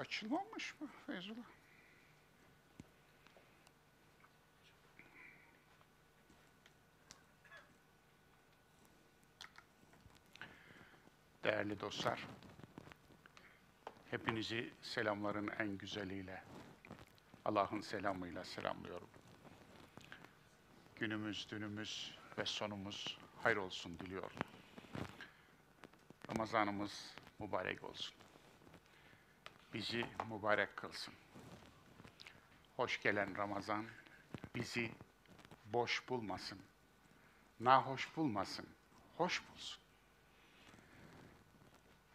Açılmamış 0.00 0.80
mı 0.80 0.88
Feyzullah? 1.06 1.44
Değerli 11.44 11.80
dostlar, 11.80 12.26
hepinizi 14.10 14.72
selamların 14.82 15.48
en 15.58 15.78
güzeliyle, 15.78 16.44
Allah'ın 17.44 17.80
selamıyla 17.80 18.44
selamlıyorum. 18.44 19.08
Günümüz, 20.96 21.50
dünümüz 21.50 22.18
ve 22.38 22.44
sonumuz 22.44 23.18
hayır 23.42 23.56
olsun 23.56 23.98
diliyorum. 23.98 24.38
Ramazanımız 26.28 27.14
mübarek 27.38 27.84
olsun. 27.84 28.14
Bizi 29.74 30.06
mübarek 30.30 30.76
kılsın. 30.76 31.14
Hoş 32.76 33.02
gelen 33.02 33.36
Ramazan 33.36 33.86
bizi 34.54 34.90
boş 35.64 36.08
bulmasın. 36.08 36.58
Nahoş 37.60 38.16
bulmasın, 38.16 38.68
hoş 39.16 39.42
bulsun. 39.48 39.82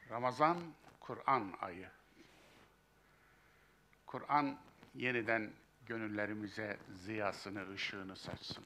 Ramazan 0.09 0.57
Kur'an 0.99 1.53
ayı. 1.61 1.89
Kur'an 4.05 4.57
yeniden 4.95 5.53
gönüllerimize 5.85 6.77
ziyasını, 7.03 7.73
ışığını 7.73 8.15
saçsın. 8.15 8.65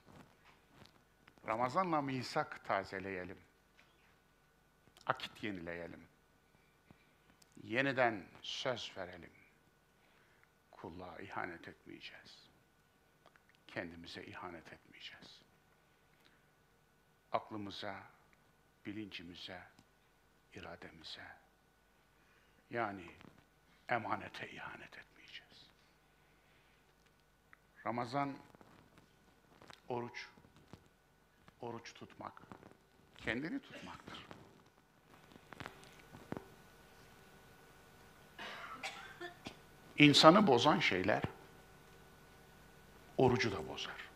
Ramazanla 1.47 2.01
misak 2.01 2.65
tazeleyelim. 2.65 3.37
Akit 5.05 5.43
yenileyelim. 5.43 6.08
Yeniden 7.63 8.25
söz 8.41 8.91
verelim. 8.97 9.31
Kulluğa 10.71 11.19
ihanet 11.19 11.67
etmeyeceğiz. 11.67 12.49
Kendimize 13.67 14.23
ihanet 14.23 14.73
etmeyeceğiz. 14.73 15.41
Aklımıza, 17.31 18.03
bilincimize, 18.85 19.61
irademize, 20.53 21.27
yani 22.69 23.05
emanete 23.89 24.49
ihanet 24.51 24.97
etmeyeceğiz. 24.97 25.69
Ramazan, 27.85 28.37
oruç, 29.89 30.27
oruç 31.61 31.93
tutmak, 31.93 32.41
kendini 33.17 33.61
tutmaktır. 33.61 34.25
İnsanı 39.99 40.47
bozan 40.47 40.79
şeyler, 40.79 41.23
orucu 43.17 43.51
da 43.51 43.67
bozar. 43.67 44.09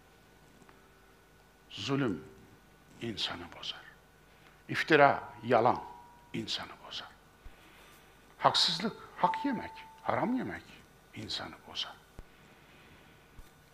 Zulüm 1.70 2.24
insanı 3.02 3.44
bozar. 3.58 3.82
İftira, 4.70 5.24
yalan 5.44 5.84
insanı 6.34 6.72
bozar. 6.88 7.08
Haksızlık, 8.38 8.96
hak 9.18 9.46
yemek, 9.46 9.72
haram 10.04 10.38
yemek 10.38 10.64
insanı 11.16 11.56
bozar. 11.68 11.96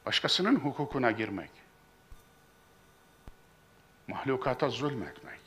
Başkasının 0.06 0.56
hukukuna 0.56 1.12
girmek, 1.12 1.52
mahlukata 4.08 4.70
zulmetmek, 4.70 5.40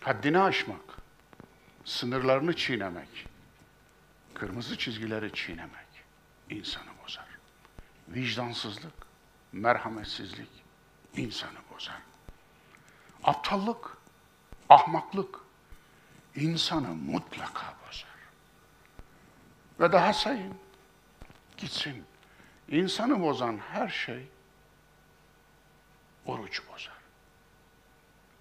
haddini 0.00 0.38
aşmak, 0.38 0.80
sınırlarını 1.84 2.56
çiğnemek, 2.56 3.29
kırmızı 4.40 4.78
çizgileri 4.78 5.32
çiğnemek 5.32 5.88
insanı 6.50 6.90
bozar. 7.04 7.26
Vicdansızlık, 8.08 8.92
merhametsizlik 9.52 10.48
insanı 11.16 11.58
bozar. 11.74 12.02
Aptallık, 13.24 13.96
ahmaklık 14.68 15.40
insanı 16.36 16.88
mutlaka 16.94 17.74
bozar. 17.86 18.16
Ve 19.80 19.92
daha 19.92 20.12
sayın, 20.12 20.54
gitsin. 21.56 22.04
İnsanı 22.68 23.22
bozan 23.22 23.58
her 23.58 23.88
şey 23.88 24.28
orucu 26.26 26.62
bozar. 26.72 27.00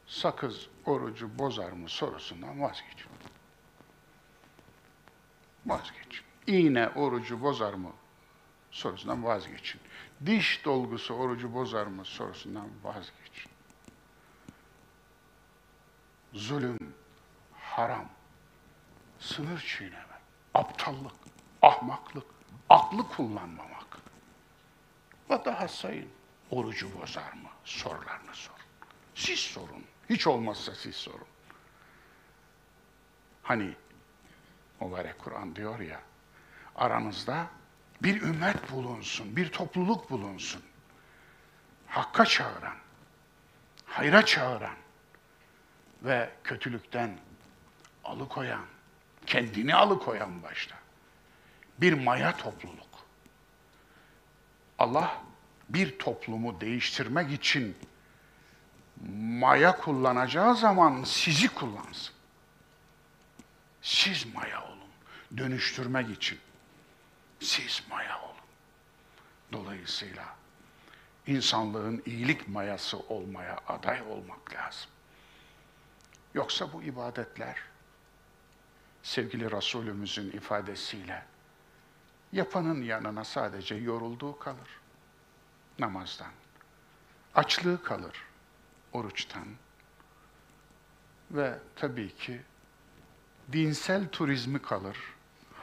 Sakız 0.08 0.68
orucu 0.86 1.40
bozar 1.40 1.72
mı 1.72 1.90
sorusundan 1.90 2.62
vazgeçin. 2.62 3.10
Vazgeçin. 5.70 6.26
İğne 6.48 6.90
orucu 6.90 7.42
bozar 7.42 7.74
mı 7.74 7.92
sorusundan 8.72 9.24
vazgeçin. 9.24 9.82
Diş 10.26 10.66
dolgusu 10.66 11.14
orucu 11.14 11.54
bozar 11.54 11.88
mı 11.88 12.06
sorusundan 12.06 12.68
vazgeçin. 12.84 13.52
Zulüm, 16.34 16.94
haram, 17.54 18.10
sınır 19.20 19.60
çiğneme, 19.60 20.20
aptallık, 20.54 21.16
ahmaklık, 21.62 22.26
aklı 22.70 23.08
kullanmamak. 23.08 23.98
Ve 25.30 25.46
daha 25.46 25.68
sayın, 25.68 26.10
orucu 26.52 27.02
bozar 27.02 27.34
mı? 27.34 27.50
Sorularını 27.64 28.34
sorun. 28.34 28.60
Siz 29.16 29.40
sorun. 29.40 29.86
Hiç 30.10 30.28
olmazsa 30.28 30.76
siz 30.76 30.96
sorun. 30.96 31.28
Hani 33.44 33.74
mübarek 34.82 35.20
Kur'an 35.20 35.56
diyor 35.56 35.80
ya, 35.80 36.02
aranızda 36.76 37.48
bir 38.04 38.22
ümmet 38.22 38.72
bulunsun, 38.72 39.36
bir 39.36 39.52
topluluk 39.52 40.10
bulunsun. 40.10 40.62
Hakka 41.88 42.26
çağıran, 42.26 42.76
hayra 43.86 44.26
çağıran 44.26 44.76
ve 46.04 46.30
kötülükten 46.44 47.18
alıkoyan, 48.04 48.66
kendini 49.26 49.76
alıkoyan 49.76 50.44
başta. 50.44 50.76
Bir 51.78 51.94
maya 51.94 52.38
topluluk. 52.38 52.90
Allah 54.80 55.22
bir 55.70 56.00
toplumu 56.00 56.62
değiştirmek 56.62 57.32
için 57.32 57.78
maya 59.18 59.78
kullanacağı 59.78 60.56
zaman 60.56 61.04
sizi 61.04 61.48
kullansın. 61.48 62.19
Siz 63.82 64.36
maya 64.36 64.64
olun. 64.66 64.90
Dönüştürmek 65.38 66.10
için. 66.10 66.40
Siz 67.40 67.84
maya 67.90 68.22
olun. 68.22 68.36
Dolayısıyla 69.52 70.36
insanlığın 71.28 72.04
iyilik 72.06 72.48
mayası 72.48 73.00
olmaya 73.00 73.58
aday 73.68 74.02
olmak 74.02 74.54
lazım. 74.54 74.90
Yoksa 76.34 76.74
bu 76.74 76.84
ibadetler 76.84 77.58
sevgili 79.04 79.52
Resulümüzün 79.52 80.32
ifadesiyle 80.32 81.26
yapanın 82.32 82.82
yanına 82.82 83.24
sadece 83.24 83.76
yorulduğu 83.76 84.40
kalır. 84.40 84.80
Namazdan. 85.80 86.32
Açlığı 87.36 87.84
kalır 87.84 88.26
oruçtan. 88.94 89.48
Ve 91.32 91.60
tabii 91.76 92.16
ki 92.16 92.42
dinsel 93.54 94.10
turizmi 94.10 94.62
kalır 94.62 94.98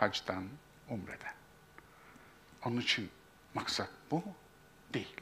hacdan, 0.01 0.45
umreden. 0.89 1.35
Onun 2.65 2.81
için 2.81 3.11
maksat 3.55 3.89
bu? 4.11 4.25
Değil. 4.95 5.17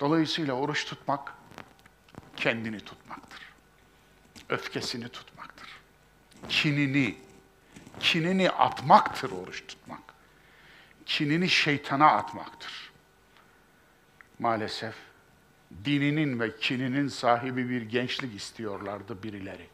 Dolayısıyla 0.00 0.54
oruç 0.54 0.84
tutmak 0.84 1.32
kendini 2.36 2.80
tutmaktır. 2.80 3.40
Öfkesini 4.48 5.08
tutmaktır. 5.08 5.68
Kinini, 6.48 7.18
kinini 8.00 8.50
atmaktır 8.50 9.30
oruç 9.30 9.66
tutmak. 9.66 10.00
Kinini 11.06 11.48
şeytana 11.48 12.10
atmaktır. 12.10 12.92
Maalesef 14.38 14.94
dininin 15.84 16.40
ve 16.40 16.56
kininin 16.58 17.08
sahibi 17.08 17.68
bir 17.68 17.82
gençlik 17.82 18.34
istiyorlardı 18.34 19.22
birileri. 19.22 19.68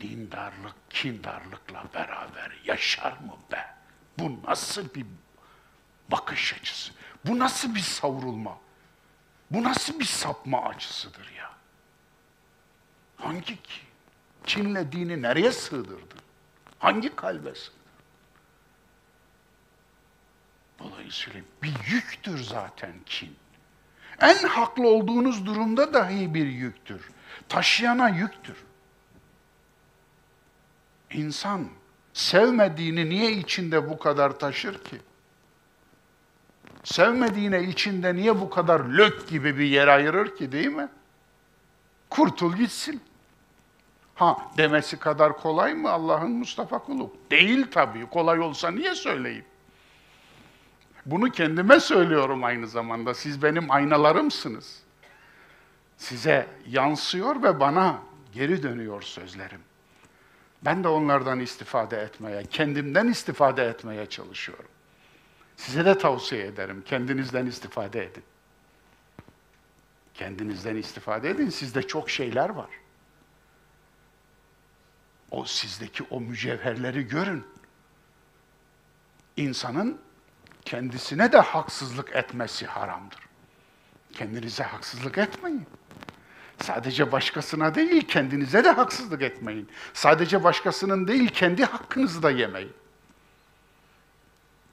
Dindarlık, 0.00 0.74
kindarlıkla 0.90 1.84
beraber 1.94 2.60
yaşar 2.64 3.12
mı 3.12 3.36
be? 3.52 3.74
Bu 4.18 4.40
nasıl 4.46 4.94
bir 4.94 5.06
bakış 6.10 6.54
açısı? 6.54 6.92
Bu 7.24 7.38
nasıl 7.38 7.74
bir 7.74 7.80
savrulma? 7.80 8.58
Bu 9.50 9.62
nasıl 9.62 10.00
bir 10.00 10.04
sapma 10.04 10.64
açısıdır 10.64 11.32
ya? 11.36 11.50
Hangi 13.16 13.62
ki? 13.62 13.80
Kinle 14.46 14.92
dini 14.92 15.22
nereye 15.22 15.52
sığdırdı? 15.52 16.14
Hangi 16.78 17.16
kalbe 17.16 17.54
sığdırdı? 17.54 17.84
Dolayısıyla 20.78 21.40
bir 21.62 21.74
yüktür 21.86 22.38
zaten 22.38 22.92
kin. 23.06 23.36
En 24.20 24.48
haklı 24.48 24.88
olduğunuz 24.88 25.46
durumda 25.46 25.94
dahi 25.94 26.34
bir 26.34 26.46
yüktür. 26.46 27.10
Taşıyana 27.48 28.08
yüktür. 28.08 28.56
İnsan 31.14 31.68
Sevmediğini 32.14 33.08
niye 33.08 33.32
içinde 33.32 33.90
bu 33.90 33.98
kadar 33.98 34.38
taşır 34.38 34.84
ki? 34.84 34.96
Sevmediğine 36.84 37.62
içinde 37.62 38.14
niye 38.14 38.40
bu 38.40 38.50
kadar 38.50 38.80
lök 38.80 39.28
gibi 39.28 39.58
bir 39.58 39.64
yer 39.66 39.88
ayırır 39.88 40.36
ki 40.36 40.52
değil 40.52 40.66
mi? 40.66 40.88
Kurtul 42.10 42.56
gitsin. 42.56 43.02
Ha 44.14 44.50
demesi 44.56 44.98
kadar 44.98 45.36
kolay 45.36 45.74
mı 45.74 45.90
Allah'ın 45.90 46.30
Mustafa 46.30 46.78
kulu? 46.78 47.12
Değil 47.30 47.66
tabii. 47.70 48.06
Kolay 48.06 48.40
olsa 48.40 48.70
niye 48.70 48.94
söyleyeyim? 48.94 49.44
Bunu 51.06 51.30
kendime 51.30 51.80
söylüyorum 51.80 52.44
aynı 52.44 52.68
zamanda. 52.68 53.14
Siz 53.14 53.42
benim 53.42 53.70
aynalarımsınız. 53.70 54.82
Size 55.96 56.46
yansıyor 56.66 57.42
ve 57.42 57.60
bana 57.60 57.98
geri 58.32 58.62
dönüyor 58.62 59.02
sözlerim. 59.02 59.60
Ben 60.64 60.84
de 60.84 60.88
onlardan 60.88 61.40
istifade 61.40 61.96
etmeye, 61.96 62.44
kendimden 62.44 63.08
istifade 63.08 63.64
etmeye 63.64 64.06
çalışıyorum. 64.06 64.68
Size 65.56 65.84
de 65.84 65.98
tavsiye 65.98 66.46
ederim. 66.46 66.82
Kendinizden 66.86 67.46
istifade 67.46 68.04
edin. 68.04 68.24
Kendinizden 70.14 70.76
istifade 70.76 71.30
edin. 71.30 71.50
Sizde 71.50 71.86
çok 71.86 72.10
şeyler 72.10 72.48
var. 72.48 72.70
O 75.30 75.44
sizdeki 75.44 76.02
o 76.10 76.20
mücevherleri 76.20 77.08
görün. 77.08 77.44
İnsanın 79.36 80.00
kendisine 80.64 81.32
de 81.32 81.38
haksızlık 81.38 82.16
etmesi 82.16 82.66
haramdır. 82.66 83.18
Kendinize 84.12 84.64
haksızlık 84.64 85.18
etmeyin. 85.18 85.66
Sadece 86.62 87.12
başkasına 87.12 87.74
değil, 87.74 88.08
kendinize 88.08 88.64
de 88.64 88.70
haksızlık 88.70 89.22
etmeyin. 89.22 89.68
Sadece 89.94 90.44
başkasının 90.44 91.08
değil, 91.08 91.28
kendi 91.28 91.64
hakkınızı 91.64 92.22
da 92.22 92.30
yemeyin. 92.30 92.72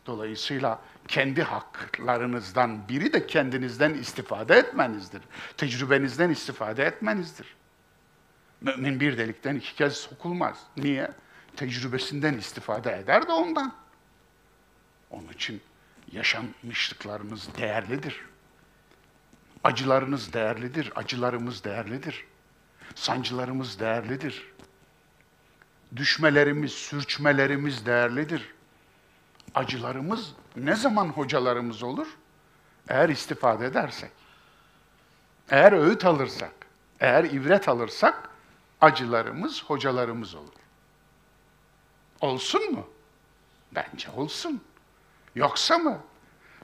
Dolayısıyla 0.06 0.82
kendi 1.08 1.44
haklarınızdan 1.44 2.90
biri 2.90 3.14
de 3.14 3.28
kendinizden 3.28 3.94
istifade 3.94 4.56
etmenizdir. 4.56 5.22
Tecrübenizden 5.58 6.30
istifade 6.30 6.84
etmenizdir. 6.84 7.56
Mümin 8.62 9.00
bir 9.00 9.18
delikten 9.18 9.56
iki 9.56 9.76
kez 9.76 9.94
sokulmaz. 9.94 10.58
Niye? 10.78 11.12
Tecrübesinden 11.56 12.34
istifade 12.34 12.98
eder 12.98 13.28
de 13.28 13.32
ondan. 13.32 13.74
Onun 15.10 15.28
için 15.28 15.62
yaşanmışlıklarımız 16.12 17.56
değerlidir. 17.58 18.31
Acılarınız 19.64 20.34
değerlidir, 20.34 20.92
acılarımız 20.96 21.64
değerlidir. 21.64 22.26
Sancılarımız 22.96 23.80
değerlidir. 23.80 24.52
Düşmelerimiz, 25.96 26.72
sürçmelerimiz 26.72 27.86
değerlidir. 27.86 28.54
Acılarımız 29.56 30.34
ne 30.56 30.76
zaman 30.76 31.10
hocalarımız 31.10 31.84
olur? 31.84 32.08
Eğer 32.90 33.10
istifade 33.10 33.66
edersek. 33.66 34.12
Eğer 35.50 35.72
öğüt 35.72 36.06
alırsak, 36.06 36.54
eğer 37.00 37.24
ibret 37.24 37.70
alırsak 37.70 38.30
acılarımız 38.82 39.64
hocalarımız 39.64 40.36
olur. 40.36 40.54
Olsun 42.22 42.72
mu? 42.72 42.88
Bence 43.72 44.10
olsun. 44.16 44.62
Yoksa 45.36 45.78
mı? 45.78 46.00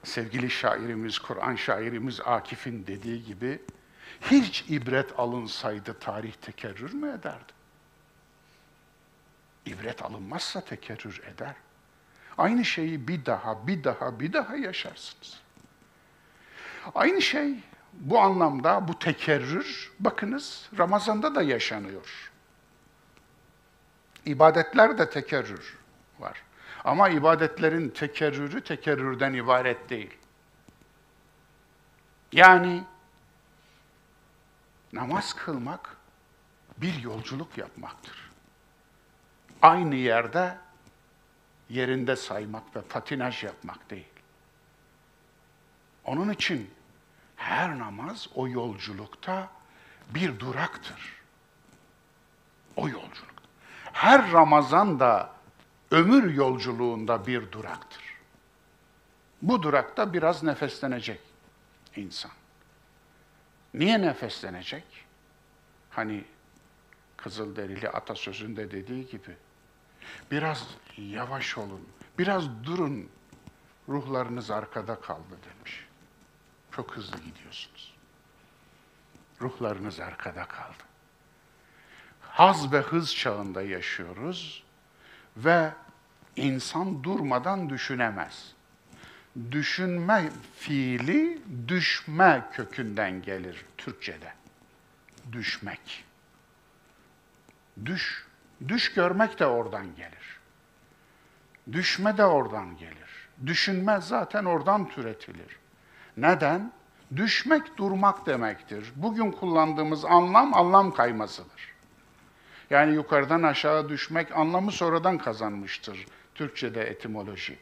Sevgili 0.08 0.50
şairimiz, 0.50 1.18
Kur'an 1.18 1.56
şairimiz 1.56 2.20
Akif'in 2.20 2.86
dediği 2.86 3.24
gibi 3.24 3.62
hiç 4.20 4.64
ibret 4.68 5.18
alınsaydı 5.18 5.98
tarih 5.98 6.32
tekerrür 6.32 6.92
mü 6.92 7.08
ederdi? 7.08 7.52
İbret 9.66 10.02
alınmazsa 10.02 10.60
tekerrür 10.60 11.22
eder. 11.34 11.54
Aynı 12.38 12.64
şeyi 12.64 13.08
bir 13.08 13.26
daha, 13.26 13.66
bir 13.66 13.84
daha, 13.84 14.20
bir 14.20 14.32
daha 14.32 14.56
yaşarsınız. 14.56 15.40
Aynı 16.94 17.22
şey 17.22 17.54
bu 17.92 18.18
anlamda 18.20 18.88
bu 18.88 18.98
tekerrür 18.98 19.92
bakınız 20.00 20.68
Ramazan'da 20.78 21.34
da 21.34 21.42
yaşanıyor. 21.42 22.30
İbadetler 24.26 24.98
de 24.98 25.10
tekerrür 25.10 25.78
var. 26.18 26.42
Ama 26.88 27.08
ibadetlerin 27.08 27.88
tekerrürü 27.88 28.64
tekerrürden 28.64 29.32
ibaret 29.32 29.90
değil. 29.90 30.18
Yani 32.32 32.84
namaz 34.92 35.32
kılmak 35.34 35.96
bir 36.76 36.94
yolculuk 36.94 37.58
yapmaktır. 37.58 38.30
Aynı 39.62 39.94
yerde 39.94 40.58
yerinde 41.68 42.16
saymak 42.16 42.76
ve 42.76 42.80
patinaj 42.80 43.44
yapmak 43.44 43.90
değil. 43.90 44.12
Onun 46.04 46.30
için 46.30 46.70
her 47.36 47.78
namaz 47.78 48.28
o 48.34 48.48
yolculukta 48.48 49.50
bir 50.10 50.38
duraktır. 50.38 51.22
O 52.76 52.88
yolculuk. 52.88 53.42
Her 53.92 54.32
Ramazan 54.32 55.00
da 55.00 55.37
ömür 55.90 56.34
yolculuğunda 56.34 57.26
bir 57.26 57.52
duraktır. 57.52 58.02
Bu 59.42 59.62
durakta 59.62 60.12
biraz 60.12 60.42
nefeslenecek 60.42 61.20
insan. 61.96 62.30
Niye 63.74 64.02
nefeslenecek? 64.02 64.84
Hani 65.90 66.24
Kızılderili 67.18 67.88
atasözünde 67.88 68.70
dediği 68.70 69.06
gibi 69.06 69.36
biraz 70.30 70.66
yavaş 70.96 71.58
olun, 71.58 71.88
biraz 72.18 72.64
durun, 72.64 73.08
ruhlarınız 73.88 74.50
arkada 74.50 75.00
kaldı 75.00 75.38
demiş. 75.44 75.86
Çok 76.70 76.96
hızlı 76.96 77.16
gidiyorsunuz. 77.18 77.94
Ruhlarınız 79.40 80.00
arkada 80.00 80.44
kaldı. 80.44 80.82
Haz 82.20 82.72
ve 82.72 82.80
hız 82.80 83.14
çağında 83.14 83.62
yaşıyoruz 83.62 84.64
ve 85.44 85.72
insan 86.36 87.04
durmadan 87.04 87.70
düşünemez. 87.70 88.52
Düşünme 89.50 90.30
fiili 90.58 91.42
düşme 91.68 92.48
kökünden 92.52 93.22
gelir 93.22 93.64
Türkçe'de. 93.78 94.32
Düşmek. 95.32 96.04
Düş, 97.84 98.26
düş 98.68 98.94
görmek 98.94 99.38
de 99.38 99.46
oradan 99.46 99.86
gelir. 99.96 100.38
Düşme 101.72 102.18
de 102.18 102.24
oradan 102.24 102.76
gelir. 102.76 103.28
Düşünme 103.46 104.00
zaten 104.00 104.44
oradan 104.44 104.88
türetilir. 104.88 105.58
Neden? 106.16 106.72
Düşmek 107.16 107.76
durmak 107.76 108.26
demektir. 108.26 108.92
Bugün 108.96 109.30
kullandığımız 109.30 110.04
anlam 110.04 110.54
anlam 110.54 110.94
kaymasıdır. 110.94 111.77
Yani 112.70 112.94
yukarıdan 112.94 113.42
aşağı 113.42 113.88
düşmek 113.88 114.36
anlamı 114.36 114.72
sonradan 114.72 115.18
kazanmıştır 115.18 116.06
Türkçe'de 116.34 116.82
etimoloji. 116.82 117.58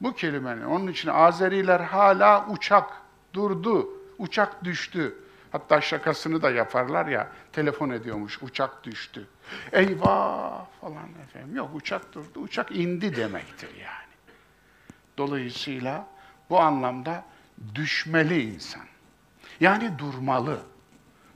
Bu 0.00 0.14
kelimenin 0.14 0.64
onun 0.64 0.86
için 0.86 1.08
Azeriler 1.08 1.80
hala 1.80 2.46
uçak 2.48 2.92
durdu, 3.34 3.88
uçak 4.18 4.64
düştü. 4.64 5.14
Hatta 5.52 5.80
şakasını 5.80 6.42
da 6.42 6.50
yaparlar 6.50 7.06
ya, 7.06 7.28
telefon 7.52 7.90
ediyormuş, 7.90 8.42
uçak 8.42 8.84
düştü. 8.84 9.26
Eyvah 9.72 10.66
falan 10.80 11.08
efendim. 11.24 11.56
Yok 11.56 11.70
uçak 11.74 12.14
durdu, 12.14 12.40
uçak 12.40 12.76
indi 12.76 13.16
demektir 13.16 13.70
yani. 13.74 14.08
Dolayısıyla 15.18 16.06
bu 16.50 16.60
anlamda 16.60 17.24
düşmeli 17.74 18.42
insan. 18.42 18.82
Yani 19.60 19.98
durmalı. 19.98 20.58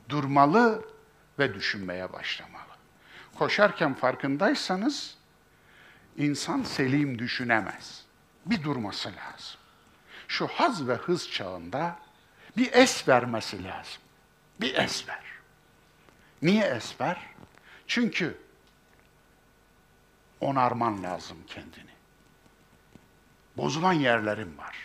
Durmalı 0.09 0.85
ve 1.39 1.55
düşünmeye 1.55 2.13
başlamalı. 2.13 2.52
Koşarken 3.43 3.95
farkındaysanız 3.95 5.17
insan 6.17 6.63
selim 6.63 7.19
düşünemez. 7.19 8.05
Bir 8.47 8.63
durması 8.63 9.09
lazım. 9.09 9.61
Şu 10.29 10.47
haz 10.47 10.89
ve 10.89 10.95
hız 10.95 11.31
çağında 11.31 11.99
bir 12.57 12.73
es 12.73 13.09
vermesi 13.09 13.65
lazım. 13.65 14.03
Bir 14.61 14.75
es 14.75 15.09
ver. 15.09 15.25
Niye 16.43 16.65
es 16.65 17.01
ver? 17.01 17.27
Çünkü 17.87 18.39
onarman 20.41 21.03
lazım 21.03 21.39
kendini. 21.47 21.93
Bozulan 23.57 23.93
yerlerin 23.93 24.59
var. 24.59 24.77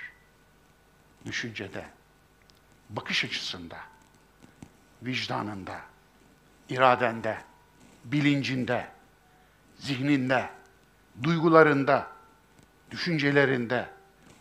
Düşüncede, 1.26 1.86
bakış 2.90 3.26
açısında, 3.26 3.78
vicdanında, 5.02 5.82
iradende, 6.70 7.47
bilincinde, 8.12 8.86
zihninde, 9.78 10.50
duygularında, 11.24 12.08
düşüncelerinde, 12.92 13.86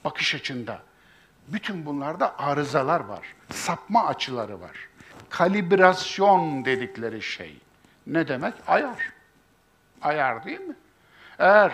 bakış 0.05 0.35
açında. 0.35 0.83
Bütün 1.49 1.87
bunlarda 1.87 2.39
arızalar 2.39 3.01
var. 3.01 3.35
Sapma 3.51 4.07
açıları 4.07 4.61
var. 4.61 4.89
Kalibrasyon 5.31 6.65
dedikleri 6.65 7.23
şey. 7.23 7.59
Ne 8.07 8.29
demek? 8.29 8.55
Ayar. 8.67 9.13
Ayar 10.03 10.45
değil 10.45 10.61
mi? 10.61 10.75
Eğer 11.39 11.73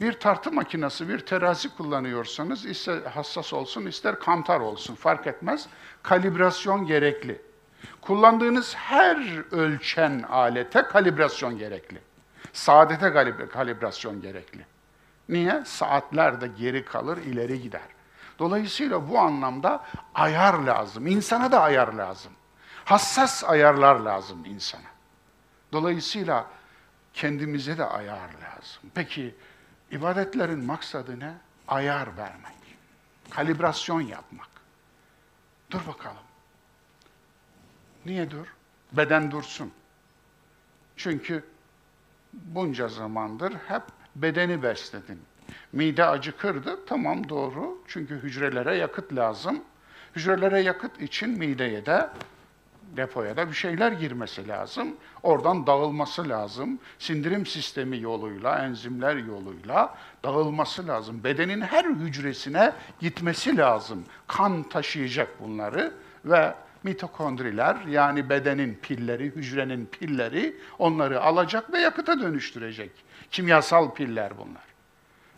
bir 0.00 0.12
tartı 0.12 0.52
makinesi, 0.52 1.08
bir 1.08 1.18
terazi 1.18 1.76
kullanıyorsanız 1.76 2.66
ister 2.66 3.02
hassas 3.02 3.52
olsun, 3.52 3.86
ister 3.86 4.18
kantar 4.18 4.60
olsun 4.60 4.94
fark 4.94 5.26
etmez. 5.26 5.66
Kalibrasyon 6.02 6.86
gerekli. 6.86 7.42
Kullandığınız 8.00 8.74
her 8.76 9.16
ölçen 9.52 10.22
alete 10.22 10.82
kalibrasyon 10.82 11.58
gerekli. 11.58 11.98
Saadete 12.52 13.12
kalibrasyon 13.52 14.20
gerekli. 14.20 14.66
Niye? 15.28 15.62
Saatler 15.64 16.40
geri 16.46 16.84
kalır, 16.84 17.16
ileri 17.16 17.62
gider. 17.62 17.80
Dolayısıyla 18.38 19.08
bu 19.10 19.18
anlamda 19.18 19.84
ayar 20.14 20.54
lazım. 20.54 21.06
İnsana 21.06 21.52
da 21.52 21.62
ayar 21.62 21.92
lazım. 21.92 22.32
Hassas 22.84 23.44
ayarlar 23.44 23.96
lazım 24.00 24.44
insana. 24.44 24.94
Dolayısıyla 25.72 26.46
kendimize 27.14 27.78
de 27.78 27.84
ayar 27.84 28.28
lazım. 28.28 28.82
Peki 28.94 29.34
ibadetlerin 29.90 30.64
maksadı 30.64 31.20
ne? 31.20 31.34
Ayar 31.68 32.16
vermek. 32.16 32.54
Kalibrasyon 33.30 34.00
yapmak. 34.00 34.48
Dur 35.70 35.80
bakalım. 35.86 36.16
Niye 38.06 38.30
dur? 38.30 38.46
Beden 38.92 39.30
dursun. 39.30 39.72
Çünkü 40.96 41.44
bunca 42.32 42.88
zamandır 42.88 43.52
hep 43.52 43.82
bedeni 44.16 44.62
besledin. 44.62 45.20
Mide 45.72 46.04
acıkırdı, 46.04 46.86
tamam 46.86 47.28
doğru. 47.28 47.78
Çünkü 47.88 48.14
hücrelere 48.14 48.76
yakıt 48.76 49.14
lazım. 49.14 49.60
Hücrelere 50.16 50.60
yakıt 50.60 51.02
için 51.02 51.30
mideye 51.30 51.86
de 51.86 52.10
depoya 52.96 53.36
da 53.36 53.48
bir 53.48 53.54
şeyler 53.54 53.92
girmesi 53.92 54.48
lazım. 54.48 54.96
Oradan 55.22 55.66
dağılması 55.66 56.28
lazım. 56.28 56.78
Sindirim 56.98 57.46
sistemi 57.46 58.00
yoluyla, 58.00 58.58
enzimler 58.58 59.16
yoluyla 59.16 59.94
dağılması 60.24 60.86
lazım. 60.86 61.24
Bedenin 61.24 61.60
her 61.60 61.84
hücresine 61.84 62.72
gitmesi 63.00 63.56
lazım. 63.56 64.04
Kan 64.26 64.62
taşıyacak 64.62 65.28
bunları 65.40 65.94
ve 66.24 66.54
mitokondriler 66.84 67.76
yani 67.88 68.28
bedenin 68.28 68.78
pilleri, 68.82 69.24
hücrenin 69.24 69.86
pilleri 69.86 70.56
onları 70.78 71.20
alacak 71.20 71.72
ve 71.72 71.78
yakıta 71.78 72.20
dönüştürecek. 72.20 72.90
Kimyasal 73.30 73.94
piller 73.94 74.38
bunlar. 74.38 74.74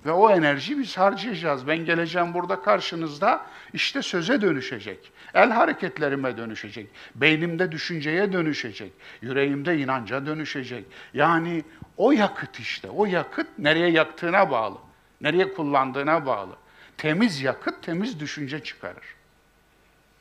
Ve 0.07 0.13
o 0.13 0.31
enerjiyi 0.31 0.79
biz 0.79 0.99
harcayacağız. 0.99 1.67
Ben 1.67 1.85
geleceğim 1.85 2.35
burada 2.35 2.63
karşınızda 2.63 3.47
işte 3.73 4.03
söze 4.03 4.41
dönüşecek. 4.41 5.13
El 5.35 5.51
hareketlerime 5.51 6.37
dönüşecek. 6.37 6.87
Beynimde 7.15 7.73
düşünceye 7.73 8.33
dönüşecek. 8.33 8.93
Yüreğimde 9.23 9.79
inanca 9.79 10.27
dönüşecek. 10.27 10.85
Yani 11.15 11.65
o 11.97 12.13
yakıt 12.13 12.61
işte. 12.61 12.91
O 12.91 13.07
yakıt 13.07 13.47
nereye 13.59 13.91
yaktığına 13.91 14.51
bağlı. 14.51 14.79
Nereye 15.21 15.53
kullandığına 15.55 16.27
bağlı. 16.27 16.57
Temiz 16.97 17.43
yakıt 17.43 17.83
temiz 17.83 18.21
düşünce 18.21 18.65
çıkarır. 18.65 19.15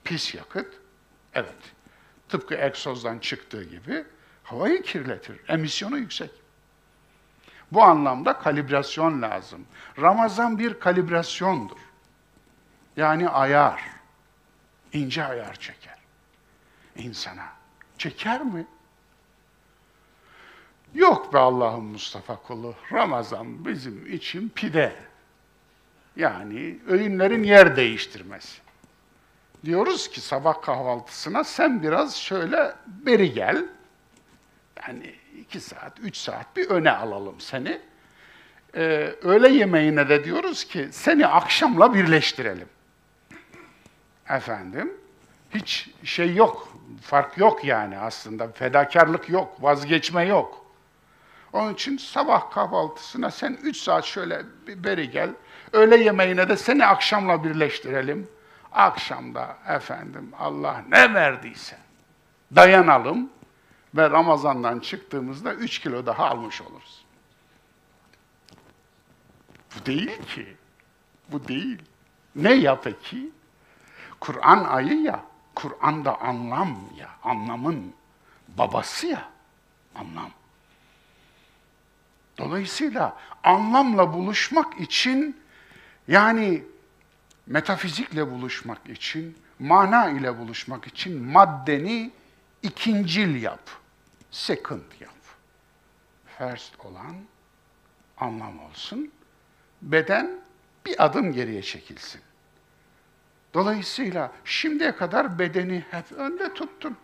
Pis 0.03 0.35
yakıt 0.35 0.67
evet. 1.35 1.73
Tıpkı 2.29 2.55
egzozdan 2.55 3.19
çıktığı 3.19 3.63
gibi 3.63 4.05
havayı 4.43 4.83
kirletir. 4.83 5.39
Emisyonu 5.47 5.97
yüksek. 5.97 6.31
Bu 7.71 7.83
anlamda 7.83 8.39
kalibrasyon 8.39 9.21
lazım. 9.21 9.65
Ramazan 10.01 10.59
bir 10.59 10.79
kalibrasyondur. 10.79 11.77
Yani 12.97 13.29
ayar, 13.29 13.81
ince 14.93 15.25
ayar 15.25 15.53
çeker 15.55 15.95
insana. 16.95 17.45
Çeker 17.97 18.41
mi? 18.41 18.67
Yok 20.93 21.33
be 21.33 21.37
Allah'ın 21.37 21.83
Mustafa 21.83 22.35
kulu. 22.35 22.75
Ramazan 22.91 23.65
bizim 23.65 24.13
için 24.13 24.49
pide. 24.49 24.95
Yani 26.15 26.79
öğünlerin 26.87 27.43
yer 27.43 27.75
değiştirmesi. 27.75 28.61
Diyoruz 29.65 30.07
ki 30.07 30.21
sabah 30.21 30.61
kahvaltısına 30.61 31.43
sen 31.43 31.83
biraz 31.83 32.15
şöyle 32.15 32.73
beri 32.87 33.33
gel. 33.33 33.65
Yani 34.87 35.15
iki 35.39 35.59
saat, 35.59 35.99
üç 35.99 36.17
saat 36.17 36.55
bir 36.55 36.69
öne 36.69 36.91
alalım 36.91 37.39
seni. 37.39 37.81
Ee, 38.75 39.15
öğle 39.21 39.49
yemeğine 39.49 40.09
de 40.09 40.23
diyoruz 40.23 40.63
ki 40.63 40.87
seni 40.91 41.27
akşamla 41.27 41.93
birleştirelim. 41.93 42.69
Efendim, 44.29 44.93
hiç 45.53 45.89
şey 46.03 46.35
yok, 46.35 46.77
fark 47.01 47.37
yok 47.37 47.65
yani 47.65 47.97
aslında, 47.97 48.47
fedakarlık 48.47 49.29
yok, 49.29 49.63
vazgeçme 49.63 50.25
yok. 50.25 50.65
Onun 51.53 51.73
için 51.73 51.97
sabah 51.97 52.51
kahvaltısına 52.51 53.31
sen 53.31 53.57
üç 53.63 53.77
saat 53.77 54.05
şöyle 54.05 54.41
bir 54.67 54.83
beri 54.83 55.09
gel, 55.09 55.29
öğle 55.73 55.97
yemeğine 55.97 56.49
de 56.49 56.57
seni 56.57 56.85
akşamla 56.85 57.43
birleştirelim. 57.43 58.34
Akşamda 58.75 59.57
efendim 59.67 60.31
Allah 60.39 60.83
ne 60.89 61.13
verdiyse 61.13 61.77
dayanalım, 62.55 63.29
ve 63.95 64.09
Ramazan'dan 64.09 64.79
çıktığımızda 64.79 65.53
3 65.53 65.79
kilo 65.79 66.05
daha 66.05 66.29
almış 66.29 66.61
oluruz. 66.61 67.05
Bu 69.75 69.85
değil 69.85 70.23
ki. 70.23 70.55
Bu 71.31 71.47
değil. 71.47 71.81
Ne 72.35 72.53
ya 72.53 72.81
peki? 72.81 73.31
Kur'an 74.19 74.63
ayı 74.63 75.01
ya. 75.01 75.19
Kur'an'da 75.55 76.21
anlam 76.21 76.79
ya. 76.97 77.09
Anlamın 77.23 77.93
babası 78.47 79.07
ya. 79.07 79.29
Anlam. 79.95 80.29
Dolayısıyla 82.37 83.17
anlamla 83.43 84.13
buluşmak 84.13 84.79
için 84.79 85.41
yani 86.07 86.63
metafizikle 87.47 88.31
buluşmak 88.31 88.89
için, 88.89 89.37
mana 89.59 90.09
ile 90.09 90.37
buluşmak 90.37 90.87
için 90.87 91.23
maddeni 91.23 92.11
ikincil 92.63 93.41
yap 93.41 93.69
second 94.31 94.91
yap. 94.99 95.15
First 96.37 96.85
olan 96.85 97.15
anlam 98.17 98.59
olsun. 98.59 99.11
Beden 99.81 100.31
bir 100.85 101.05
adım 101.05 101.33
geriye 101.33 101.61
çekilsin. 101.61 102.21
Dolayısıyla 103.53 104.31
şimdiye 104.45 104.95
kadar 104.95 105.39
bedeni 105.39 105.83
hep 105.91 106.11
önde 106.11 106.53
tuttun. 106.53 106.97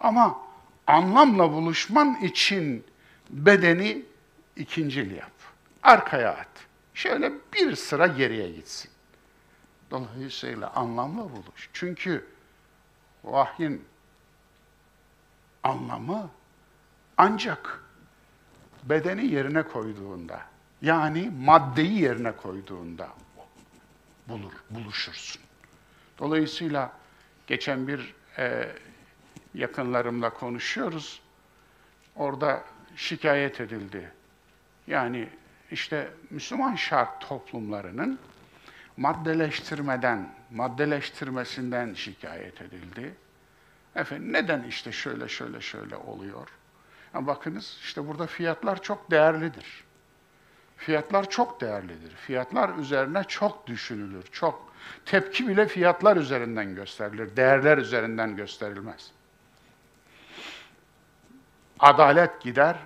Ama 0.00 0.38
anlamla 0.86 1.52
buluşman 1.52 2.14
için 2.14 2.84
bedeni 3.30 4.02
ikincil 4.56 5.10
yap. 5.10 5.32
Arkaya 5.82 6.30
at. 6.30 6.48
Şöyle 6.94 7.32
bir 7.54 7.76
sıra 7.76 8.06
geriye 8.06 8.50
gitsin. 8.50 8.90
Dolayısıyla 9.90 10.70
anlamla 10.70 11.22
buluş. 11.22 11.70
Çünkü 11.72 12.26
vahyin 13.24 13.84
anlamı 15.62 16.30
ancak 17.16 17.84
bedeni 18.82 19.26
yerine 19.26 19.62
koyduğunda, 19.62 20.40
yani 20.82 21.32
maddeyi 21.40 22.02
yerine 22.02 22.32
koyduğunda 22.32 23.08
bulur, 24.28 24.52
buluşursun. 24.70 25.42
Dolayısıyla 26.18 26.92
geçen 27.46 27.88
bir 27.88 28.14
e, 28.38 28.68
yakınlarımla 29.54 30.30
konuşuyoruz. 30.30 31.22
Orada 32.16 32.64
şikayet 32.96 33.60
edildi. 33.60 34.12
Yani 34.86 35.28
işte 35.70 36.10
Müslüman 36.30 36.74
şart 36.74 37.28
toplumlarının 37.28 38.18
maddeleştirmeden, 38.98 40.34
maddeleştirmesinden 40.50 41.94
şikayet 41.94 42.60
edildi. 42.62 43.14
Efendim 43.94 44.32
neden 44.32 44.62
işte 44.62 44.92
şöyle 44.92 45.28
şöyle 45.28 45.60
şöyle 45.60 45.96
oluyor? 45.96 46.48
Yani 47.14 47.26
bakınız 47.26 47.78
işte 47.82 48.08
burada 48.08 48.26
fiyatlar 48.26 48.82
çok 48.82 49.10
değerlidir. 49.10 49.84
Fiyatlar 50.76 51.30
çok 51.30 51.60
değerlidir. 51.60 52.10
Fiyatlar 52.16 52.78
üzerine 52.78 53.24
çok 53.24 53.66
düşünülür. 53.66 54.24
Çok 54.32 54.72
tepki 55.04 55.48
bile 55.48 55.68
fiyatlar 55.68 56.16
üzerinden 56.16 56.74
gösterilir. 56.74 57.36
Değerler 57.36 57.78
üzerinden 57.78 58.36
gösterilmez. 58.36 59.10
Adalet 61.78 62.40
gider, 62.40 62.76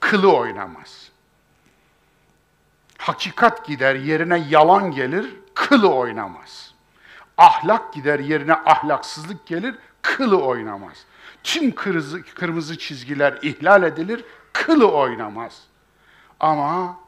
kılı 0.00 0.36
oynamaz. 0.36 1.10
Hakikat 2.98 3.66
gider, 3.66 3.94
yerine 3.94 4.46
yalan 4.48 4.90
gelir, 4.90 5.34
kılı 5.56 5.94
oynamaz. 5.94 6.74
Ahlak 7.38 7.92
gider, 7.92 8.18
yerine 8.18 8.54
ahlaksızlık 8.54 9.46
gelir, 9.46 9.74
kılı 10.02 10.44
oynamaz. 10.44 11.04
Tüm 11.42 11.74
kırmızı, 11.74 12.22
kırmızı 12.22 12.78
çizgiler 12.78 13.38
ihlal 13.42 13.82
edilir, 13.82 14.24
kılı 14.52 14.92
oynamaz. 14.92 15.62
Ama 16.40 16.98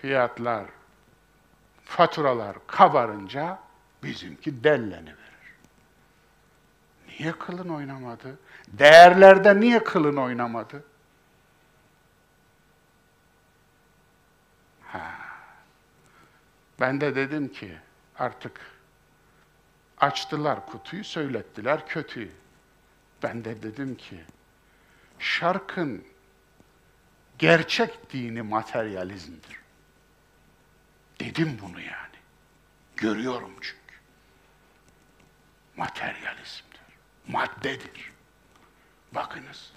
fiyatlar, 0.00 0.64
faturalar 1.84 2.56
kabarınca 2.66 3.58
bizimki 4.02 4.64
delleni 4.64 5.06
verir. 5.06 5.54
Niye 7.08 7.32
kılın 7.32 7.68
oynamadı? 7.68 8.38
Değerlerde 8.68 9.60
niye 9.60 9.84
kılın 9.84 10.16
oynamadı? 10.16 10.84
Ben 16.80 17.00
de 17.00 17.14
dedim 17.14 17.48
ki 17.48 17.78
artık 18.18 18.60
açtılar 19.98 20.66
kutuyu, 20.66 21.04
söylettiler 21.04 21.86
kötüyü. 21.86 22.32
Ben 23.22 23.44
de 23.44 23.62
dedim 23.62 23.94
ki 23.96 24.24
şarkın 25.18 26.04
gerçek 27.38 28.12
dini 28.12 28.42
materyalizmdir. 28.42 29.58
Dedim 31.20 31.58
bunu 31.62 31.80
yani. 31.80 32.18
Görüyorum 32.96 33.52
çünkü. 33.60 33.94
Materyalizmdir. 35.76 36.80
Maddedir. 37.28 38.12
Bakınız. 39.12 39.72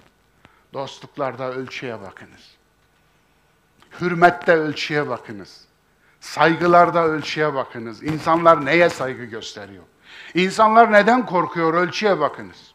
Dostluklarda 0.74 1.52
ölçüye 1.52 2.02
bakınız. 2.02 2.56
Hürmette 4.02 4.52
ölçüye 4.52 5.10
bakınız. 5.10 5.66
Saygılarda 6.22 7.06
ölçüye 7.06 7.54
bakınız. 7.54 8.04
İnsanlar 8.04 8.66
neye 8.66 8.90
saygı 8.90 9.26
gösteriyor? 9.26 9.84
İnsanlar 10.34 10.92
neden 10.92 11.26
korkuyor? 11.26 11.74
Ölçüye 11.74 12.20
bakınız. 12.20 12.74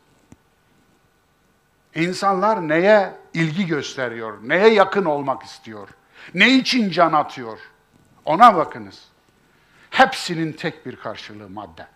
İnsanlar 1.94 2.68
neye 2.68 3.14
ilgi 3.34 3.66
gösteriyor? 3.66 4.38
Neye 4.42 4.68
yakın 4.68 5.04
olmak 5.04 5.42
istiyor? 5.42 5.88
Ne 6.34 6.54
için 6.54 6.90
can 6.90 7.12
atıyor? 7.12 7.58
Ona 8.24 8.56
bakınız. 8.56 9.08
Hepsinin 9.90 10.52
tek 10.52 10.86
bir 10.86 10.96
karşılığı 10.96 11.48
madde. 11.48 11.86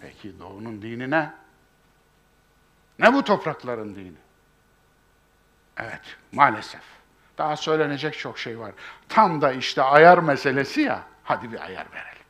Peki 0.00 0.38
doğunun 0.38 0.82
dini 0.82 1.10
ne? 1.10 1.34
Ne 2.98 3.14
bu 3.14 3.24
toprakların 3.24 3.94
dini? 3.94 4.18
Evet, 5.76 6.16
maalesef. 6.32 6.99
Daha 7.40 7.56
söylenecek 7.56 8.18
çok 8.18 8.38
şey 8.38 8.58
var. 8.58 8.72
Tam 9.08 9.40
da 9.40 9.52
işte 9.52 9.82
ayar 9.82 10.18
meselesi 10.18 10.80
ya, 10.80 11.02
hadi 11.24 11.52
bir 11.52 11.64
ayar 11.64 11.86
verelim. 11.92 12.24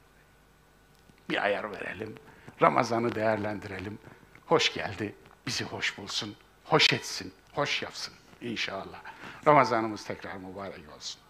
Bir 1.30 1.44
ayar 1.44 1.72
verelim. 1.72 2.14
Ramazan'ı 2.62 3.14
değerlendirelim. 3.14 3.98
Hoş 4.46 4.74
geldi, 4.74 5.14
bizi 5.46 5.64
hoş 5.64 5.98
bulsun, 5.98 6.36
hoş 6.64 6.92
etsin, 6.92 7.32
hoş 7.52 7.82
yapsın 7.82 8.14
inşallah. 8.40 9.00
Ramazanımız 9.46 10.04
tekrar 10.04 10.36
mübarek 10.36 10.96
olsun. 10.96 11.20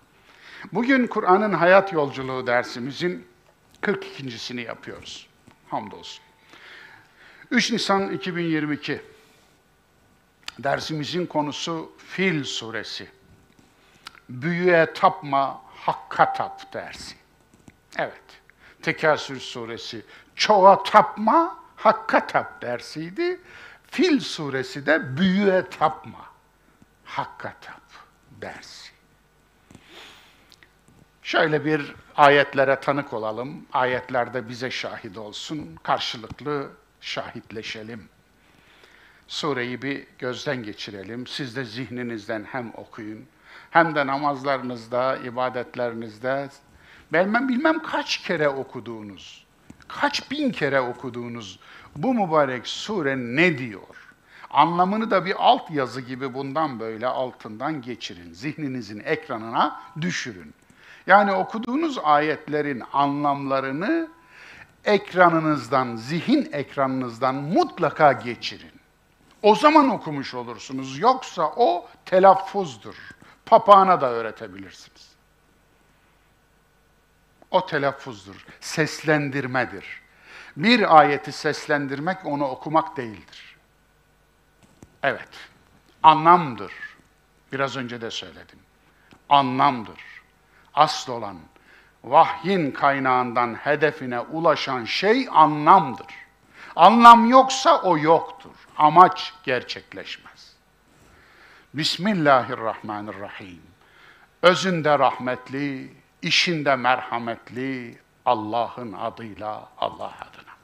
Bugün 0.73 1.07
Kur'an'ın 1.07 1.53
hayat 1.53 1.93
yolculuğu 1.93 2.47
dersimizin 2.47 3.29
42.sini 3.83 4.61
yapıyoruz. 4.61 5.29
Hamdolsun. 5.69 6.23
3 7.51 7.73
Nisan 7.73 8.13
2022 8.13 9.01
dersimizin 10.59 11.27
konusu 11.27 11.93
Fil 11.99 12.45
suresi. 12.45 13.20
Büyüye 14.31 14.93
tapma, 14.93 15.63
hakka 15.75 16.33
tap 16.33 16.73
dersi. 16.73 17.17
Evet, 17.97 18.41
Tekasür 18.83 19.41
suresi 19.41 20.03
çoğa 20.35 20.83
tapma, 20.83 21.59
hakka 21.77 22.27
tap 22.27 22.63
dersiydi. 22.63 23.41
Fil 23.91 24.21
suresi 24.21 24.87
de 24.87 25.17
büyüye 25.17 25.65
tapma, 25.71 26.27
hakka 27.05 27.55
tap 27.61 27.83
dersi. 28.41 28.91
Şöyle 31.23 31.65
bir 31.65 31.95
ayetlere 32.17 32.81
tanık 32.81 33.13
olalım. 33.13 33.67
Ayetler 33.73 34.49
bize 34.49 34.71
şahit 34.71 35.19
olsun. 35.19 35.79
Karşılıklı 35.83 36.71
şahitleşelim. 37.01 38.09
Sureyi 39.29 39.83
bir 39.83 40.07
gözden 40.19 40.63
geçirelim. 40.63 41.27
Siz 41.27 41.57
de 41.57 41.65
zihninizden 41.65 42.45
hem 42.45 42.73
okuyun, 42.75 43.27
hem 43.71 43.95
de 43.95 44.07
namazlarınızda, 44.07 45.17
ibadetlerinizde 45.17 46.49
bilmem 47.13 47.49
bilmem 47.49 47.83
kaç 47.83 48.19
kere 48.19 48.49
okuduğunuz, 48.49 49.47
kaç 49.89 50.31
bin 50.31 50.51
kere 50.51 50.81
okuduğunuz 50.81 51.59
bu 51.97 52.15
mübarek 52.15 52.67
sure 52.67 53.17
ne 53.17 53.59
diyor? 53.59 54.15
Anlamını 54.51 55.11
da 55.11 55.25
bir 55.25 55.35
alt 55.39 55.71
yazı 55.71 56.01
gibi 56.01 56.35
bundan 56.35 56.81
böyle 56.81 57.07
altından 57.07 57.83
geçirin. 57.83 58.33
Zihninizin 58.33 59.03
ekranına 59.05 59.81
düşürün. 60.01 60.55
Yani 61.07 61.33
okuduğunuz 61.33 61.99
ayetlerin 61.99 62.83
anlamlarını 62.93 64.09
ekranınızdan, 64.85 65.97
zihin 65.97 66.49
ekranınızdan 66.53 67.35
mutlaka 67.35 68.13
geçirin. 68.13 68.73
O 69.43 69.55
zaman 69.55 69.89
okumuş 69.89 70.35
olursunuz. 70.35 70.99
Yoksa 70.99 71.53
o 71.57 71.89
telaffuzdur. 72.07 72.97
Papağana 73.51 74.01
da 74.01 74.11
öğretebilirsiniz. 74.11 75.11
O 77.51 77.67
telaffuzdur, 77.67 78.47
seslendirmedir. 78.61 80.03
Bir 80.57 80.99
ayeti 80.99 81.33
seslendirmek 81.33 82.27
onu 82.27 82.45
okumak 82.45 82.97
değildir. 82.97 83.57
Evet, 85.03 85.29
anlamdır. 86.03 86.73
Biraz 87.53 87.77
önce 87.77 88.01
de 88.01 88.11
söyledim. 88.11 88.59
Anlamdır. 89.29 90.01
Asıl 90.75 91.13
olan, 91.13 91.37
vahyin 92.05 92.71
kaynağından 92.71 93.55
hedefine 93.55 94.21
ulaşan 94.21 94.85
şey 94.85 95.29
anlamdır. 95.31 96.15
Anlam 96.77 97.31
yoksa 97.31 97.83
o 97.83 97.99
yoktur. 97.99 98.55
Amaç 98.77 99.35
gerçekleşmez. 99.45 100.30
Bismillahirrahmanirrahim. 101.75 103.63
Özünde 104.43 104.99
rahmetli, 104.99 105.93
işinde 106.23 106.77
merhametli 106.77 107.99
Allah'ın 108.27 108.93
adıyla 108.93 109.69
Allah 109.79 110.13
adına. 110.21 110.55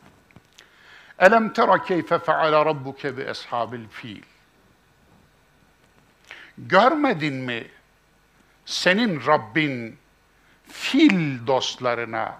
Elem 1.18 1.52
tera 1.52 1.84
keyfe 1.84 2.18
feale 2.18 2.56
rabbuke 2.64 3.16
bi 3.16 3.22
eshabil 3.22 3.88
fil. 3.88 4.22
Görmedin 6.58 7.34
mi 7.34 7.66
senin 8.64 9.26
Rabbin 9.26 9.98
fil 10.68 11.46
dostlarına, 11.46 12.38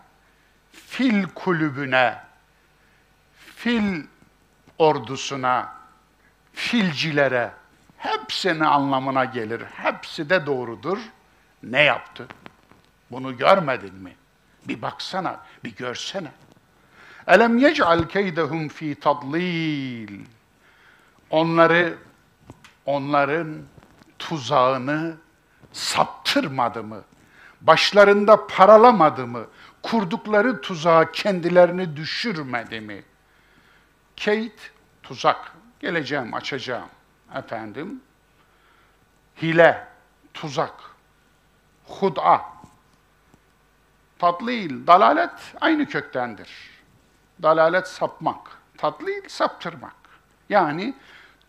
fil 0.72 1.24
kulübüne, 1.35 2.18
fil 3.57 4.05
ordusuna, 4.79 5.72
filcilere 6.52 7.52
hepsinin 7.97 8.61
anlamına 8.61 9.25
gelir. 9.25 9.61
Hepsi 9.61 10.31
de 10.31 10.47
doğrudur. 10.47 10.99
Ne 11.63 11.83
yaptı? 11.83 12.27
Bunu 13.11 13.37
görmedin 13.37 13.95
mi? 13.95 14.17
Bir 14.69 14.83
baksana, 14.83 15.41
bir 15.65 15.77
görsene. 15.77 16.33
Elem 17.27 17.59
yec'al 17.59 18.09
keydehum 18.09 18.69
fi 18.69 18.95
tadlil. 18.95 20.25
Onları, 21.31 21.99
onların 22.87 23.57
tuzağını 24.19 25.17
saptırmadı 25.73 26.83
mı? 26.83 27.03
Başlarında 27.61 28.47
paralamadı 28.47 29.27
mı? 29.27 29.47
Kurdukları 29.83 30.61
tuzağa 30.61 31.13
kendilerini 31.13 31.97
düşürmedi 31.97 32.81
mi? 32.81 33.03
Kate, 34.25 34.51
tuzak. 35.03 35.53
Geleceğim, 35.81 36.35
açacağım. 36.35 36.89
Efendim, 37.37 38.01
hile, 39.42 39.87
tuzak, 40.35 40.75
hud'a, 41.87 42.42
tatlil, 44.18 44.87
dalalet 44.87 45.55
aynı 45.61 45.87
köktendir. 45.87 46.51
Dalalet 47.42 47.88
sapmak, 47.88 48.38
tatlil 48.79 49.29
saptırmak. 49.29 49.94
Yani 50.49 50.94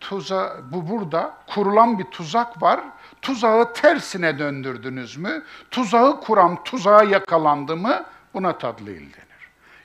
tuza, 0.00 0.56
bu 0.72 0.88
burada 0.88 1.34
kurulan 1.46 1.98
bir 1.98 2.04
tuzak 2.04 2.62
var. 2.62 2.80
Tuzağı 3.22 3.72
tersine 3.72 4.38
döndürdünüz 4.38 5.16
mü? 5.16 5.44
Tuzağı 5.70 6.20
kuran 6.20 6.64
tuzağa 6.64 7.02
yakalandı 7.02 7.76
mı? 7.76 8.04
Buna 8.34 8.58
tadlil 8.58 9.00
denir. 9.00 9.28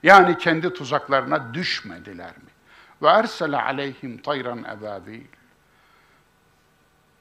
Yani 0.03 0.37
kendi 0.37 0.73
tuzaklarına 0.73 1.53
düşmediler 1.53 2.29
mi? 2.37 2.51
Ve 3.01 3.07
ersele 3.07 3.61
aleyhim 3.61 4.17
tayran 4.17 4.63
ebabil. 4.63 5.21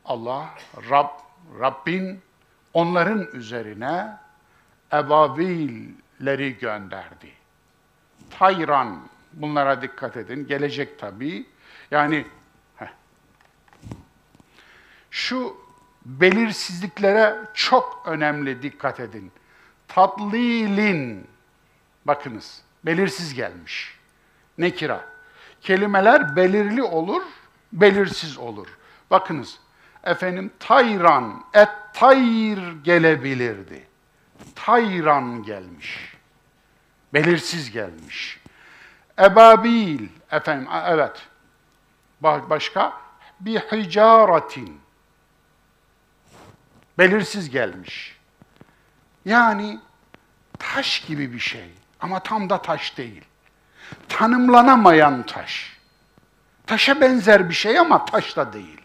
Allah, 0.05 0.55
Rab, 0.91 1.09
Rabbin 1.61 2.21
onların 2.75 3.29
üzerine 3.33 4.17
ebabilleri 4.93 6.59
gönderdi. 6.59 7.33
Tayran, 8.31 9.01
bunlara 9.33 9.83
dikkat 9.83 10.17
edin, 10.17 10.47
gelecek 10.47 10.99
tabii. 10.99 11.47
Yani 11.91 12.27
şu 15.11 15.57
belirsizliklere 16.07 17.38
çok 17.55 18.03
önemli 18.07 18.62
dikkat 18.62 19.01
edin. 19.01 19.33
Tatlilin, 19.88 21.27
bakınız, 22.05 22.62
belirsiz 22.85 23.35
gelmiş. 23.35 23.99
Nekira. 24.59 25.05
Kelimeler 25.61 26.37
belirli 26.37 26.83
olur, 26.83 27.23
belirsiz 27.73 28.38
olur. 28.38 28.69
Bakınız, 29.11 29.59
efendim 30.05 30.51
tayran, 30.59 31.45
et 31.55 31.69
tayr 31.93 32.83
gelebilirdi. 32.85 33.87
tayran 34.55 35.43
gelmiş. 35.43 36.15
Belirsiz 37.15 37.71
gelmiş. 37.71 38.41
Ebabil, 39.19 40.09
efendim, 40.31 40.69
evet. 40.87 41.29
Başka? 42.21 42.93
Bir 43.41 43.59
hicaretin. 43.59 44.81
Belirsiz 46.99 47.51
gelmiş. 47.51 48.19
Yani 49.25 49.81
taş 50.59 51.01
gibi 51.01 51.33
bir 51.33 51.38
şey 51.38 51.71
ama 52.01 52.21
tam 52.21 52.51
da 52.51 52.62
taş 52.62 52.99
değil. 52.99 53.25
Tanımlanamayan 54.09 55.23
taş. 55.23 55.77
Taşa 56.67 57.01
benzer 57.01 57.49
bir 57.49 57.55
şey 57.55 57.79
ama 57.79 58.05
taş 58.05 58.37
da 58.37 58.53
değil. 58.53 58.82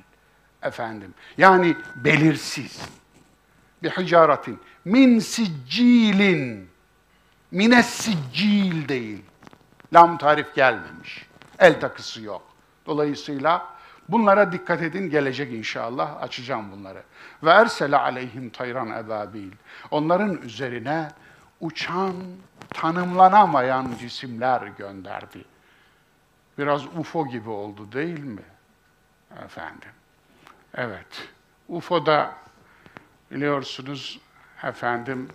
Efendim. 0.64 1.14
Yani 1.38 1.78
belirsiz. 1.96 2.82
Bir 3.84 3.90
hicaretin. 3.90 4.60
Min 4.86 5.20
siccilin. 5.20 6.70
Mines 7.52 7.86
siccil 7.86 8.90
değil. 8.90 9.24
Lam 9.94 10.18
tarif 10.18 10.56
gelmemiş. 10.56 11.28
El 11.60 11.80
takısı 11.80 12.22
yok. 12.22 12.44
Dolayısıyla 12.86 13.68
bunlara 14.10 14.52
dikkat 14.52 14.82
edin 14.82 15.10
gelecek 15.10 15.54
inşallah. 15.54 16.22
Açacağım 16.22 16.72
bunları. 16.72 17.04
Ve 17.44 17.50
ersele 17.50 17.98
aleyhim 17.98 18.50
tayran 18.50 18.90
ebabil. 18.90 19.52
Onların 19.92 20.42
üzerine 20.42 21.12
uçan, 21.60 22.14
tanımlanamayan 22.70 23.92
cisimler 24.00 24.68
gönderdi. 24.68 25.46
Biraz 26.58 26.86
UFO 26.86 27.28
gibi 27.28 27.50
oldu 27.50 27.92
değil 27.92 28.20
mi? 28.20 28.44
Efendim. 29.46 29.90
Evet. 30.78 31.30
UFO'da 31.68 32.36
biliyorsunuz 33.32 34.20
efendim 34.64 35.28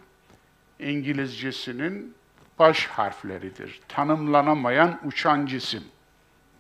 İngilizcesinin 0.79 2.15
baş 2.59 2.87
harfleridir. 2.87 3.81
Tanımlanamayan 3.89 5.01
uçan 5.05 5.47
cisim 5.47 5.85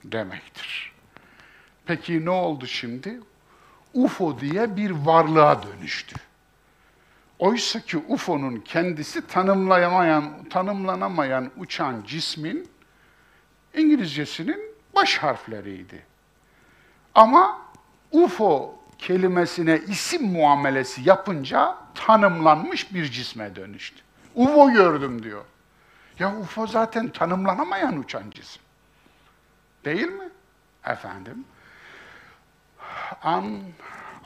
demektir. 0.04 0.92
Peki 1.86 2.24
ne 2.24 2.30
oldu 2.30 2.66
şimdi? 2.66 3.20
UFO 3.94 4.40
diye 4.40 4.76
bir 4.76 4.90
varlığa 4.90 5.62
dönüştü. 5.62 6.16
Oysa 7.38 7.80
ki 7.80 7.96
UFO'nun 7.96 8.56
kendisi 8.56 9.26
tanımlayamayan, 9.26 10.44
tanımlanamayan 10.50 11.50
uçan 11.56 12.02
cismin 12.06 12.68
İngilizcesinin 13.74 14.74
baş 14.94 15.18
harfleriydi. 15.18 16.04
Ama 17.14 17.61
UFO 18.12 18.78
kelimesine 18.98 19.80
isim 19.88 20.22
muamelesi 20.22 21.08
yapınca 21.08 21.78
tanımlanmış 21.94 22.94
bir 22.94 23.04
cisme 23.04 23.56
dönüştü. 23.56 24.00
UFO 24.34 24.70
gördüm 24.70 25.22
diyor. 25.22 25.44
Ya 26.18 26.36
UFO 26.36 26.66
zaten 26.66 27.08
tanımlanamayan 27.08 27.98
uçan 27.98 28.30
cisim. 28.30 28.62
Değil 29.84 30.08
mi? 30.08 30.28
Efendim. 30.86 31.44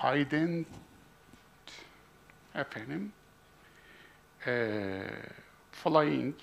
Unident 0.05 0.67
efendim 2.55 3.13
e, 4.47 5.03
flying 5.73 6.35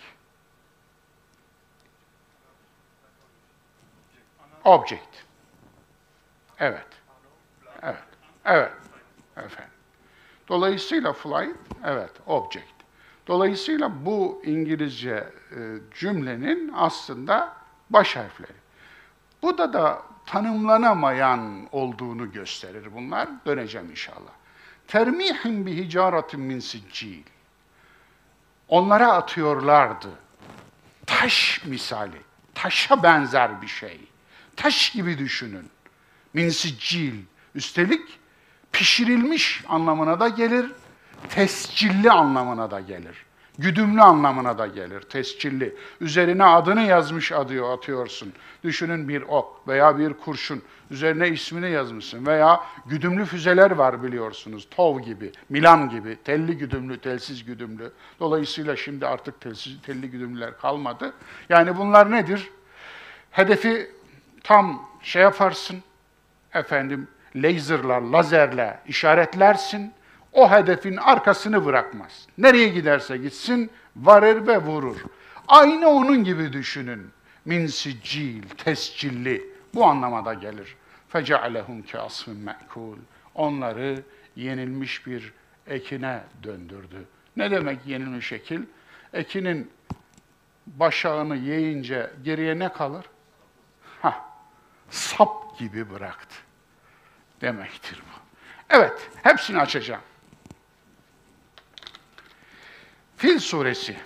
object. 4.64 5.24
Evet. 6.60 6.88
Evet. 7.84 8.04
Evet. 8.46 8.72
Efendim. 9.38 9.74
Dolayısıyla 10.48 11.13
flight, 11.13 11.56
evet, 11.84 12.12
object. 12.28 12.74
Dolayısıyla 13.28 14.06
bu 14.06 14.41
İngilizce 14.46 15.28
e, 15.52 15.58
cümlenin 15.96 16.72
aslında 16.76 17.54
baş 17.89 18.15
harfleri. 18.15 18.58
Bu 19.41 19.58
da 19.58 19.74
da 19.74 20.02
tanımlanamayan 20.26 21.67
olduğunu 21.72 22.32
gösterir 22.32 22.88
bunlar. 22.96 23.30
Döneceğim 23.46 23.91
inşallah. 23.91 24.32
Termihim 24.88 25.65
bi 25.65 25.78
hicaretin 25.78 26.39
min 26.39 26.60
siccil. 26.60 27.24
Onlara 28.67 29.13
atıyorlardı. 29.13 30.10
Taş 31.06 31.62
misali. 31.65 32.22
Taşa 32.56 33.04
benzer 33.04 33.62
bir 33.62 33.67
şey. 33.67 34.00
Taş 34.56 34.89
gibi 34.89 35.17
düşünün. 35.17 35.69
Min 36.34 36.50
siccil. 36.50 37.24
Üstelik 37.56 38.20
pişirilmiş 38.72 39.63
anlamına 39.68 40.20
da 40.20 40.28
gelir, 40.28 40.72
tescilli 41.30 42.12
anlamına 42.12 42.72
da 42.72 42.80
gelir. 42.80 43.26
Güdümlü 43.58 44.02
anlamına 44.02 44.58
da 44.58 44.68
gelir, 44.68 45.02
tescilli. 45.02 45.76
Üzerine 46.02 46.44
adını 46.44 46.82
yazmış 46.82 47.32
adıyor, 47.32 47.78
atıyorsun. 47.78 48.34
Düşünün 48.63 49.10
bir 49.10 49.22
ok 49.22 49.68
veya 49.68 49.98
bir 49.98 50.13
kurşun. 50.13 50.62
Üzerine 50.92 51.30
ismini 51.30 51.72
yazmışsın 51.72 52.26
veya 52.26 52.63
güdümlü 52.86 53.26
füzeler 53.26 53.72
var 53.72 54.04
biliyorsunuz. 54.04 54.68
TOV 54.72 55.00
gibi, 55.00 55.32
Milan 55.50 55.89
gibi, 55.89 56.18
telli 56.24 56.58
güdümlü, 56.58 57.00
telsiz 57.00 57.46
güdümlü. 57.46 57.92
Dolayısıyla 58.20 58.76
şimdi 58.76 59.08
artık 59.08 59.42
telsiz, 59.42 59.82
telli 59.82 60.10
güdümlüler 60.12 60.58
kalmadı. 60.58 61.13
Yani 61.50 61.78
bunlar 61.78 62.12
nedir? 62.12 62.50
Hedefi 63.32 63.92
tam 64.44 64.89
şey 65.02 65.22
yaparsın, 65.22 65.84
efendim 66.54 67.08
laserla, 67.36 68.12
lazerle 68.12 68.80
işaretlersin 68.88 69.93
o 70.34 70.52
hedefin 70.52 70.98
arkasını 70.98 71.65
bırakmaz. 71.65 72.28
Nereye 72.38 72.67
giderse 72.67 73.17
gitsin 73.17 73.72
varır 73.96 74.48
ve 74.48 74.58
vurur. 74.58 74.98
Aynı 75.48 75.89
onun 75.89 76.24
gibi 76.24 76.54
düşünün. 76.54 77.10
Min 77.46 77.67
siccil, 77.67 78.43
tescilli 78.43 79.50
bu 79.74 79.86
anlamada 79.86 80.34
gelir. 80.34 80.76
Fecealehum 81.10 81.82
kasfın 81.82 82.38
me'kul. 82.38 82.98
Onları 83.36 84.04
yenilmiş 84.36 85.08
bir 85.08 85.34
ekine 85.67 86.24
döndürdü. 86.43 87.06
Ne 87.38 87.52
demek 87.52 87.86
yenilmiş 87.86 88.32
ekil? 88.32 88.62
Ekinin 89.13 89.72
başağını 90.67 91.36
yiyince 91.36 92.12
geriye 92.24 92.60
ne 92.60 92.69
kalır? 92.69 93.06
Ha, 94.02 94.26
sap 94.89 95.60
gibi 95.60 95.89
bıraktı 95.89 96.36
demektir 97.44 98.02
bu. 98.02 98.20
Evet, 98.70 99.10
hepsini 99.24 99.60
açacağım. 99.60 100.02
Fil 103.18 103.40
suresi 103.40 103.98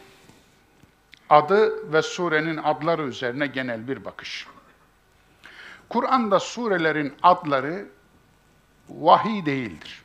adı 1.29 1.93
ve 1.93 2.01
surenin 2.01 2.57
adları 2.57 3.03
üzerine 3.03 3.47
genel 3.47 3.87
bir 3.87 4.05
bakış. 4.05 4.47
Kur'an'da 5.89 6.39
surelerin 6.39 7.13
adları 7.23 7.85
vahiy 8.89 9.45
değildir. 9.45 10.03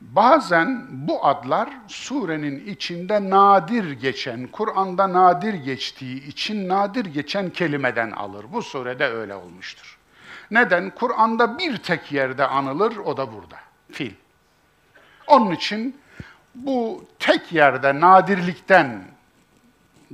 Bazen 0.00 0.86
bu 0.90 1.26
adlar 1.26 1.70
surenin 1.88 2.66
içinde 2.66 3.30
nadir 3.30 3.90
geçen, 3.90 4.46
Kur'an'da 4.46 5.12
nadir 5.12 5.54
geçtiği 5.54 6.26
için 6.26 6.68
nadir 6.68 7.04
geçen 7.04 7.50
kelimeden 7.50 8.10
alır. 8.10 8.46
Bu 8.52 8.62
surede 8.62 9.06
öyle 9.06 9.34
olmuştur. 9.34 9.93
Neden? 10.54 10.90
Kur'an'da 10.90 11.58
bir 11.58 11.76
tek 11.76 12.12
yerde 12.12 12.46
anılır, 12.46 12.96
o 12.96 13.16
da 13.16 13.32
burada. 13.32 13.56
Fil. 13.92 14.12
Onun 15.26 15.50
için 15.50 15.96
bu 16.54 17.04
tek 17.18 17.52
yerde 17.52 18.00
nadirlikten 18.00 19.04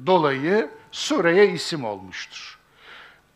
dolayı 0.07 0.71
sureye 0.93 1.53
isim 1.53 1.85
olmuştur. 1.85 2.59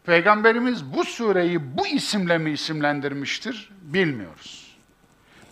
Peygamberimiz 0.04 0.92
bu 0.92 1.04
sureyi 1.04 1.76
bu 1.78 1.86
isimle 1.86 2.38
mi 2.38 2.50
isimlendirmiştir? 2.50 3.70
Bilmiyoruz. 3.82 4.76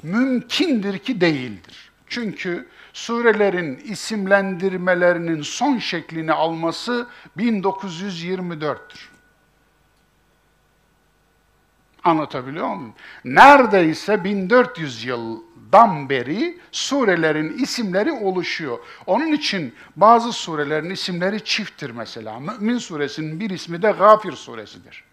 Mümkündür 0.03 0.99
ki 0.99 1.21
değildir. 1.21 1.91
Çünkü 2.07 2.69
surelerin 2.93 3.77
isimlendirmelerinin 3.77 5.43
son 5.43 5.79
şeklini 5.79 6.33
alması 6.33 7.07
1924'tür. 7.39 9.12
Anlatabiliyor 12.05 12.75
muyum? 12.75 12.95
Neredeyse 13.25 14.25
1400 14.25 15.05
yıldan 15.05 16.09
beri 16.09 16.59
surelerin 16.73 17.59
isimleri 17.59 18.13
oluşuyor. 18.13 18.79
Onun 19.07 19.33
için 19.33 19.75
bazı 19.97 20.33
surelerin 20.33 20.91
isimleri 20.91 21.45
çifttir 21.45 21.91
mesela. 21.91 22.41
Mümin 22.41 22.79
suresinin 22.79 23.41
bir 23.41 23.51
ismi 23.51 23.83
de 23.83 23.91
Gafir 23.91 24.33
suresidir. 24.33 25.05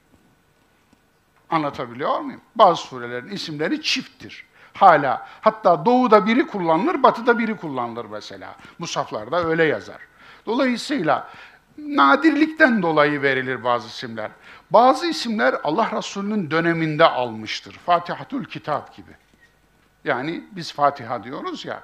Anlatabiliyor 1.50 2.20
muyum? 2.20 2.42
Bazı 2.56 2.82
surelerin 2.82 3.30
isimleri 3.30 3.82
çifttir. 3.82 4.46
Hala 4.74 5.28
hatta 5.42 5.86
doğuda 5.86 6.26
biri 6.26 6.48
kullanılır, 6.48 7.04
batıda 7.04 7.40
biri 7.40 7.58
kullanılır 7.58 8.06
mesela. 8.06 8.56
Musaflarda 8.80 9.44
öyle 9.46 9.64
yazar. 9.64 9.98
Dolayısıyla 10.46 11.30
nadirlikten 11.78 12.82
dolayı 12.82 13.22
verilir 13.22 13.64
bazı 13.64 13.88
isimler. 13.88 14.32
Bazı 14.72 15.08
isimler 15.08 15.56
Allah 15.64 15.92
Resulü'nün 15.98 16.52
döneminde 16.52 17.06
almıştır. 17.06 17.74
Fatihatül 17.74 18.46
Kitap 18.46 18.96
gibi. 18.96 19.12
Yani 20.04 20.44
biz 20.52 20.74
Fatiha 20.74 21.24
diyoruz 21.24 21.66
ya, 21.66 21.84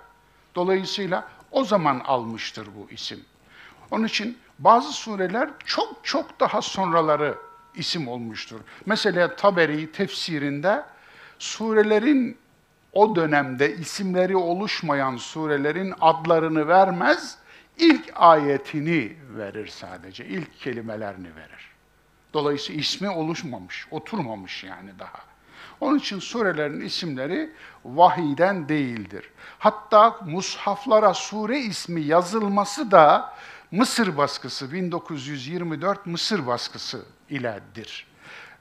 Dolayısıyla 0.56 1.28
o 1.52 1.64
zaman 1.64 2.00
almıştır 2.00 2.68
bu 2.78 2.92
isim. 2.92 3.26
Onun 3.92 4.06
için 4.06 4.38
bazı 4.60 4.94
sureler 4.94 5.50
çok 5.66 6.00
çok 6.04 6.40
daha 6.40 6.62
sonraları 6.62 7.38
isim 7.76 8.08
olmuştur. 8.08 8.60
Mesela 8.86 9.36
Taberi 9.36 9.92
tefsirinde 9.92 10.84
surelerin 11.40 12.38
o 12.94 13.16
dönemde 13.16 13.76
isimleri 13.76 14.36
oluşmayan 14.36 15.18
surelerin 15.18 15.94
adlarını 16.02 16.68
vermez, 16.68 17.38
ilk 17.78 18.12
ayetini 18.16 19.16
verir 19.38 19.68
sadece, 19.68 20.26
ilk 20.26 20.60
kelimelerini 20.60 21.36
verir. 21.36 21.75
Dolayısıyla 22.36 22.82
ismi 22.82 23.10
oluşmamış, 23.10 23.88
oturmamış 23.92 24.64
yani 24.64 25.00
daha. 25.00 25.20
Onun 25.82 26.00
için 26.00 26.20
surelerin 26.20 26.82
isimleri 26.82 27.52
vahiden 27.86 28.70
değildir. 28.70 29.30
Hatta 29.60 30.20
mushaflara 30.26 31.14
sure 31.14 31.60
ismi 31.60 32.02
yazılması 32.02 32.92
da 32.92 33.34
Mısır 33.72 34.18
baskısı 34.18 34.74
1924 34.74 36.06
Mısır 36.06 36.48
baskısı 36.48 37.06
iledir. 37.30 38.08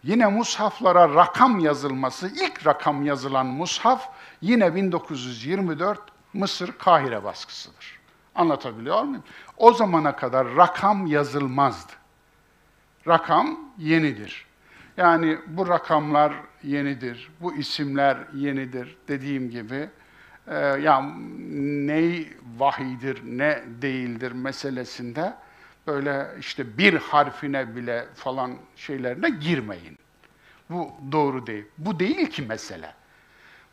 Yine 0.03 0.27
mushaflara 0.27 1.15
rakam 1.15 1.59
yazılması, 1.59 2.29
ilk 2.29 2.67
rakam 2.67 3.07
yazılan 3.07 3.47
mushaf 3.47 4.09
yine 4.41 4.75
1924 4.75 6.01
Mısır 6.33 6.73
Kahire 6.73 7.25
baskısıdır. 7.25 8.01
Anlatabiliyor 8.35 9.03
muyum? 9.03 9.25
O 9.57 9.73
zamana 9.73 10.17
kadar 10.17 10.57
rakam 10.57 11.07
yazılmazdı. 11.07 12.04
Rakam 13.09 13.59
yenidir. 13.79 14.47
Yani 14.97 15.39
bu 15.47 15.69
rakamlar 15.69 16.35
yenidir, 16.63 17.31
bu 17.41 17.55
isimler 17.55 18.17
yenidir 18.35 18.97
dediğim 19.09 19.51
gibi. 19.51 19.89
E, 20.47 20.57
ya 20.57 21.01
ne 21.41 22.25
vahidir, 22.59 23.23
ne 23.25 23.63
değildir 23.83 24.33
meselesinde 24.33 25.35
böyle 25.87 26.27
işte 26.41 26.79
bir 26.79 26.95
harfine 26.95 27.77
bile 27.77 28.07
falan 28.15 28.57
şeylerine 28.77 29.31
girmeyin. 29.31 29.99
Bu 30.71 30.93
doğru 31.13 31.47
değil. 31.47 31.65
Bu 31.79 31.99
değil 32.01 32.27
ki 32.27 32.43
mesele. 32.43 32.95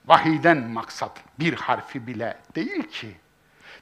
Vahiden 0.05 0.57
maksat 0.57 1.23
bir 1.39 1.53
harfi 1.53 2.07
bile 2.07 2.37
değil 2.55 2.83
ki. 2.83 3.15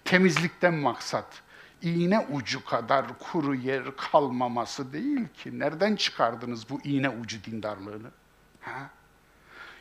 Temizlikten 0.05 0.73
maksat 0.73 1.41
iğne 1.81 2.19
ucu 2.19 2.65
kadar 2.65 3.05
kuru 3.19 3.55
yer 3.55 3.95
kalmaması 3.95 4.93
değil 4.93 5.27
ki. 5.27 5.59
Nereden 5.59 5.95
çıkardınız 5.95 6.69
bu 6.69 6.81
iğne 6.83 7.09
ucu 7.09 7.43
dindarlığını? 7.43 8.11
Ha? 8.61 8.89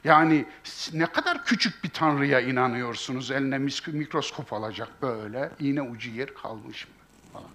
Yani 0.05 0.47
ne 0.93 1.07
kadar 1.07 1.45
küçük 1.45 1.85
bir 1.85 1.91
tanrıya 1.91 2.41
inanıyorsunuz, 2.41 3.31
eline 3.31 3.59
mikroskop 3.87 4.53
alacak 4.53 5.03
böyle, 5.03 5.51
iğne 5.59 5.83
ucu 5.83 6.11
yer 6.11 6.35
kalmış 6.35 6.89
mı 6.89 6.95
falan. 7.33 7.51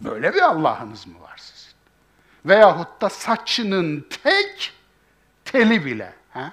Böyle 0.00 0.34
bir 0.34 0.42
Allah'ınız 0.42 1.06
mı 1.06 1.20
var 1.20 1.36
sizin? 1.36 1.72
Veyahut 2.46 3.02
da 3.02 3.10
saçının 3.10 4.06
tek 4.22 4.72
teli 5.44 5.84
bile. 5.84 6.14
Ha? 6.30 6.52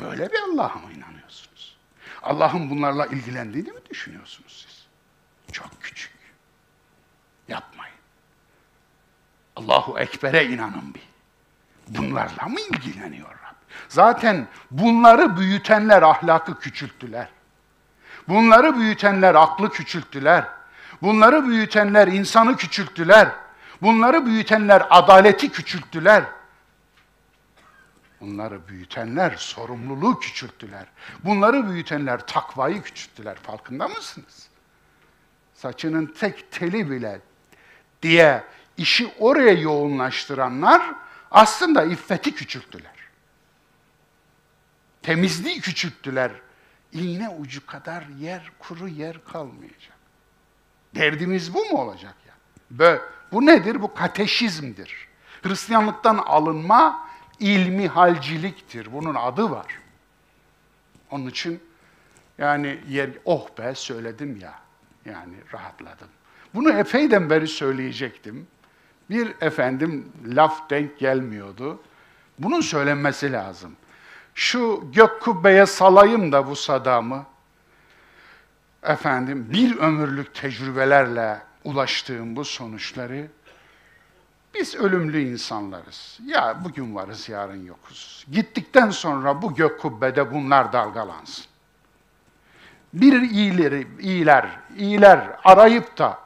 Böyle 0.00 0.32
bir 0.32 0.38
Allah'a 0.38 0.74
mı 0.74 0.92
inanıyorsunuz? 0.92 1.76
Allah'ın 2.22 2.70
bunlarla 2.70 3.06
ilgilendiğini 3.06 3.72
mi 3.72 3.80
düşünüyorsunuz 3.90 4.66
siz? 4.66 4.79
Çok 5.52 5.82
küçük. 5.82 6.12
Yapmayın. 7.48 7.94
Allahu 9.56 9.98
Ekber'e 9.98 10.46
inanın 10.46 10.94
bir. 10.94 11.10
Bunlarla 11.88 12.48
mı 12.48 12.60
ilgileniyor 12.60 13.28
Rab? 13.30 13.54
Zaten 13.88 14.48
bunları 14.70 15.36
büyütenler 15.36 16.02
ahlakı 16.02 16.58
küçülttüler. 16.58 17.28
Bunları 18.28 18.76
büyütenler 18.76 19.34
aklı 19.34 19.70
küçülttüler. 19.70 20.44
Bunları 21.02 21.48
büyütenler 21.48 22.08
insanı 22.08 22.56
küçülttüler. 22.56 23.28
Bunları 23.82 24.26
büyütenler 24.26 24.86
adaleti 24.90 25.52
küçülttüler. 25.52 26.24
Bunları 28.20 28.68
büyütenler 28.68 29.36
sorumluluğu 29.36 30.18
küçülttüler. 30.18 30.86
Bunları 31.24 31.70
büyütenler 31.70 32.26
takvayı 32.26 32.82
küçülttüler. 32.82 33.36
Farkında 33.36 33.88
mısınız? 33.88 34.49
Saçının 35.62 36.06
tek 36.06 36.52
teli 36.52 36.90
bile 36.90 37.20
diye 38.02 38.44
işi 38.76 39.12
oraya 39.18 39.52
yoğunlaştıranlar 39.52 40.94
aslında 41.30 41.84
iffeti 41.84 42.34
küçülttüler. 42.34 42.94
Temizliği 45.02 45.60
küçülttüler. 45.60 46.32
İğne 46.92 47.28
ucu 47.28 47.66
kadar 47.66 48.04
yer, 48.18 48.52
kuru 48.58 48.88
yer 48.88 49.24
kalmayacak. 49.24 49.96
Derdimiz 50.94 51.54
bu 51.54 51.64
mu 51.64 51.78
olacak 51.78 52.14
ya? 52.26 52.34
Bö 52.70 52.98
bu 53.32 53.46
nedir? 53.46 53.82
Bu 53.82 53.94
kateşizmdir. 53.94 55.08
Hristiyanlıktan 55.42 56.16
alınma 56.18 57.08
ilmi 57.40 57.88
halciliktir. 57.88 58.92
Bunun 58.92 59.14
adı 59.14 59.50
var. 59.50 59.78
Onun 61.10 61.26
için 61.26 61.62
yani 62.38 62.80
yer 62.88 63.10
oh 63.24 63.48
be 63.58 63.74
söyledim 63.74 64.36
ya. 64.36 64.69
Yani 65.04 65.34
rahatladım. 65.52 66.08
Bunu 66.54 66.72
epeyden 66.72 67.30
beri 67.30 67.48
söyleyecektim. 67.48 68.46
Bir 69.10 69.34
efendim 69.40 70.12
laf 70.26 70.70
denk 70.70 70.98
gelmiyordu. 70.98 71.80
Bunun 72.38 72.60
söylenmesi 72.60 73.32
lazım. 73.32 73.76
Şu 74.34 74.84
gök 74.92 75.22
kubbeye 75.22 75.66
salayım 75.66 76.32
da 76.32 76.46
bu 76.46 76.56
sadamı. 76.56 77.26
Efendim 78.82 79.48
bir 79.52 79.76
ömürlük 79.76 80.34
tecrübelerle 80.34 81.42
ulaştığım 81.64 82.36
bu 82.36 82.44
sonuçları 82.44 83.28
biz 84.54 84.74
ölümlü 84.74 85.20
insanlarız. 85.20 86.18
Ya 86.26 86.60
bugün 86.64 86.94
varız, 86.94 87.28
yarın 87.28 87.66
yokuz. 87.66 88.26
Gittikten 88.32 88.90
sonra 88.90 89.42
bu 89.42 89.54
gök 89.54 89.80
kubbede 89.80 90.34
bunlar 90.34 90.72
dalgalansın. 90.72 91.49
Bir 92.92 93.22
iyileri, 93.22 93.86
iyiler, 94.00 94.46
iyiler 94.76 95.30
arayıp 95.44 95.98
da 95.98 96.18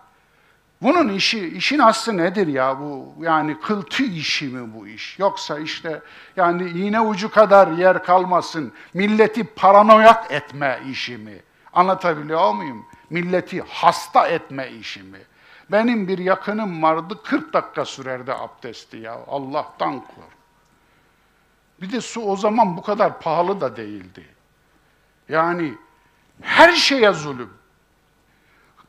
bunun 0.83 1.09
işi, 1.09 1.47
işin 1.49 1.79
aslı 1.79 2.17
nedir 2.17 2.47
ya 2.47 2.81
bu? 2.81 3.15
Yani 3.21 3.61
kıltı 3.61 4.03
işi 4.03 4.45
mi 4.45 4.75
bu 4.75 4.89
iş? 4.89 5.19
Yoksa 5.19 5.59
işte 5.59 6.03
yani 6.37 6.71
iğne 6.71 7.01
ucu 7.01 7.31
kadar 7.31 7.69
yer 7.69 8.05
kalmasın, 8.05 8.73
milleti 8.95 9.45
paranoyak 9.45 10.33
etme 10.33 10.81
işi 10.91 11.17
mi? 11.17 11.43
Anlatabiliyor 11.73 12.53
muyum? 12.53 12.87
Milleti 13.11 13.63
hasta 13.69 14.29
etme 14.29 14.71
işi 14.71 15.03
mi? 15.03 15.19
Benim 15.73 16.09
bir 16.09 16.19
yakınım 16.19 16.83
vardı, 16.83 17.21
40 17.25 17.53
dakika 17.53 17.85
sürerdi 17.85 18.33
abdesti 18.33 18.97
ya. 18.97 19.19
Allah'tan 19.29 20.01
kork. 20.01 20.35
Bir 21.81 21.93
de 21.93 22.01
su 22.01 22.21
o 22.21 22.37
zaman 22.37 22.77
bu 22.77 22.83
kadar 22.83 23.21
pahalı 23.21 23.61
da 23.61 23.77
değildi. 23.77 24.27
Yani 25.29 25.75
her 26.41 26.73
şeye 26.73 27.13
zulüm. 27.13 27.51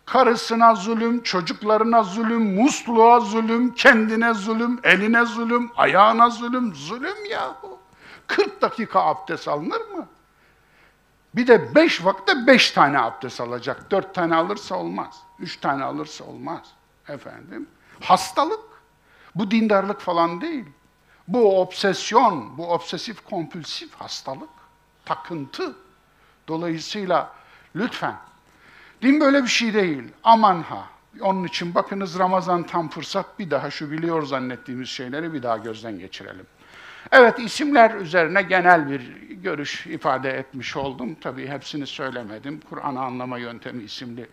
Karısına 0.05 0.75
zulüm, 0.75 1.23
çocuklarına 1.23 2.03
zulüm, 2.03 2.55
musluğa 2.55 3.19
zulüm, 3.19 3.73
kendine 3.73 4.33
zulüm, 4.33 4.79
eline 4.83 5.25
zulüm, 5.25 5.71
ayağına 5.75 6.29
zulüm, 6.29 6.75
zulüm 6.75 7.25
yahu. 7.29 7.79
40 8.27 8.61
dakika 8.61 9.01
abdest 9.01 9.47
alınır 9.47 9.81
mı? 9.81 10.07
Bir 11.35 11.47
de 11.47 11.75
beş 11.75 12.05
vakte 12.05 12.47
beş 12.47 12.71
tane 12.71 12.99
abdest 12.99 13.41
alacak. 13.41 13.91
Dört 13.91 14.15
tane 14.15 14.35
alırsa 14.35 14.75
olmaz. 14.75 15.21
Üç 15.39 15.57
tane 15.57 15.83
alırsa 15.83 16.23
olmaz. 16.23 16.61
Efendim. 17.07 17.69
Hastalık. 18.01 18.59
Bu 19.35 19.51
dindarlık 19.51 20.01
falan 20.01 20.41
değil. 20.41 20.65
Bu 21.27 21.61
obsesyon, 21.61 22.57
bu 22.57 22.73
obsesif 22.73 23.25
kompulsif 23.25 23.95
hastalık. 23.95 24.49
Takıntı. 25.05 25.75
Dolayısıyla 26.47 27.31
lütfen. 27.75 28.15
Din 29.01 29.19
böyle 29.19 29.43
bir 29.43 29.47
şey 29.47 29.73
değil. 29.73 30.03
Aman 30.23 30.61
ha. 30.61 30.87
Onun 31.21 31.43
için 31.43 31.75
bakınız 31.75 32.19
Ramazan 32.19 32.63
tam 32.63 32.89
fırsat 32.89 33.39
bir 33.39 33.51
daha 33.51 33.71
şu 33.71 33.91
biliyor 33.91 34.25
zannettiğimiz 34.25 34.89
şeyleri 34.89 35.33
bir 35.33 35.43
daha 35.43 35.57
gözden 35.57 35.99
geçirelim. 35.99 36.45
Evet 37.11 37.39
isimler 37.39 37.95
üzerine 37.95 38.41
genel 38.41 38.89
bir 38.89 39.01
görüş 39.29 39.87
ifade 39.87 40.29
etmiş 40.29 40.75
oldum. 40.77 41.15
Tabii 41.21 41.47
hepsini 41.47 41.87
söylemedim. 41.87 42.59
Kur'an'ı 42.69 43.01
anlama 43.01 43.37
yöntemi 43.37 43.83
isimli 43.83 44.29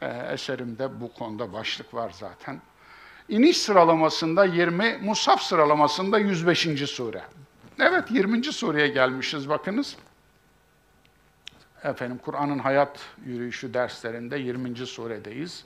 e, 0.00 0.06
eserimde 0.06 1.00
bu 1.00 1.12
konuda 1.12 1.52
başlık 1.52 1.94
var 1.94 2.12
zaten. 2.14 2.60
İniş 3.28 3.56
sıralamasında 3.56 4.44
20, 4.44 4.98
Musaf 5.02 5.42
sıralamasında 5.42 6.18
105. 6.18 6.90
sure. 6.90 7.22
Evet 7.78 8.10
20. 8.10 8.44
sureye 8.44 8.88
gelmişiz 8.88 9.48
bakınız. 9.48 9.96
Efendim 11.84 12.18
Kur'an'ın 12.24 12.58
hayat 12.58 13.00
yürüyüşü 13.26 13.74
derslerinde 13.74 14.38
20. 14.38 14.76
suredeyiz. 14.76 15.64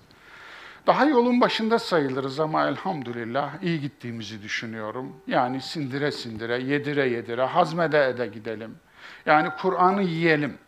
Daha 0.87 1.05
yolun 1.05 1.41
başında 1.41 1.79
sayılırız 1.79 2.41
ama 2.41 2.69
elhamdülillah 2.69 3.63
iyi 3.63 3.81
gittiğimizi 3.81 4.43
düşünüyorum. 4.43 5.17
Yani 5.27 5.61
sindire 5.61 6.13
sindire, 6.13 6.63
yedire 6.63 7.09
yedire, 7.09 7.45
hazmede 7.45 8.05
ede 8.09 8.27
gidelim. 8.27 8.79
Yani 9.27 9.51
Kur'an'ı 9.59 10.03
yiyelim. 10.03 10.59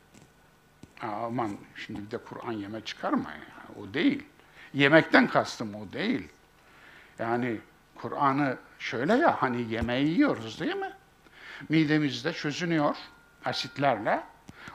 Aman 1.03 1.51
şimdi 1.77 2.07
bir 2.07 2.11
de 2.11 2.19
Kur'an 2.19 2.53
yeme 2.53 2.81
çıkarma 2.81 3.31
ya. 3.31 3.83
O 3.83 3.95
değil. 3.95 4.25
Yemekten 4.75 5.27
kastım 5.27 5.75
o 5.75 5.93
değil. 5.93 6.29
Yani 7.19 7.59
Kur'an'ı 7.95 8.57
şöyle 8.79 9.13
ya 9.13 9.43
hani 9.43 9.73
yemeği 9.73 10.09
yiyoruz 10.09 10.61
değil 10.61 10.77
mi? 10.77 10.93
Midemizde 11.69 12.33
çözünüyor 12.33 12.97
asitlerle. 13.45 14.23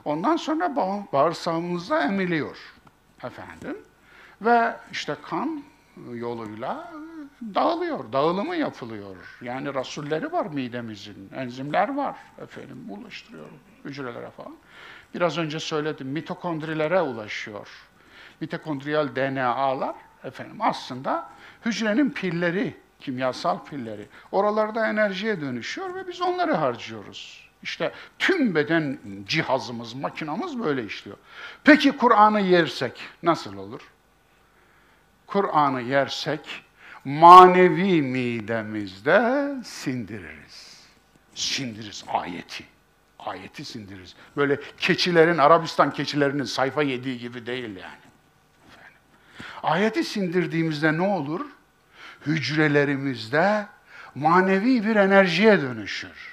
Ondan 0.06 0.36
sonra 0.36 0.66
ba- 0.66 1.04
bağırsağımızda 1.14 2.04
emiliyor 2.04 2.58
efendim. 3.24 3.78
Ve 4.42 4.76
işte 4.92 5.16
kan 5.24 5.64
yoluyla 6.14 6.92
dağılıyor, 7.56 8.12
dağılımı 8.14 8.56
yapılıyor. 8.56 9.16
Yani 9.42 9.74
rasulleri 9.74 10.32
var 10.32 10.46
midemizin, 10.46 11.30
enzimler 11.36 11.96
var 11.96 12.16
efendim, 12.42 12.86
ulaştırıyor 12.90 13.46
hücrelere 13.86 14.30
falan. 14.30 14.56
Biraz 15.16 15.38
önce 15.38 15.60
söyledim, 15.60 16.08
mitokondrilere 16.08 17.02
ulaşıyor. 17.02 17.68
Mitokondriyal 18.42 19.16
DNA'lar 19.16 19.96
efendim 20.24 20.58
aslında 20.60 21.30
hücrenin 21.66 22.10
pilleri, 22.10 22.78
kimyasal 23.00 23.66
pilleri. 23.66 24.08
Oralarda 24.32 24.88
enerjiye 24.88 25.42
dönüşüyor 25.42 25.96
ve 25.96 26.08
biz 26.08 26.22
onları 26.22 26.54
harcıyoruz. 26.54 27.50
İşte 27.64 27.92
tüm 28.20 28.56
beden 28.56 29.00
cihazımız, 29.28 29.94
makinamız 29.94 30.60
böyle 30.60 30.86
işliyor. 30.86 31.18
Peki 31.64 31.92
Kur'an'ı 31.92 32.42
yersek 32.42 33.02
nasıl 33.24 33.58
olur? 33.58 33.82
Kur'an'ı 35.28 35.82
yersek 35.82 36.64
manevi 37.06 38.02
midemizde 38.02 39.52
sindiririz. 39.64 40.84
Sindiririz 41.36 42.04
ayeti. 42.08 42.64
Ayeti 43.20 43.66
sindiririz. 43.66 44.16
Böyle 44.38 44.60
keçilerin, 44.78 45.38
Arabistan 45.38 45.94
keçilerinin 45.94 46.44
sayfa 46.44 46.84
yediği 46.84 47.20
gibi 47.20 47.46
değil 47.46 47.76
yani. 47.76 48.04
Ayeti 49.64 50.04
sindirdiğimizde 50.04 50.98
ne 50.98 51.02
olur? 51.02 51.46
Hücrelerimizde 52.26 53.68
manevi 54.16 54.86
bir 54.86 54.96
enerjiye 54.96 55.62
dönüşür. 55.62 56.33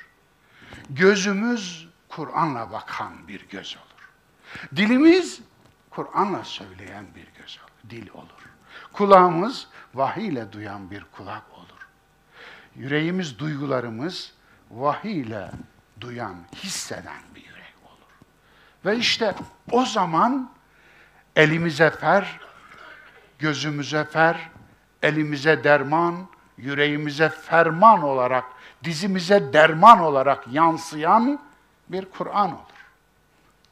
Gözümüz 0.90 1.88
Kur'an'la 2.08 2.72
bakan 2.72 3.28
bir 3.28 3.48
göz 3.48 3.76
olur. 3.76 4.10
Dilimiz 4.76 5.40
Kur'an'la 5.90 6.44
söyleyen 6.44 7.04
bir 7.14 7.40
göz 7.42 7.58
olur, 7.62 7.90
dil 7.90 8.10
olur. 8.14 8.50
Kulağımız 8.92 9.68
vahiy 9.94 10.28
ile 10.28 10.52
duyan 10.52 10.90
bir 10.90 11.04
kulak 11.12 11.42
olur. 11.52 11.86
Yüreğimiz, 12.76 13.38
duygularımız 13.38 14.32
vahiy 14.70 15.20
ile 15.20 15.50
duyan, 16.00 16.36
hisseden 16.54 17.22
bir 17.34 17.40
yürek 17.40 17.74
olur. 17.84 18.12
Ve 18.84 18.96
işte 18.98 19.34
o 19.70 19.84
zaman 19.84 20.50
elimize 21.36 21.90
fer, 21.90 22.40
gözümüze 23.38 24.04
fer, 24.04 24.50
elimize 25.02 25.64
derman, 25.64 26.26
yüreğimize 26.58 27.28
ferman 27.28 28.02
olarak, 28.02 28.44
dizimize 28.84 29.52
derman 29.52 30.00
olarak 30.00 30.48
yansıyan 30.48 31.40
bir 31.88 32.04
Kur'an 32.04 32.52
olur. 32.52 32.86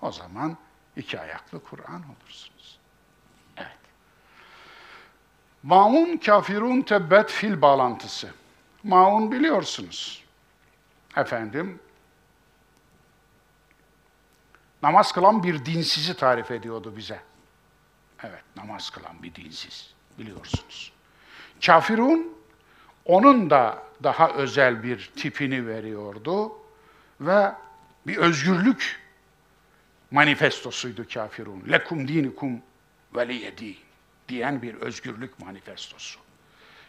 O 0.03 0.12
zaman 0.12 0.57
iki 0.97 1.21
ayaklı 1.21 1.64
Kur'an 1.64 2.03
olursunuz. 2.03 2.79
Evet. 3.57 3.79
Maun 5.62 6.16
kafirun 6.16 6.83
tebbet 6.83 7.31
fil 7.31 7.62
bağlantısı. 7.62 8.31
Maun 8.85 9.33
biliyorsunuz. 9.33 10.25
Efendim, 11.16 11.81
namaz 14.83 15.12
kılan 15.12 15.42
bir 15.42 15.64
dinsizi 15.64 16.16
tarif 16.16 16.51
ediyordu 16.51 16.97
bize. 16.97 17.21
Evet, 18.23 18.42
namaz 18.57 18.90
kılan 18.90 19.23
bir 19.23 19.35
dinsiz, 19.35 19.94
biliyorsunuz. 20.18 20.92
Kafirun, 21.66 22.38
onun 23.05 23.51
da 23.51 23.88
daha 24.02 24.30
özel 24.30 24.82
bir 24.82 25.11
tipini 25.16 25.66
veriyordu 25.66 26.52
ve 27.20 27.52
bir 28.06 28.16
özgürlük 28.16 29.00
manifestosuydu 30.11 31.06
kafirun. 31.14 31.62
Lekum 31.70 32.08
dinikum 32.08 32.62
veliyedi 33.16 33.76
diyen 34.28 34.62
bir 34.62 34.74
özgürlük 34.74 35.40
manifestosu. 35.40 36.20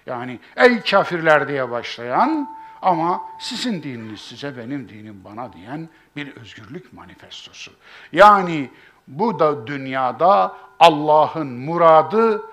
Yani 0.06 0.40
ey 0.56 0.82
kafirler 0.82 1.48
diye 1.48 1.72
başlayan 1.72 2.60
ama 2.82 3.22
sizin 3.40 3.84
dininiz 3.84 4.22
size, 4.22 4.58
benim 4.58 4.90
dinim 4.90 5.24
bana 5.24 5.54
diyen 5.54 5.90
bir 6.16 6.36
özgürlük 6.36 6.94
manifestosu. 6.94 7.72
Yani 8.12 8.70
bu 9.08 9.40
da 9.40 9.68
dünyada 9.68 10.58
Allah'ın 10.80 11.48
muradı 11.48 12.44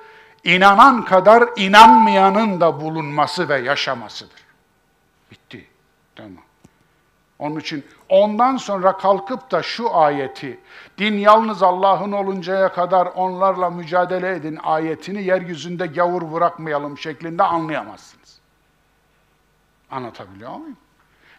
inanan 0.45 1.05
kadar 1.05 1.45
inanmayanın 1.57 2.61
da 2.61 2.81
bulunması 2.81 3.49
ve 3.49 3.59
yaşamasıdır. 3.59 4.46
Bitti. 5.31 5.67
Tamam. 6.17 6.45
Onun 7.39 7.61
için 7.61 7.87
ondan 8.09 8.57
sonra 8.57 8.97
kalkıp 8.97 9.51
da 9.51 9.63
şu 9.63 9.97
ayeti, 9.97 10.61
din 10.99 11.15
yalnız 11.15 11.63
Allah'ın 11.63 12.13
oluncaya 12.13 12.73
kadar 12.73 13.07
onlarla 13.07 13.71
mücadele 13.71 14.31
edin 14.31 14.59
ayetini 14.63 15.23
yeryüzünde 15.23 15.87
gavur 15.87 16.33
bırakmayalım 16.33 16.99
şeklinde 16.99 17.43
anlayamazsınız. 17.43 18.39
Anlatabiliyor 19.91 20.57
muyum? 20.57 20.77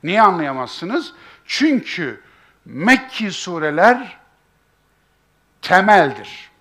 Niye 0.04 0.22
anlayamazsınız? 0.22 1.14
Çünkü 1.46 2.22
Mekki 2.68 3.32
sureler 3.32 4.18
temeldir, 5.62 6.52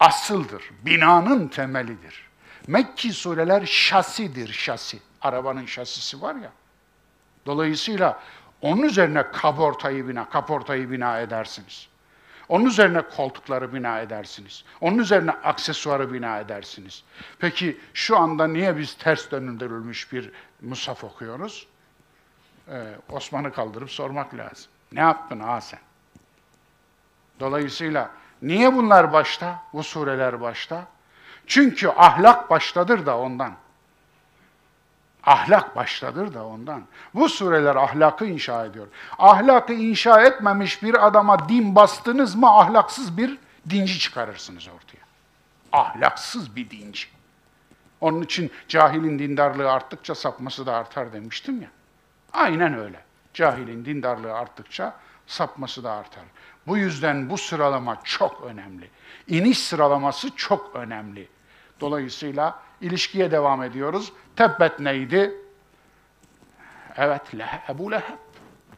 asıldır, 0.00 0.70
binanın 0.82 1.48
temelidir. 1.48 2.28
Mekki 2.66 3.12
sureler 3.12 3.66
şasidir, 3.66 4.52
şasi. 4.52 4.98
Arabanın 5.22 5.66
şasisi 5.66 6.22
var 6.22 6.34
ya. 6.34 6.52
Dolayısıyla 7.48 8.20
onun 8.62 8.82
üzerine 8.82 9.30
kaportayı 9.32 10.08
bina, 10.08 10.28
kaportayı 10.28 10.90
bina 10.90 11.20
edersiniz. 11.20 11.88
Onun 12.48 12.64
üzerine 12.64 13.02
koltukları 13.02 13.74
bina 13.74 14.00
edersiniz. 14.00 14.64
Onun 14.80 14.98
üzerine 14.98 15.30
aksesuarı 15.30 16.12
bina 16.12 16.38
edersiniz. 16.38 17.04
Peki 17.38 17.80
şu 17.94 18.18
anda 18.18 18.46
niye 18.46 18.76
biz 18.76 18.94
ters 18.94 19.30
döndürülmüş 19.30 20.12
bir 20.12 20.32
musaf 20.62 21.04
okuyoruz? 21.04 21.66
Ee, 22.68 22.94
Osman'ı 23.12 23.52
kaldırıp 23.52 23.90
sormak 23.90 24.34
lazım. 24.34 24.70
Ne 24.92 25.00
yaptın 25.00 25.40
ha 25.40 25.60
sen? 25.60 25.80
Dolayısıyla 27.40 28.10
niye 28.42 28.74
bunlar 28.74 29.12
başta, 29.12 29.62
bu 29.72 29.82
sureler 29.82 30.40
başta? 30.40 30.86
Çünkü 31.46 31.88
ahlak 31.88 32.50
baştadır 32.50 33.06
da 33.06 33.18
ondan. 33.18 33.52
Ahlak 35.28 35.76
baştadır 35.76 36.34
da 36.34 36.46
ondan. 36.46 36.82
Bu 37.14 37.28
sureler 37.28 37.76
ahlakı 37.76 38.26
inşa 38.26 38.64
ediyor. 38.64 38.86
Ahlakı 39.18 39.72
inşa 39.72 40.22
etmemiş 40.22 40.82
bir 40.82 41.06
adama 41.06 41.48
din 41.48 41.74
bastınız 41.74 42.34
mı 42.34 42.58
ahlaksız 42.58 43.16
bir 43.16 43.38
dinci 43.70 43.98
çıkarırsınız 43.98 44.68
ortaya. 44.68 45.04
Ahlaksız 45.72 46.56
bir 46.56 46.70
dinci. 46.70 47.08
Onun 48.00 48.22
için 48.22 48.52
cahilin 48.68 49.18
dindarlığı 49.18 49.72
arttıkça 49.72 50.14
sapması 50.14 50.66
da 50.66 50.74
artar 50.74 51.12
demiştim 51.12 51.62
ya. 51.62 51.68
Aynen 52.32 52.78
öyle. 52.78 53.00
Cahilin 53.34 53.84
dindarlığı 53.84 54.34
arttıkça 54.34 54.94
sapması 55.26 55.84
da 55.84 55.92
artar. 55.92 56.24
Bu 56.66 56.76
yüzden 56.76 57.30
bu 57.30 57.38
sıralama 57.38 58.00
çok 58.04 58.42
önemli. 58.42 58.90
İniş 59.26 59.58
sıralaması 59.58 60.36
çok 60.36 60.76
önemli. 60.76 61.28
Dolayısıyla 61.80 62.67
ilişkiye 62.80 63.30
devam 63.30 63.62
ediyoruz. 63.62 64.12
Tebbet 64.36 64.80
neydi? 64.80 65.34
Evet, 66.96 67.22
Ebu 67.68 67.92
Leheb. 67.92 68.18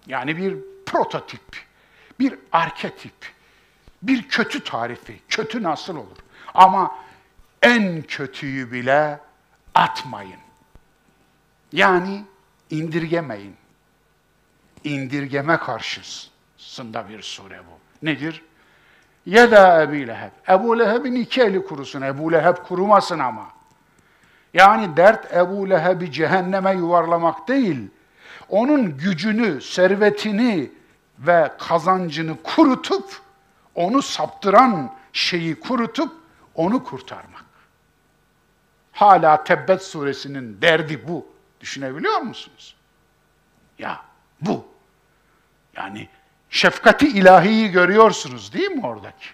Yani 0.07 0.37
bir 0.37 0.57
prototip, 0.87 1.67
bir 2.21 2.39
arketip, 2.53 3.33
bir 4.03 4.29
kötü 4.29 4.65
tarifi. 4.65 5.21
Kötü 5.29 5.63
nasıl 5.63 5.97
olur? 5.97 6.17
Ama 6.55 6.97
en 7.63 8.03
kötüyü 8.03 8.73
bile 8.73 9.21
atmayın. 9.75 10.41
Yani 11.73 12.25
indirgemeyin. 12.71 13.57
İndirgeme 14.85 15.57
karşısında 15.57 17.09
bir 17.09 17.23
sure 17.23 17.59
bu. 17.59 18.07
Nedir? 18.07 18.43
Yeda 19.27 19.83
Ebu 19.83 19.93
Leheb. 19.93 20.31
Ebu 20.49 20.79
Leheb'in 20.79 21.15
iki 21.15 21.43
eli 21.43 21.67
kurusun. 21.67 22.03
Ebu 22.03 22.33
Leheb 22.33 22.57
kurumasın 22.57 23.19
ama. 23.19 23.60
Yani 24.55 24.97
dert 24.97 25.35
Ebu 25.35 25.71
Leheb'i 25.71 26.13
cehenneme 26.13 26.73
yuvarlamak 26.73 27.49
değil, 27.49 27.91
onun 28.49 28.99
gücünü, 28.99 29.61
servetini 29.61 30.71
ve 31.19 31.53
kazancını 31.59 32.37
kurutup, 32.43 33.21
onu 33.75 34.03
saptıran 34.03 34.95
şeyi 35.13 35.61
kurutup, 35.61 36.13
onu 36.55 36.85
kurtarmak. 36.85 37.45
Hala 38.93 39.45
Tebbet 39.45 39.83
suresinin 39.83 40.63
derdi 40.63 41.09
bu. 41.09 41.27
Düşünebiliyor 41.61 42.21
musunuz? 42.21 42.77
Ya 43.79 44.01
bu. 44.41 44.65
Yani 45.77 46.09
şefkati 46.51 47.09
ilahiyi 47.09 47.71
görüyorsunuz 47.71 48.53
değil 48.53 48.71
mi 48.71 48.87
oradaki? 48.87 49.27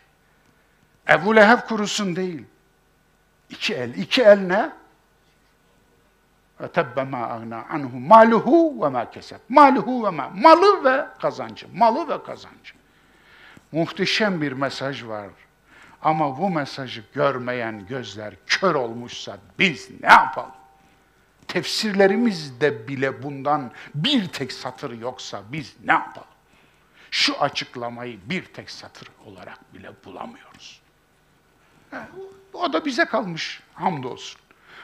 Ebu 1.09 1.37
Leheb 1.37 1.59
kurusun 1.69 2.17
değil. 2.17 2.45
İki 3.51 3.75
el. 3.75 3.95
İki 3.95 4.23
el 4.23 4.39
ne? 4.39 4.73
Tebbe 6.73 7.05
ma 7.05 7.27
agna 7.27 7.65
anhu 7.71 8.01
maluhu 8.01 8.83
ve 8.83 8.89
ma 8.89 9.11
keseb. 9.11 9.39
Maluhu 9.49 10.07
ve 10.07 10.11
ma. 10.11 10.31
Malı 10.35 10.85
ve 10.85 11.07
kazancı. 11.21 11.67
Malı 11.75 12.09
ve 12.09 12.23
kazancı. 12.23 12.75
Muhteşem 13.73 14.43
bir 14.43 14.53
mesaj 14.53 15.05
var. 15.05 15.29
Ama 16.03 16.39
bu 16.39 16.51
mesajı 16.51 17.05
görmeyen 17.15 17.87
gözler 17.87 18.35
kör 18.47 18.75
olmuşsa 18.75 19.39
biz 19.59 19.91
ne 20.03 20.09
yapalım? 20.09 20.51
Tefsirlerimizde 21.49 22.89
bile 22.89 23.23
bundan 23.23 23.71
bir 23.95 24.29
tek 24.29 24.53
satır 24.53 25.01
yoksa 25.01 25.43
biz 25.53 25.77
ne 25.85 25.93
yapalım? 25.93 26.29
Şu 27.11 27.41
açıklamayı 27.41 28.19
bir 28.25 28.45
tek 28.45 28.71
satır 28.71 29.09
olarak 29.27 29.75
bile 29.75 29.91
bulamıyoruz. 30.05 30.83
O 32.53 32.73
da 32.73 32.85
bize 32.85 33.05
kalmış 33.05 33.63
hamdolsun. 33.75 34.41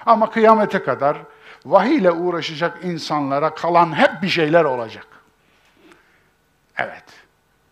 Ama 0.06 0.30
kıyamete 0.30 0.82
kadar 0.82 1.18
vahiy 1.66 1.96
ile 1.96 2.10
uğraşacak 2.10 2.84
insanlara 2.84 3.54
kalan 3.54 3.96
hep 3.96 4.22
bir 4.22 4.28
şeyler 4.28 4.64
olacak. 4.64 5.06
Evet. 6.76 7.04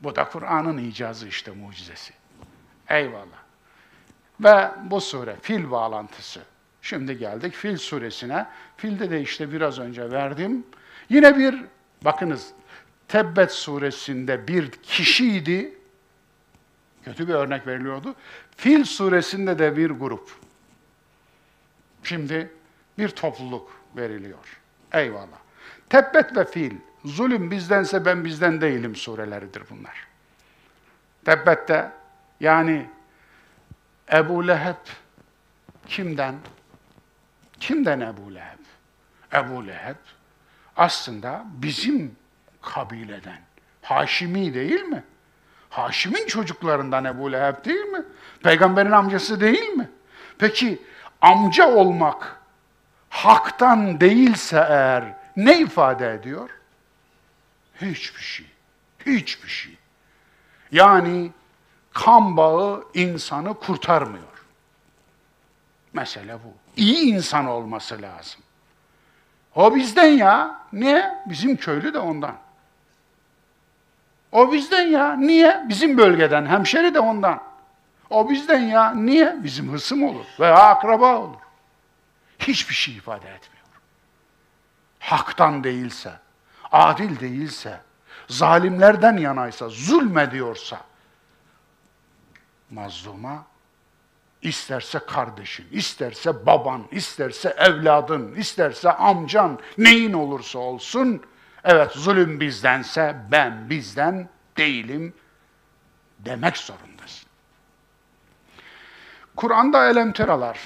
Bu 0.01 0.17
da 0.17 0.25
Kur'an'ın 0.25 0.79
icazı 0.79 1.29
işte 1.29 1.51
mucizesi. 1.51 2.13
Eyvallah. 2.89 3.41
Ve 4.41 4.71
bu 4.85 5.01
sure 5.01 5.37
fil 5.43 5.71
bağlantısı. 5.71 6.41
Şimdi 6.83 7.19
geldik 7.19 7.55
Fil 7.55 7.77
suresine. 7.77 8.47
Filde 8.77 9.11
de 9.11 9.21
işte 9.21 9.53
biraz 9.53 9.79
önce 9.79 10.11
verdim. 10.11 10.67
Yine 11.09 11.37
bir 11.37 11.65
bakınız 12.05 12.53
Tebbet 13.09 13.53
suresinde 13.53 14.49
bir 14.49 14.71
kişiydi. 14.71 15.75
Kötü 17.05 17.29
bir 17.29 17.35
örnek 17.35 17.67
veriliyordu. 17.67 18.15
Fil 18.57 18.85
suresinde 18.85 19.59
de 19.59 19.77
bir 19.77 19.91
grup. 19.91 20.31
Şimdi 22.03 22.51
bir 22.99 23.09
topluluk 23.09 23.80
veriliyor. 23.97 24.61
Eyvallah. 24.93 25.39
Tebbet 25.89 26.37
ve 26.37 26.45
fil, 26.45 26.75
zulüm 27.05 27.51
bizdense 27.51 28.05
ben 28.05 28.25
bizden 28.25 28.61
değilim 28.61 28.97
sureleridir 28.97 29.63
bunlar. 29.71 30.07
Tebbet'te 31.25 31.91
yani 32.41 32.87
Ebu 34.13 34.49
Leheb 34.49 34.87
kimden? 35.87 36.35
Kimden 37.61 38.01
Ebu 38.01 38.35
Leheb? 38.35 38.59
Ebu 39.35 39.67
Leheb 39.67 39.97
aslında 40.77 41.45
bizim 41.47 42.17
kabileden. 42.63 43.41
Haşimi 43.83 44.55
değil 44.55 44.83
mi? 44.83 45.05
Haşim'in 45.71 46.27
çocuklarından 46.27 47.05
Ebu 47.05 47.33
Leheb 47.33 47.65
değil 47.65 47.85
mi? 47.85 48.03
Peygamberin 48.43 48.91
amcası 48.91 49.41
değil 49.41 49.69
mi? 49.69 49.91
Peki 50.39 50.83
amca 51.21 51.69
olmak 51.69 52.40
haktan 53.11 54.01
değilse 54.01 54.67
eğer 54.69 55.05
ne 55.37 55.59
ifade 55.59 56.15
ediyor? 56.15 56.51
Hiçbir 57.81 58.23
şey. 58.23 58.47
Hiçbir 59.07 59.49
şey. 59.49 59.77
Yani 60.73 61.31
kan 61.93 62.37
bağı 62.37 62.85
insanı 62.95 63.55
kurtarmıyor. 63.55 64.25
Mesele 65.93 66.35
bu. 66.35 66.55
İyi 66.77 67.15
insan 67.15 67.47
olması 67.47 68.03
lazım. 68.03 68.41
O 69.55 69.75
bizden 69.75 70.07
ya. 70.09 70.61
Niye? 70.73 71.15
Bizim 71.27 71.57
köylü 71.57 71.95
de 71.95 71.99
ondan. 71.99 72.35
O 74.33 74.53
bizden 74.53 74.87
ya. 74.87 75.17
Niye? 75.17 75.65
Bizim 75.69 75.99
bölgeden. 75.99 76.47
Hemşeri 76.47 76.95
de 76.95 77.01
ondan. 77.01 77.41
O 78.11 78.31
bizden 78.31 78.61
ya. 78.61 78.95
Niye? 78.95 79.37
Bizim 79.45 79.73
hısım 79.73 80.03
olur 80.03 80.25
veya 80.41 80.57
akraba 80.57 81.19
olur. 81.19 81.37
Hiçbir 82.41 82.75
şey 82.75 82.97
ifade 82.97 83.29
etmiyor. 83.29 83.67
Haktan 84.99 85.65
değilse, 85.65 86.13
adil 86.73 87.21
değilse, 87.21 87.81
zalimlerden 88.29 89.17
yanaysa, 89.17 89.69
zulmediyorsa, 89.69 90.81
mazluma 92.71 93.47
isterse 94.43 94.99
kardeşin, 94.99 95.69
isterse 95.71 96.47
baban, 96.47 96.87
isterse 96.91 97.49
evladın, 97.59 98.35
isterse 98.35 98.93
amcan, 98.93 99.59
neyin 99.79 100.13
olursa 100.13 100.59
olsun, 100.59 101.23
evet 101.65 101.93
zulüm 101.93 102.41
bizdense 102.41 103.17
ben 103.31 103.71
bizden 103.71 104.29
değilim 104.57 105.15
demek 106.19 106.57
zorundasın. 106.57 107.29
Kur'an'da 109.37 109.91
elemteralar 109.91 110.59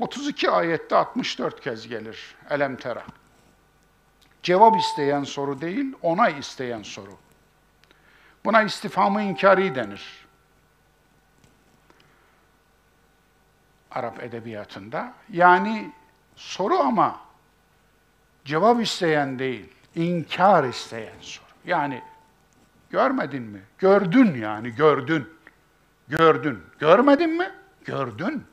32 0.00 0.50
ayette 0.50 0.96
64 0.96 1.60
kez 1.60 1.88
gelir 1.88 2.34
elemtera. 2.50 3.04
Cevap 4.42 4.76
isteyen 4.76 5.24
soru 5.24 5.60
değil, 5.60 5.94
onay 6.02 6.38
isteyen 6.38 6.82
soru. 6.82 7.16
Buna 8.44 8.62
istifamı 8.62 9.22
inkari 9.22 9.74
denir. 9.74 10.26
Arap 13.90 14.22
edebiyatında. 14.22 15.12
Yani 15.30 15.92
soru 16.36 16.74
ama 16.78 17.20
cevap 18.44 18.82
isteyen 18.82 19.38
değil, 19.38 19.72
inkar 19.94 20.64
isteyen 20.64 21.20
soru. 21.20 21.46
Yani 21.64 22.02
görmedin 22.90 23.42
mi? 23.42 23.62
Gördün 23.78 24.34
yani, 24.34 24.70
gördün. 24.70 25.28
Gördün. 26.08 26.62
Görmedin 26.78 27.30
mi? 27.30 27.50
Gördün. 27.84 28.44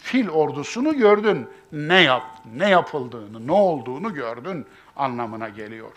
Fil 0.00 0.28
ordusunu 0.28 0.96
gördün. 0.96 1.48
Ne 1.72 2.00
yap, 2.02 2.22
ne 2.56 2.68
yapıldığını, 2.68 3.46
ne 3.46 3.52
olduğunu 3.52 4.14
gördün 4.14 4.66
anlamına 4.96 5.48
geliyor. 5.48 5.92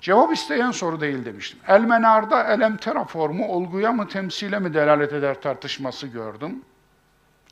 Cevap 0.00 0.32
isteyen 0.32 0.70
soru 0.70 1.00
değil 1.00 1.24
demiştim. 1.24 1.60
Elmenar'da 1.68 2.54
elemtera 2.54 3.04
formu 3.04 3.48
olguya 3.48 3.92
mı 3.92 4.08
temsile 4.08 4.58
mi 4.58 4.74
delalet 4.74 5.12
eder 5.12 5.40
tartışması 5.40 6.06
gördüm. 6.06 6.62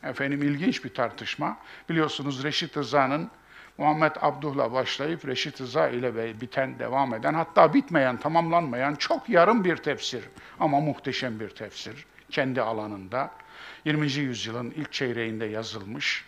Efendim 0.03 0.43
ilginç 0.43 0.85
bir 0.85 0.95
tartışma. 0.95 1.57
Biliyorsunuz 1.89 2.45
Reşit 2.45 2.77
Rıza'nın 2.77 3.31
Muhammed 3.79 4.13
Abduh'la 4.21 4.73
başlayıp 4.73 5.27
Reşit 5.27 5.61
Rıza 5.61 5.89
ile 5.89 6.41
biten, 6.41 6.79
devam 6.79 7.15
eden, 7.15 7.35
hatta 7.35 7.75
bitmeyen, 7.75 8.17
tamamlanmayan 8.17 8.95
çok 8.95 9.29
yarım 9.29 9.65
bir 9.65 9.77
tefsir 9.77 10.25
ama 10.61 10.81
muhteşem 10.81 11.41
bir 11.41 11.49
tefsir 11.49 12.07
kendi 12.31 12.63
alanında. 12.63 13.31
20. 13.87 14.13
yüzyılın 14.13 14.71
ilk 14.77 14.93
çeyreğinde 14.93 15.45
yazılmış 15.45 16.25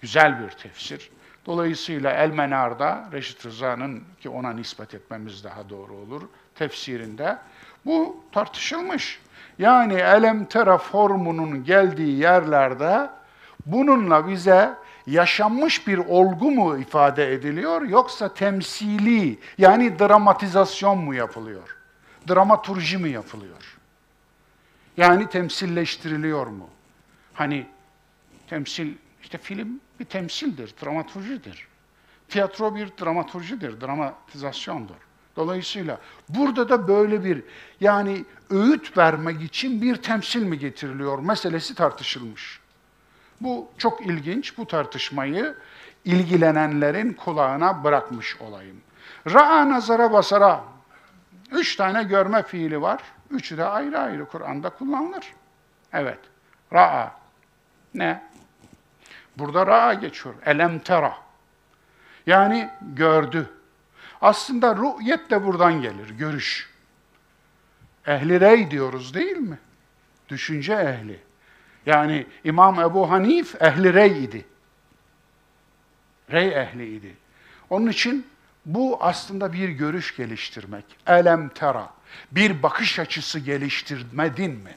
güzel 0.00 0.40
bir 0.42 0.50
tefsir. 0.50 1.10
Dolayısıyla 1.46 2.10
El 2.10 2.30
Menar'da 2.30 3.08
Reşit 3.12 3.46
Rıza'nın 3.46 4.04
ki 4.20 4.28
ona 4.28 4.52
nispet 4.52 4.94
etmemiz 4.94 5.44
daha 5.44 5.68
doğru 5.68 5.94
olur 5.94 6.22
tefsirinde 6.54 7.38
bu 7.86 8.24
tartışılmış. 8.32 9.20
Yani 9.58 9.94
elem 9.94 10.48
formunun 10.78 11.64
geldiği 11.64 12.18
yerlerde 12.18 13.10
bununla 13.66 14.28
bize 14.28 14.74
yaşanmış 15.06 15.86
bir 15.86 15.98
olgu 15.98 16.50
mu 16.50 16.78
ifade 16.78 17.32
ediliyor 17.32 17.82
yoksa 17.82 18.34
temsili 18.34 19.38
yani 19.58 19.98
dramatizasyon 19.98 20.98
mu 20.98 21.14
yapılıyor? 21.14 21.76
Dramaturji 22.28 22.98
mi 22.98 23.10
yapılıyor? 23.10 23.78
Yani 24.96 25.28
temsilleştiriliyor 25.28 26.46
mu? 26.46 26.68
Hani 27.34 27.66
temsil, 28.48 28.94
işte 29.22 29.38
film 29.38 29.80
bir 30.00 30.04
temsildir, 30.04 30.74
dramaturjidir. 30.84 31.68
Tiyatro 32.28 32.74
bir 32.74 32.88
dramaturjidir, 33.00 33.80
dramatizasyondur. 33.80 34.94
Dolayısıyla 35.36 35.98
burada 36.28 36.68
da 36.68 36.88
böyle 36.88 37.24
bir 37.24 37.42
yani 37.80 38.24
öğüt 38.50 38.98
vermek 38.98 39.42
için 39.42 39.82
bir 39.82 39.96
temsil 39.96 40.42
mi 40.42 40.58
getiriliyor 40.58 41.18
meselesi 41.18 41.74
tartışılmış. 41.74 42.60
Bu 43.40 43.68
çok 43.78 44.06
ilginç. 44.06 44.58
Bu 44.58 44.66
tartışmayı 44.66 45.54
ilgilenenlerin 46.04 47.12
kulağına 47.12 47.84
bırakmış 47.84 48.36
olayım. 48.40 48.76
Ra'a 49.32 49.70
nazara 49.70 50.12
basara. 50.12 50.64
Üç 51.52 51.76
tane 51.76 52.02
görme 52.02 52.42
fiili 52.42 52.82
var. 52.82 53.02
Üçü 53.30 53.58
de 53.58 53.64
ayrı 53.64 53.98
ayrı 53.98 54.24
Kur'an'da 54.24 54.70
kullanılır. 54.70 55.32
Evet. 55.92 56.18
Ra'a. 56.72 57.21
Ne? 57.94 58.22
Burada 59.38 59.66
ra'a 59.66 59.94
geçiyor. 59.94 60.34
Elem 60.46 60.78
tera. 60.78 61.16
Yani 62.26 62.70
gördü. 62.82 63.50
Aslında 64.20 64.76
ru'yet 64.76 65.30
de 65.30 65.44
buradan 65.44 65.82
gelir, 65.82 66.10
görüş. 66.10 66.70
Ehli 68.06 68.40
rey 68.40 68.70
diyoruz 68.70 69.14
değil 69.14 69.36
mi? 69.36 69.58
Düşünce 70.28 70.72
ehli. 70.72 71.20
Yani 71.86 72.26
İmam 72.44 72.80
Ebu 72.80 73.10
Hanif 73.10 73.62
ehli 73.62 73.94
rey 73.94 74.24
idi. 74.24 74.44
Rey 76.30 76.48
ehli 76.48 76.96
idi. 76.96 77.16
Onun 77.70 77.86
için 77.86 78.26
bu 78.66 78.98
aslında 79.00 79.52
bir 79.52 79.68
görüş 79.68 80.16
geliştirmek. 80.16 80.84
Elem 81.06 81.48
tera. 81.48 81.90
Bir 82.32 82.62
bakış 82.62 82.98
açısı 82.98 83.38
geliştirmedin 83.38 84.50
mi? 84.50 84.74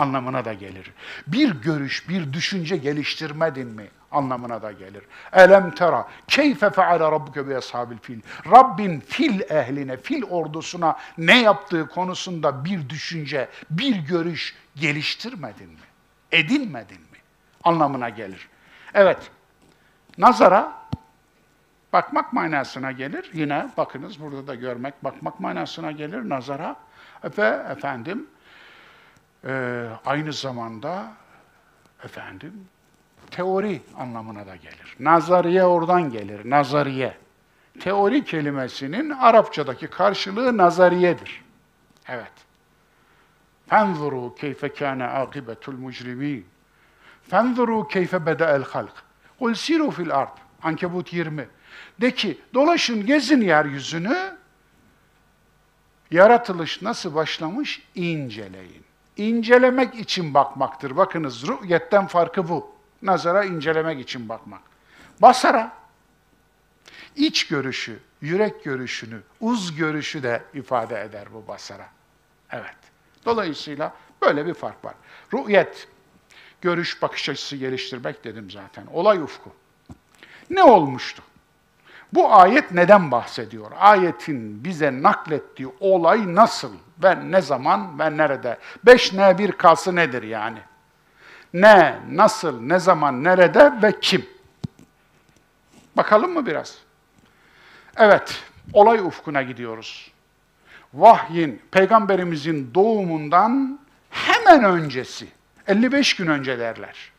Anlamına 0.00 0.44
da 0.44 0.52
gelir. 0.52 0.92
Bir 1.26 1.50
görüş, 1.50 2.08
bir 2.08 2.32
düşünce 2.32 2.76
geliştirmedin 2.76 3.68
mi 3.68 3.88
anlamına 4.10 4.62
da 4.62 4.72
gelir. 4.72 5.02
Elem 5.32 5.74
tera 5.74 6.08
keyfe 6.28 6.70
feale 6.70 7.04
rabbuke 7.04 7.48
bi 7.48 7.56
ashabil 7.56 7.98
fil. 7.98 8.20
Rabbin 8.50 9.00
fil 9.00 9.40
ehline, 9.40 9.96
fil 9.96 10.22
ordusuna 10.22 10.96
ne 11.18 11.42
yaptığı 11.42 11.88
konusunda 11.88 12.64
bir 12.64 12.88
düşünce, 12.88 13.48
bir 13.70 13.96
görüş 13.96 14.54
geliştirmedin 14.76 15.68
mi? 15.68 15.86
Edinmedin 16.32 17.00
mi? 17.00 17.18
Anlamına 17.64 18.08
gelir. 18.08 18.48
Evet, 18.94 19.30
nazara 20.18 20.72
bakmak 21.92 22.32
manasına 22.32 22.92
gelir. 22.92 23.30
Yine 23.34 23.68
bakınız 23.76 24.20
burada 24.20 24.46
da 24.46 24.54
görmek, 24.54 25.04
bakmak 25.04 25.40
manasına 25.40 25.92
gelir 25.92 26.28
nazara. 26.28 26.76
Ve 27.38 27.62
efendim, 27.70 28.26
e, 29.44 29.86
aynı 30.06 30.32
zamanda 30.32 31.12
efendim 32.04 32.68
teori 33.30 33.82
anlamına 33.96 34.46
da 34.46 34.56
gelir. 34.56 34.96
Nazariye 35.00 35.64
oradan 35.64 36.10
gelir, 36.10 36.50
nazariye. 36.50 37.16
Teori 37.80 38.24
kelimesinin 38.24 39.10
Arapçadaki 39.10 39.86
karşılığı 39.86 40.56
nazariyedir. 40.56 41.44
Evet. 42.08 42.32
Fenzuru 43.68 44.34
keyfe 44.34 44.74
kâne 44.74 45.04
âkibetul 45.04 45.72
mucrimîn. 45.72 46.46
Fenzuru 47.30 47.88
keyfe 47.88 48.26
beda'el 48.26 48.64
halk. 48.64 48.92
Kul 49.38 49.54
siru 49.54 49.90
fil 49.90 50.14
ard. 50.14 50.36
Ankebut 50.62 51.12
20. 51.12 51.48
De 52.00 52.14
ki 52.14 52.38
dolaşın 52.54 53.06
gezin 53.06 53.40
yeryüzünü. 53.40 54.36
Yaratılış 56.10 56.82
nasıl 56.82 57.14
başlamış 57.14 57.82
inceleyin. 57.94 58.89
İncelemek 59.16 59.94
için 59.94 60.34
bakmaktır. 60.34 60.96
Bakınız 60.96 61.48
rü'yetten 61.48 62.06
farkı 62.06 62.48
bu. 62.48 62.70
Nazara 63.02 63.44
incelemek 63.44 64.00
için 64.00 64.28
bakmak. 64.28 64.60
Basara 65.22 65.72
iç 67.16 67.46
görüşü, 67.46 67.98
yürek 68.20 68.64
görüşünü, 68.64 69.20
uz 69.40 69.76
görüşü 69.76 70.22
de 70.22 70.42
ifade 70.54 71.02
eder 71.02 71.28
bu 71.34 71.48
basara. 71.48 71.88
Evet. 72.50 72.76
Dolayısıyla 73.24 73.94
böyle 74.22 74.46
bir 74.46 74.54
fark 74.54 74.84
var. 74.84 74.94
Rü'yet, 75.34 75.88
görüş, 76.60 77.02
bakış 77.02 77.28
açısı 77.28 77.56
geliştirmek 77.56 78.24
dedim 78.24 78.50
zaten. 78.50 78.86
Olay 78.92 79.18
ufku. 79.18 79.50
Ne 80.50 80.62
olmuştu? 80.62 81.22
Bu 82.12 82.34
ayet 82.34 82.72
neden 82.72 83.10
bahsediyor? 83.10 83.70
Ayetin 83.78 84.64
bize 84.64 85.02
naklettiği 85.02 85.68
olay 85.80 86.34
nasıl? 86.34 86.72
Ben 87.02 87.32
ne 87.32 87.40
zaman 87.40 87.98
ve 87.98 88.16
nerede? 88.16 88.58
Beş 88.86 89.12
ne 89.12 89.38
bir 89.38 89.52
kalsı 89.52 89.96
nedir 89.96 90.22
yani? 90.22 90.58
Ne, 91.54 91.98
nasıl, 92.10 92.60
ne 92.60 92.78
zaman, 92.78 93.24
nerede 93.24 93.72
ve 93.82 94.00
kim? 94.00 94.26
Bakalım 95.96 96.32
mı 96.32 96.46
biraz? 96.46 96.78
Evet, 97.96 98.44
olay 98.72 98.98
ufkuna 98.98 99.42
gidiyoruz. 99.42 100.12
Vahyin, 100.94 101.62
peygamberimizin 101.70 102.74
doğumundan 102.74 103.80
hemen 104.10 104.64
öncesi, 104.64 105.28
55 105.66 106.16
gün 106.16 106.26
önce 106.26 106.58
derler. 106.58 107.12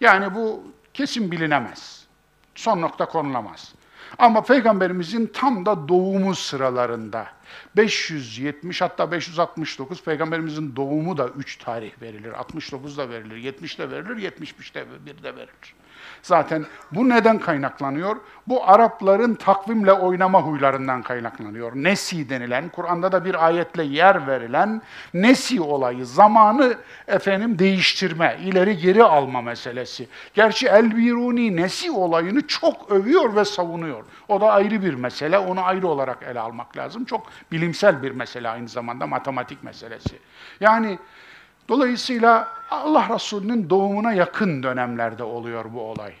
Yani 0.00 0.34
bu 0.34 0.62
kesin 0.94 1.30
bilinemez. 1.30 2.06
Son 2.54 2.80
nokta 2.80 3.06
konulamaz. 3.06 3.74
Ama 4.18 4.42
Peygamberimizin 4.42 5.26
tam 5.26 5.66
da 5.66 5.88
doğumu 5.88 6.34
sıralarında 6.34 7.28
570 7.76 8.80
hatta 8.80 9.12
569 9.12 10.02
Peygamberimizin 10.04 10.76
doğumu 10.76 11.18
da 11.18 11.28
3 11.28 11.56
tarih 11.56 12.02
verilir. 12.02 12.32
69 12.32 12.98
da 12.98 13.10
verilir, 13.10 13.36
70 13.36 13.78
de 13.78 13.90
verilir, 13.90 14.16
75 14.16 14.74
de 14.74 14.86
bir 15.06 15.22
de 15.22 15.36
verilir. 15.36 15.74
Zaten 16.26 16.66
bu 16.92 17.08
neden 17.08 17.38
kaynaklanıyor? 17.38 18.16
Bu 18.46 18.68
Arapların 18.68 19.34
takvimle 19.34 19.92
oynama 19.92 20.42
huylarından 20.42 21.02
kaynaklanıyor. 21.02 21.72
Nesi 21.74 22.28
denilen, 22.28 22.68
Kur'an'da 22.68 23.12
da 23.12 23.24
bir 23.24 23.46
ayetle 23.46 23.84
yer 23.84 24.26
verilen 24.26 24.82
nesi 25.14 25.60
olayı, 25.60 26.06
zamanı 26.06 26.74
efendim 27.08 27.58
değiştirme, 27.58 28.38
ileri 28.44 28.76
geri 28.76 29.04
alma 29.04 29.42
meselesi. 29.42 30.08
Gerçi 30.34 30.66
El-Biruni 30.66 31.56
nesi 31.56 31.90
olayını 31.90 32.46
çok 32.46 32.92
övüyor 32.92 33.36
ve 33.36 33.44
savunuyor. 33.44 34.04
O 34.28 34.40
da 34.40 34.52
ayrı 34.52 34.82
bir 34.82 34.94
mesele, 34.94 35.38
onu 35.38 35.64
ayrı 35.64 35.88
olarak 35.88 36.22
ele 36.22 36.40
almak 36.40 36.76
lazım. 36.76 37.04
Çok 37.04 37.26
bilimsel 37.52 38.02
bir 38.02 38.10
mesele 38.10 38.48
aynı 38.48 38.68
zamanda, 38.68 39.06
matematik 39.06 39.62
meselesi. 39.62 40.18
Yani 40.60 40.98
Dolayısıyla 41.68 42.48
Allah 42.70 43.08
Resulü'nün 43.14 43.70
doğumuna 43.70 44.12
yakın 44.12 44.62
dönemlerde 44.62 45.22
oluyor 45.22 45.64
bu 45.72 45.80
olay. 45.80 46.12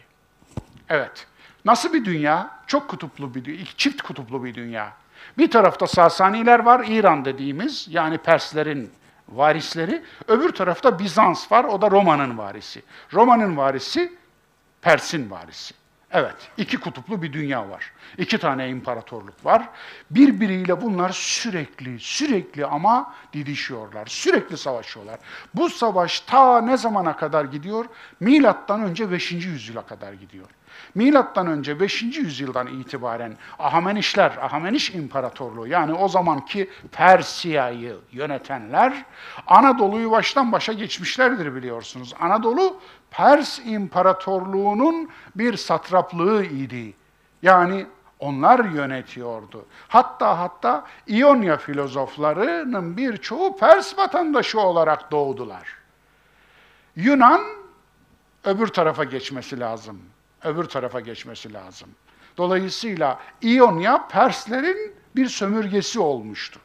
Evet. 0.88 1.26
Nasıl 1.64 1.92
bir 1.92 2.04
dünya? 2.04 2.50
Çok 2.66 2.88
kutuplu 2.88 3.34
bir 3.34 3.44
dünya, 3.44 3.64
çift 3.76 4.02
kutuplu 4.02 4.44
bir 4.44 4.54
dünya. 4.54 4.92
Bir 5.38 5.50
tarafta 5.50 5.86
Sasaniler 5.86 6.58
var, 6.58 6.84
İran 6.88 7.24
dediğimiz, 7.24 7.86
yani 7.90 8.18
Perslerin 8.18 8.90
varisleri. 9.28 10.02
Öbür 10.28 10.52
tarafta 10.52 10.98
Bizans 10.98 11.52
var, 11.52 11.64
o 11.64 11.82
da 11.82 11.90
Roma'nın 11.90 12.38
varisi. 12.38 12.82
Roma'nın 13.12 13.56
varisi, 13.56 14.12
Pers'in 14.82 15.30
varisi. 15.30 15.74
Evet, 16.18 16.36
iki 16.56 16.76
kutuplu 16.80 17.22
bir 17.22 17.32
dünya 17.32 17.70
var. 17.70 17.92
İki 18.18 18.38
tane 18.38 18.68
imparatorluk 18.68 19.44
var. 19.44 19.68
Birbiriyle 20.10 20.82
bunlar 20.82 21.10
sürekli, 21.10 22.00
sürekli 22.00 22.66
ama 22.66 23.14
didişiyorlar. 23.32 24.06
Sürekli 24.06 24.56
savaşıyorlar. 24.56 25.18
Bu 25.54 25.70
savaş 25.70 26.20
ta 26.20 26.60
ne 26.60 26.76
zamana 26.76 27.16
kadar 27.16 27.44
gidiyor? 27.44 27.84
Milattan 28.20 28.82
önce 28.82 29.10
5. 29.10 29.32
yüzyıla 29.32 29.86
kadar 29.86 30.12
gidiyor. 30.12 30.48
Milattan 30.94 31.46
önce 31.46 31.80
5. 31.80 32.02
yüzyıldan 32.02 32.66
itibaren 32.66 33.36
Ahamenişler, 33.58 34.32
Ahameniş 34.40 34.90
İmparatorluğu 34.90 35.66
yani 35.66 35.92
o 35.92 36.08
zamanki 36.08 36.70
Persiya'yı 36.92 37.96
yönetenler 38.12 39.04
Anadolu'yu 39.46 40.10
baştan 40.10 40.52
başa 40.52 40.72
geçmişlerdir 40.72 41.54
biliyorsunuz. 41.54 42.14
Anadolu 42.20 42.80
Pers 43.10 43.58
İmparatorluğu'nun 43.64 45.10
bir 45.34 45.56
satraplığı 45.56 46.44
idi. 46.44 46.94
Yani 47.42 47.86
onlar 48.18 48.64
yönetiyordu. 48.64 49.66
Hatta 49.88 50.38
hatta 50.38 50.84
İonya 51.06 51.56
filozoflarının 51.56 52.96
birçoğu 52.96 53.56
Pers 53.56 53.98
vatandaşı 53.98 54.60
olarak 54.60 55.10
doğdular. 55.10 55.68
Yunan 56.96 57.40
öbür 58.44 58.66
tarafa 58.66 59.04
geçmesi 59.04 59.60
lazım. 59.60 60.02
Öbür 60.44 60.64
tarafa 60.64 61.00
geçmesi 61.00 61.52
lazım. 61.52 61.88
Dolayısıyla 62.36 63.20
İonya 63.42 64.06
Perslerin 64.08 64.94
bir 65.16 65.26
sömürgesi 65.26 66.00
olmuştu. 66.00 66.60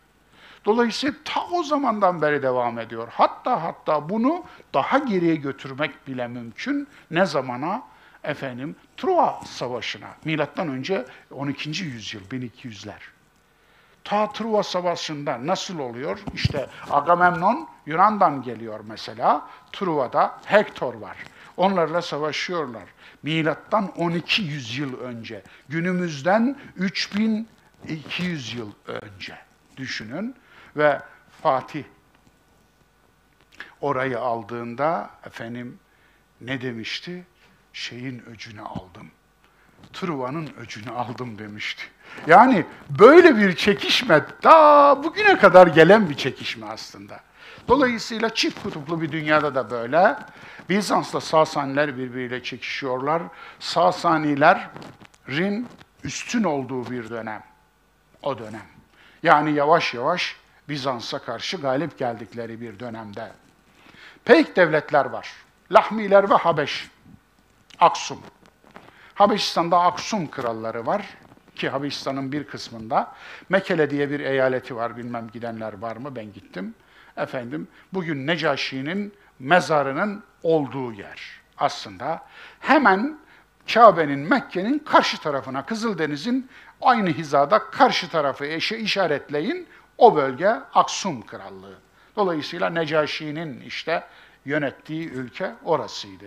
Dolayısıyla 0.66 1.16
ta 1.26 1.42
o 1.52 1.64
zamandan 1.64 2.22
beri 2.22 2.44
devam 2.44 2.80
ediyor. 2.80 3.08
Hatta 3.12 3.64
hatta 3.64 4.10
bunu 4.10 4.44
daha 4.74 4.98
geriye 4.98 5.36
götürmek 5.36 6.08
bile 6.08 6.28
mümkün. 6.28 6.88
Ne 7.12 7.26
zamana? 7.26 7.84
Efendim 8.24 8.76
Truva 8.98 9.40
Savaşı'na. 9.46 10.08
Milattan 10.26 10.68
önce 10.68 11.06
12. 11.32 11.70
yüzyıl, 11.70 12.22
1200'ler. 12.22 13.00
Ta 14.04 14.32
Truva 14.32 14.64
Savaşı'nda 14.64 15.48
nasıl 15.48 15.80
oluyor? 15.80 16.20
İşte 16.34 16.70
Agamemnon 16.90 17.68
Yunan'dan 17.86 18.42
geliyor 18.42 18.80
mesela. 18.88 19.48
Truva'da 19.72 20.40
Hektor 20.46 20.94
var. 20.94 21.18
Onlarla 21.58 22.02
savaşıyorlar. 22.02 22.84
Milattan 23.24 23.92
12 23.98 24.42
yüzyıl 24.42 25.00
önce. 25.00 25.44
Günümüzden 25.70 26.58
3200 26.78 28.54
yıl 28.54 28.72
önce 28.88 29.38
düşünün 29.78 30.36
ve 30.78 31.02
Fatih 31.42 31.84
orayı 33.82 34.20
aldığında 34.20 35.10
efendim 35.26 35.80
ne 36.42 36.62
demişti? 36.62 37.26
Şeyin 37.74 38.24
öcünü 38.26 38.62
aldım. 38.62 39.12
Truva'nın 39.94 40.50
öcünü 40.58 40.90
aldım 40.92 41.40
demişti. 41.40 41.84
Yani 42.28 42.66
böyle 42.90 43.38
bir 43.38 43.56
çekişme 43.56 44.26
daha 44.44 45.04
bugüne 45.04 45.38
kadar 45.38 45.68
gelen 45.68 46.10
bir 46.10 46.16
çekişme 46.16 46.66
aslında. 46.66 47.20
Dolayısıyla 47.68 48.34
çift 48.34 48.64
kutuplu 48.64 49.02
bir 49.02 49.12
dünyada 49.12 49.56
da 49.56 49.72
böyle. 49.72 50.16
Bizans'la 50.70 51.22
Sasaniler 51.22 51.98
birbiriyle 51.98 52.44
çekişiyorlar. 52.44 53.24
Sasanilerin 53.60 55.68
üstün 56.04 56.44
olduğu 56.44 56.92
bir 56.92 57.10
dönem. 57.10 57.44
O 58.24 58.40
dönem. 58.40 58.66
Yani 59.24 59.54
yavaş 59.54 59.94
yavaş 59.94 60.36
Bizans'a 60.70 61.20
karşı 61.20 61.58
galip 61.58 61.98
geldikleri 61.98 62.62
bir 62.62 62.80
dönemde. 62.80 63.32
Peyk 64.26 64.56
devletler 64.56 65.06
var. 65.06 65.32
Lahmiler 65.72 66.30
ve 66.30 66.36
Habeş. 66.36 66.90
Aksum. 67.80 68.20
Habeşistan'da 69.14 69.80
Aksum 69.80 70.32
kralları 70.32 70.86
var 70.86 71.06
ki 71.56 71.70
Habeşistan'ın 71.70 72.32
bir 72.32 72.44
kısmında. 72.44 73.12
Mekele 73.50 73.90
diye 73.90 74.10
bir 74.10 74.20
eyaleti 74.20 74.76
var, 74.76 74.98
bilmem 74.98 75.30
gidenler 75.34 75.82
var 75.82 75.96
mı, 75.96 76.16
ben 76.16 76.34
gittim. 76.34 76.74
Efendim 77.18 77.68
bugün 77.94 78.28
Necaşi'nin 78.28 79.14
mezarının 79.40 80.24
olduğu 80.44 80.94
yer 80.94 81.22
aslında. 81.58 82.26
Hemen 82.60 83.18
Kabe'nin, 83.74 84.20
Mekke'nin 84.20 84.80
karşı 84.80 85.22
tarafına, 85.22 85.66
Kızıldeniz'in 85.66 86.50
aynı 86.82 87.10
hizada 87.10 87.60
karşı 87.60 88.10
tarafı 88.10 88.46
eşe 88.46 88.78
işaretleyin. 88.78 89.68
O 89.98 90.16
bölge 90.16 90.50
Aksum 90.74 91.26
Krallığı. 91.26 91.76
Dolayısıyla 92.16 92.70
Necaşi'nin 92.70 93.62
işte 93.62 94.04
yönettiği 94.46 95.10
ülke 95.10 95.52
orasıydı. 95.64 96.26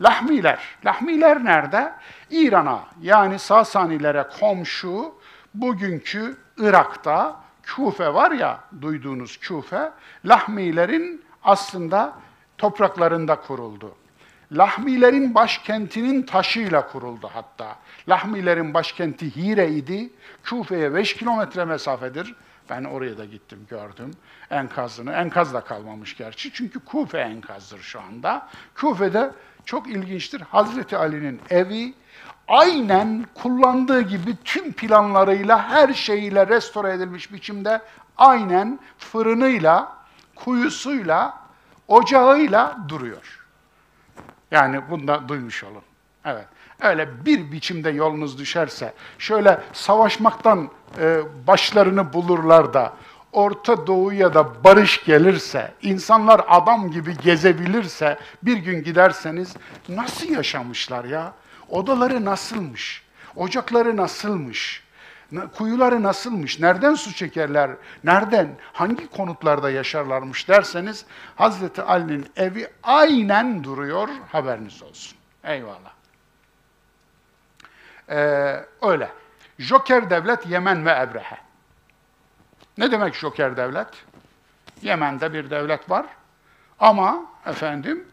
Lahmiler. 0.00 0.60
Lahmiler 0.84 1.44
nerede? 1.44 1.92
İran'a 2.30 2.84
yani 3.02 3.38
Sasanilere 3.38 4.26
komşu 4.40 5.14
bugünkü 5.54 6.36
Irak'ta 6.58 7.40
Küfe 7.76 8.14
var 8.14 8.30
ya 8.30 8.60
duyduğunuz 8.80 9.36
Küfe, 9.36 9.92
Lahmilerin 10.24 11.24
aslında 11.42 12.14
topraklarında 12.58 13.40
kuruldu. 13.40 13.94
Lahmilerin 14.52 15.34
başkentinin 15.34 16.22
taşıyla 16.22 16.88
kuruldu 16.88 17.30
hatta. 17.32 17.76
Lahmilerin 18.08 18.74
başkenti 18.74 19.36
Hire 19.36 19.68
idi. 19.68 20.10
Küfe'ye 20.44 20.94
5 20.94 21.16
kilometre 21.16 21.64
mesafedir. 21.64 22.34
Ben 22.70 22.84
oraya 22.84 23.18
da 23.18 23.24
gittim, 23.24 23.66
gördüm 23.70 24.10
enkazını. 24.50 25.12
Enkaz 25.12 25.54
da 25.54 25.60
kalmamış 25.60 26.16
gerçi. 26.16 26.52
Çünkü 26.52 26.84
Kufe 26.84 27.18
enkazdır 27.18 27.80
şu 27.80 28.00
anda. 28.00 28.48
Kufe'de 28.74 29.30
çok 29.64 29.90
ilginçtir. 29.90 30.40
Hazreti 30.40 30.96
Ali'nin 30.96 31.40
evi 31.50 31.94
aynen 32.50 33.26
kullandığı 33.42 34.00
gibi 34.00 34.36
tüm 34.44 34.72
planlarıyla, 34.72 35.68
her 35.68 35.94
şeyiyle 35.94 36.46
restore 36.46 36.92
edilmiş 36.92 37.32
biçimde 37.32 37.80
aynen 38.16 38.78
fırınıyla, 38.98 39.96
kuyusuyla, 40.36 41.38
ocağıyla 41.88 42.78
duruyor. 42.88 43.46
Yani 44.50 44.80
bunu 44.90 45.08
da 45.08 45.28
duymuş 45.28 45.64
olun. 45.64 45.82
Evet. 46.24 46.46
Öyle 46.80 47.24
bir 47.26 47.52
biçimde 47.52 47.90
yolunuz 47.90 48.38
düşerse, 48.38 48.94
şöyle 49.18 49.60
savaşmaktan 49.72 50.68
e, 50.98 51.20
başlarını 51.46 52.12
bulurlar 52.12 52.74
da, 52.74 52.92
Orta 53.32 53.86
Doğu'ya 53.86 54.34
da 54.34 54.64
barış 54.64 55.04
gelirse, 55.04 55.74
insanlar 55.82 56.40
adam 56.48 56.90
gibi 56.90 57.16
gezebilirse, 57.16 58.18
bir 58.42 58.56
gün 58.56 58.82
giderseniz 58.84 59.56
nasıl 59.88 60.28
yaşamışlar 60.28 61.04
ya? 61.04 61.32
Odaları 61.70 62.24
nasılmış? 62.24 63.02
Ocakları 63.36 63.96
nasılmış? 63.96 64.84
Kuyuları 65.56 66.02
nasılmış? 66.02 66.60
Nereden 66.60 66.94
su 66.94 67.14
çekerler? 67.14 67.70
Nereden? 68.04 68.48
Hangi 68.72 69.10
konutlarda 69.10 69.70
yaşarlarmış 69.70 70.48
derseniz 70.48 71.04
Hazreti 71.36 71.82
Ali'nin 71.82 72.26
evi 72.36 72.68
aynen 72.82 73.64
duruyor. 73.64 74.08
Haberiniz 74.32 74.82
olsun. 74.82 75.18
Eyvallah. 75.44 75.92
Ee, 78.08 78.64
öyle. 78.82 79.10
Joker 79.58 80.10
devlet 80.10 80.46
Yemen 80.46 80.86
ve 80.86 80.90
Ebrehe. 80.90 81.38
Ne 82.78 82.92
demek 82.92 83.14
Joker 83.14 83.56
devlet? 83.56 83.88
Yemen'de 84.82 85.32
bir 85.32 85.50
devlet 85.50 85.90
var. 85.90 86.06
Ama 86.78 87.24
efendim 87.46 88.08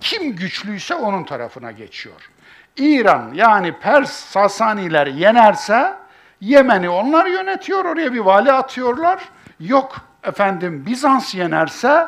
kim 0.00 0.36
güçlüyse 0.36 0.94
onun 0.94 1.24
tarafına 1.24 1.72
geçiyor. 1.72 2.30
İran 2.76 3.30
yani 3.34 3.78
Pers 3.78 4.10
Sasaniler 4.10 5.06
yenerse 5.06 5.94
Yemen'i 6.40 6.88
onlar 6.88 7.26
yönetiyor, 7.26 7.84
oraya 7.84 8.12
bir 8.12 8.18
vali 8.18 8.52
atıyorlar. 8.52 9.28
Yok 9.60 9.96
efendim 10.22 10.86
Bizans 10.86 11.34
yenerse 11.34 12.06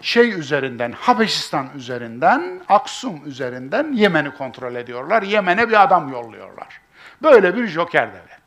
şey 0.00 0.32
üzerinden, 0.32 0.92
Habeşistan 0.92 1.66
üzerinden, 1.76 2.60
Aksum 2.68 3.26
üzerinden 3.26 3.92
Yemen'i 3.92 4.30
kontrol 4.30 4.74
ediyorlar. 4.74 5.22
Yemen'e 5.22 5.68
bir 5.68 5.82
adam 5.82 6.12
yolluyorlar. 6.12 6.80
Böyle 7.22 7.56
bir 7.56 7.66
joker 7.66 8.08
devlet. 8.08 8.38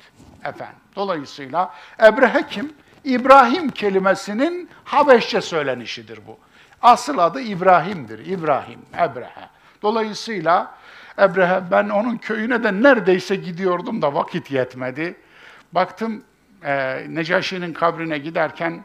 Efendim. 0.43 0.75
Dolayısıyla 0.95 1.73
Ebrehe 2.03 2.47
kim? 2.47 2.73
İbrahim 3.03 3.69
kelimesinin 3.69 4.69
Habeşçe 4.83 5.41
söylenişidir 5.41 6.19
bu. 6.27 6.37
Asıl 6.81 7.17
adı 7.17 7.41
İbrahim'dir. 7.41 8.25
İbrahim, 8.25 8.79
Ebrehe. 8.97 9.49
Dolayısıyla 9.81 10.71
Ebrehe 11.21 11.61
ben 11.71 11.89
onun 11.89 12.17
köyüne 12.17 12.63
de 12.63 12.83
neredeyse 12.83 13.35
gidiyordum 13.35 14.01
da 14.01 14.13
vakit 14.13 14.51
yetmedi. 14.51 15.15
Baktım 15.71 16.23
e, 16.63 17.05
Necaşi'nin 17.09 17.73
kabrine 17.73 18.17
giderken 18.17 18.83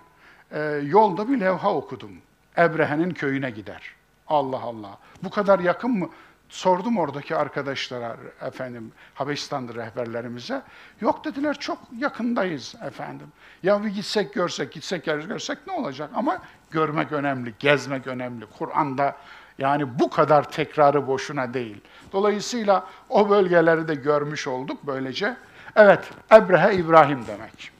e, 0.50 0.60
yolda 0.84 1.28
bir 1.28 1.40
levha 1.40 1.74
okudum. 1.74 2.10
Ebrehe'nin 2.58 3.10
köyüne 3.10 3.50
gider. 3.50 3.82
Allah 4.28 4.60
Allah. 4.60 4.98
Bu 5.22 5.30
kadar 5.30 5.58
yakın 5.58 5.90
mı? 5.90 6.08
Sordum 6.48 6.98
oradaki 6.98 7.36
arkadaşlara 7.36 8.16
efendim 8.40 8.92
Habeşistan 9.14 9.68
rehberlerimize. 9.74 10.62
Yok 11.00 11.24
dediler 11.24 11.58
çok 11.58 11.78
yakındayız 11.98 12.74
efendim. 12.86 13.26
Ya 13.62 13.84
bir 13.84 13.88
gitsek 13.88 14.34
görsek, 14.34 14.72
gitsek 14.72 15.04
görsek 15.04 15.58
ne 15.66 15.72
olacak? 15.72 16.10
Ama 16.14 16.38
görmek 16.70 17.12
önemli, 17.12 17.54
gezmek 17.58 18.06
önemli. 18.06 18.46
Kur'an'da 18.58 19.16
yani 19.58 19.98
bu 19.98 20.10
kadar 20.10 20.50
tekrarı 20.50 21.06
boşuna 21.06 21.54
değil. 21.54 21.80
Dolayısıyla 22.12 22.86
o 23.08 23.30
bölgeleri 23.30 23.88
de 23.88 23.94
görmüş 23.94 24.46
olduk 24.46 24.78
böylece. 24.82 25.36
Evet, 25.76 26.10
Ebrehe 26.32 26.74
İbrahim 26.74 27.26
demek. 27.26 27.70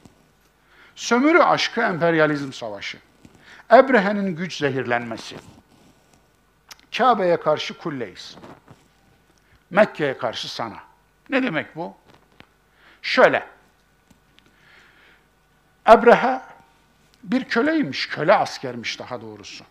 Sömürü 0.95 1.39
aşkı 1.39 1.81
emperyalizm 1.81 2.53
savaşı. 2.53 2.97
Ebrehe'nin 3.71 4.35
güç 4.35 4.57
zehirlenmesi. 4.57 5.35
Kabe'ye 6.97 7.37
karşı 7.37 7.77
kulleyiz. 7.77 8.37
Mekke'ye 9.69 10.17
karşı 10.17 10.53
sana. 10.53 10.77
Ne 11.29 11.43
demek 11.43 11.75
bu? 11.75 11.93
Şöyle. 13.01 13.47
Ebrehe 15.89 16.41
bir 17.23 17.43
köleymiş, 17.43 18.09
köle 18.09 18.33
askermiş 18.33 18.99
daha 18.99 19.21
doğrusu. 19.21 19.63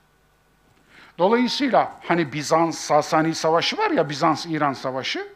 Dolayısıyla 1.18 1.92
hani 2.08 2.32
Bizans-Sasani 2.32 3.34
savaşı 3.34 3.78
var 3.78 3.90
ya, 3.90 4.08
Bizans-İran 4.08 4.72
savaşı. 4.72 5.28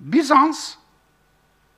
Bizans 0.00 0.74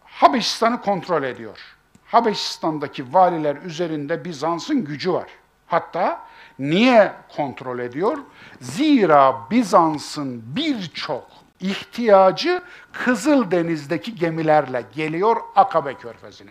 Habeşistan'ı 0.04 0.80
kontrol 0.80 1.22
ediyor. 1.22 1.58
Habeşistan'daki 2.06 3.14
valiler 3.14 3.56
üzerinde 3.56 4.24
Bizans'ın 4.24 4.84
gücü 4.84 5.12
var. 5.12 5.28
Hatta 5.66 6.26
niye 6.58 7.12
kontrol 7.36 7.78
ediyor? 7.78 8.18
Zira 8.60 9.50
Bizans'ın 9.50 10.42
birçok 10.56 11.26
ihtiyacı 11.60 12.62
Kızıldeniz'deki 12.92 14.14
gemilerle 14.14 14.84
geliyor 14.94 15.36
Akabe 15.56 15.94
Körfezi'ne. 15.94 16.50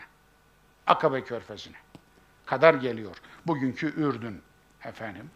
Akabe 0.87 1.23
Körfezi'ne 1.23 1.77
kadar 2.45 2.73
geliyor. 2.73 3.17
Bugünkü 3.47 3.87
Ürdün 3.87 4.41
efendim 4.85 5.29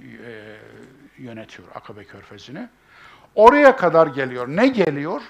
e, 0.00 0.56
yönetiyor 1.18 1.68
Akabe 1.74 2.04
Körfezi'ni. 2.04 2.68
Oraya 3.34 3.76
kadar 3.76 4.06
geliyor. 4.06 4.48
Ne 4.48 4.68
geliyor? 4.68 5.22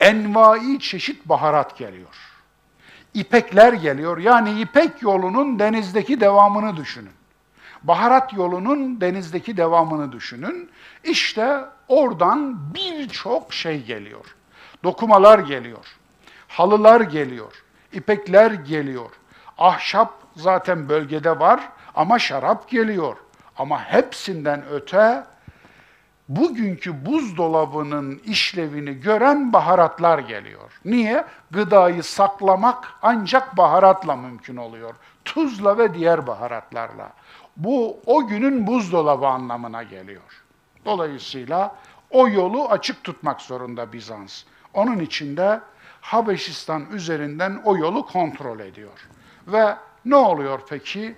Envai 0.00 0.78
çeşit 0.80 1.28
baharat 1.28 1.78
geliyor. 1.78 2.16
İpekler 3.14 3.72
geliyor. 3.72 4.18
Yani 4.18 4.60
İpek 4.60 5.02
yolunun 5.02 5.58
denizdeki 5.58 6.20
devamını 6.20 6.76
düşünün. 6.76 7.12
Baharat 7.82 8.32
yolunun 8.32 9.00
denizdeki 9.00 9.56
devamını 9.56 10.12
düşünün. 10.12 10.70
İşte 11.04 11.64
oradan 11.88 12.74
birçok 12.74 13.54
şey 13.54 13.84
geliyor. 13.84 14.24
Dokumalar 14.84 15.38
geliyor. 15.38 15.86
Halılar 16.48 17.00
geliyor. 17.00 17.64
İpekler 17.92 18.50
geliyor. 18.50 19.10
Ahşap 19.58 20.14
zaten 20.36 20.88
bölgede 20.88 21.38
var 21.38 21.68
ama 21.94 22.18
şarap 22.18 22.70
geliyor. 22.70 23.16
Ama 23.58 23.84
hepsinden 23.84 24.64
öte 24.70 25.24
bugünkü 26.28 27.06
buzdolabının 27.06 28.20
işlevini 28.24 28.94
gören 29.00 29.52
baharatlar 29.52 30.18
geliyor. 30.18 30.80
Niye? 30.84 31.24
Gıdayı 31.50 32.02
saklamak 32.02 32.92
ancak 33.02 33.56
baharatla 33.56 34.16
mümkün 34.16 34.56
oluyor. 34.56 34.94
Tuzla 35.24 35.78
ve 35.78 35.94
diğer 35.94 36.26
baharatlarla. 36.26 37.12
Bu 37.56 38.00
o 38.06 38.26
günün 38.26 38.66
buzdolabı 38.66 39.26
anlamına 39.26 39.82
geliyor. 39.82 40.44
Dolayısıyla 40.84 41.76
o 42.10 42.28
yolu 42.28 42.68
açık 42.68 43.04
tutmak 43.04 43.40
zorunda 43.40 43.92
Bizans. 43.92 44.42
Onun 44.74 44.98
için 44.98 45.36
de 45.36 45.60
Habeşistan 46.00 46.86
üzerinden 46.92 47.60
o 47.64 47.76
yolu 47.76 48.06
kontrol 48.06 48.60
ediyor. 48.60 49.08
Ve 49.46 49.76
ne 50.04 50.16
oluyor 50.16 50.60
peki? 50.68 51.16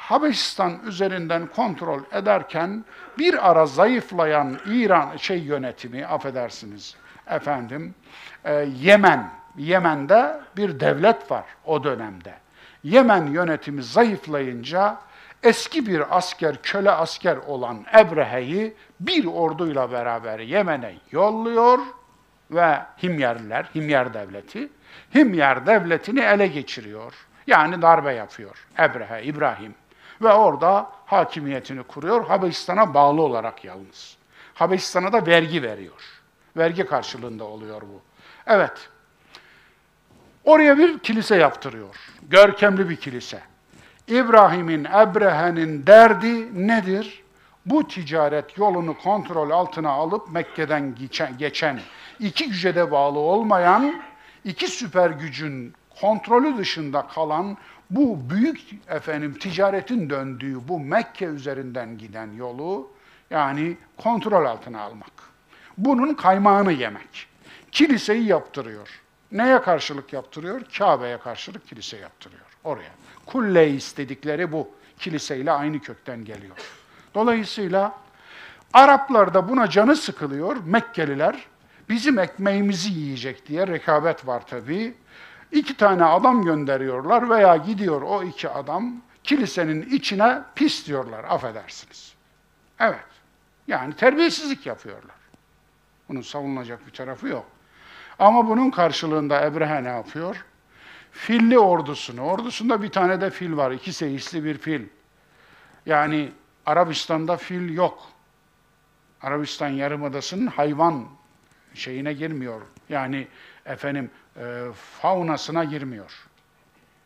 Habeşistan 0.00 0.80
üzerinden 0.86 1.46
kontrol 1.46 2.00
ederken 2.12 2.84
bir 3.18 3.50
ara 3.50 3.66
zayıflayan 3.66 4.58
İran 4.66 5.16
şey 5.16 5.38
yönetimi 5.38 6.06
affedersiniz 6.06 6.96
efendim 7.26 7.94
e, 8.44 8.68
Yemen 8.80 9.30
Yemen'de 9.56 10.40
bir 10.56 10.80
devlet 10.80 11.30
var 11.30 11.44
o 11.64 11.84
dönemde. 11.84 12.34
Yemen 12.82 13.26
yönetimi 13.26 13.82
zayıflayınca 13.82 14.98
eski 15.42 15.86
bir 15.86 16.16
asker, 16.16 16.62
köle 16.62 16.90
asker 16.90 17.36
olan 17.36 17.84
Ebrehe'yi 17.98 18.74
bir 19.00 19.26
orduyla 19.26 19.92
beraber 19.92 20.38
Yemen'e 20.38 20.94
yolluyor 21.10 21.78
ve 22.50 22.78
Himyerliler, 23.02 23.70
Himyer 23.74 24.14
devleti, 24.14 24.68
Himyer 25.14 25.66
devletini 25.66 26.20
ele 26.20 26.46
geçiriyor. 26.46 27.14
Yani 27.46 27.82
darbe 27.82 28.12
yapıyor 28.12 28.66
Ebrehe, 28.78 29.22
İbrahim. 29.22 29.74
Ve 30.22 30.32
orada 30.32 30.90
hakimiyetini 31.06 31.82
kuruyor, 31.82 32.26
Habeşistan'a 32.26 32.94
bağlı 32.94 33.22
olarak 33.22 33.64
yalnız. 33.64 34.16
Habeşistan'a 34.54 35.12
da 35.12 35.26
vergi 35.26 35.62
veriyor. 35.62 36.02
Vergi 36.56 36.86
karşılığında 36.86 37.44
oluyor 37.44 37.82
bu. 37.82 38.00
Evet, 38.46 38.88
oraya 40.44 40.78
bir 40.78 40.98
kilise 40.98 41.36
yaptırıyor. 41.36 41.96
Görkemli 42.22 42.88
bir 42.88 42.96
kilise. 42.96 43.40
İbrahim'in, 44.08 44.84
Ebrehe'nin 44.84 45.86
derdi 45.86 46.66
nedir? 46.68 47.22
Bu 47.66 47.88
ticaret 47.88 48.58
yolunu 48.58 48.98
kontrol 48.98 49.50
altına 49.50 49.90
alıp 49.90 50.30
Mekke'den 50.30 50.94
geçen, 51.38 51.80
iki 52.20 52.48
güce 52.48 52.74
de 52.74 52.90
bağlı 52.90 53.18
olmayan, 53.18 54.02
iki 54.44 54.68
süper 54.68 55.10
gücün 55.10 55.74
kontrolü 56.00 56.58
dışında 56.58 57.06
kalan 57.06 57.56
bu 57.90 58.30
büyük 58.30 58.60
efendim 58.88 59.34
ticaretin 59.34 60.10
döndüğü 60.10 60.68
bu 60.68 60.80
Mekke 60.80 61.24
üzerinden 61.24 61.98
giden 61.98 62.32
yolu 62.32 62.90
yani 63.30 63.76
kontrol 63.96 64.44
altına 64.44 64.80
almak. 64.80 65.12
Bunun 65.78 66.14
kaymağını 66.14 66.72
yemek. 66.72 67.26
Kiliseyi 67.72 68.24
yaptırıyor. 68.26 69.00
Neye 69.32 69.62
karşılık 69.62 70.12
yaptırıyor? 70.12 70.60
Kabe'ye 70.78 71.18
karşılık 71.18 71.68
kilise 71.68 71.96
yaptırıyor 71.96 72.44
oraya. 72.64 72.90
Kulle 73.26 73.70
istedikleri 73.70 74.52
bu. 74.52 74.68
Kiliseyle 74.98 75.52
aynı 75.52 75.80
kökten 75.80 76.24
geliyor. 76.24 76.56
Dolayısıyla 77.14 77.94
Araplar 78.72 79.34
da 79.34 79.48
buna 79.48 79.70
canı 79.70 79.96
sıkılıyor. 79.96 80.56
Mekkeliler 80.64 81.44
bizim 81.88 82.18
ekmeğimizi 82.18 82.92
yiyecek 82.92 83.46
diye 83.46 83.66
rekabet 83.66 84.26
var 84.26 84.46
tabii. 84.46 84.94
İki 85.52 85.76
tane 85.76 86.04
adam 86.04 86.44
gönderiyorlar 86.44 87.30
veya 87.30 87.56
gidiyor 87.56 88.02
o 88.02 88.22
iki 88.22 88.48
adam 88.48 88.92
kilisenin 89.24 89.82
içine 89.82 90.38
pis 90.54 90.86
diyorlar, 90.86 91.24
affedersiniz. 91.24 92.14
Evet, 92.80 93.06
yani 93.66 93.94
terbiyesizlik 93.94 94.66
yapıyorlar. 94.66 95.16
Bunun 96.08 96.20
savunulacak 96.20 96.86
bir 96.86 96.92
tarafı 96.92 97.28
yok. 97.28 97.46
Ama 98.18 98.48
bunun 98.48 98.70
karşılığında 98.70 99.46
Ebrehe 99.46 99.84
ne 99.84 99.88
yapıyor? 99.88 100.44
Filli 101.12 101.58
ordusunu, 101.58 102.22
ordusunda 102.22 102.82
bir 102.82 102.90
tane 102.90 103.20
de 103.20 103.30
fil 103.30 103.56
var, 103.56 103.70
iki 103.70 103.92
seyisli 103.92 104.44
bir 104.44 104.58
fil. 104.58 104.86
Yani 105.86 106.32
Arabistan'da 106.66 107.36
fil 107.36 107.74
yok. 107.74 108.10
Arabistan 109.22 109.68
Yarımadası'nın 109.68 110.46
hayvan 110.46 111.04
şeyine 111.74 112.12
girmiyor. 112.12 112.60
Yani 112.88 113.28
efendim 113.66 114.10
e, 114.36 114.64
faunasına 115.00 115.64
girmiyor. 115.64 116.12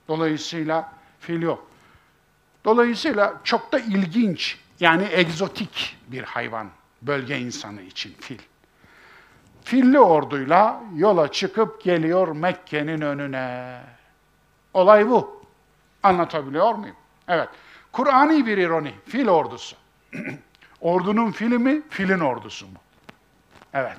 Dolayısıyla 0.09 0.93
fil 1.20 1.43
yok. 1.43 1.66
Dolayısıyla 2.64 3.41
çok 3.45 3.72
da 3.72 3.79
ilginç, 3.79 4.59
yani 4.81 5.09
egzotik 5.11 5.97
bir 6.09 6.22
hayvan 6.22 6.68
bölge 7.03 7.39
insanı 7.39 7.83
için 7.83 8.14
fil. 8.20 8.39
Filli 9.64 10.01
orduyla 10.01 10.83
yola 10.97 11.33
çıkıp 11.33 11.83
geliyor 11.83 12.29
Mekke'nin 12.29 13.01
önüne. 13.01 13.81
Olay 14.75 15.09
bu. 15.09 15.45
Anlatabiliyor 16.03 16.75
muyum? 16.75 16.97
Evet. 17.29 17.49
Kur'ani 17.93 18.47
bir 18.47 18.59
ironi. 18.59 18.95
Fil 19.07 19.29
ordusu. 19.29 19.77
Ordunun 20.81 21.33
fili 21.33 21.59
mi? 21.59 21.83
Filin 21.91 22.20
ordusu 22.20 22.66
mu? 22.66 22.79
Evet. 23.75 23.97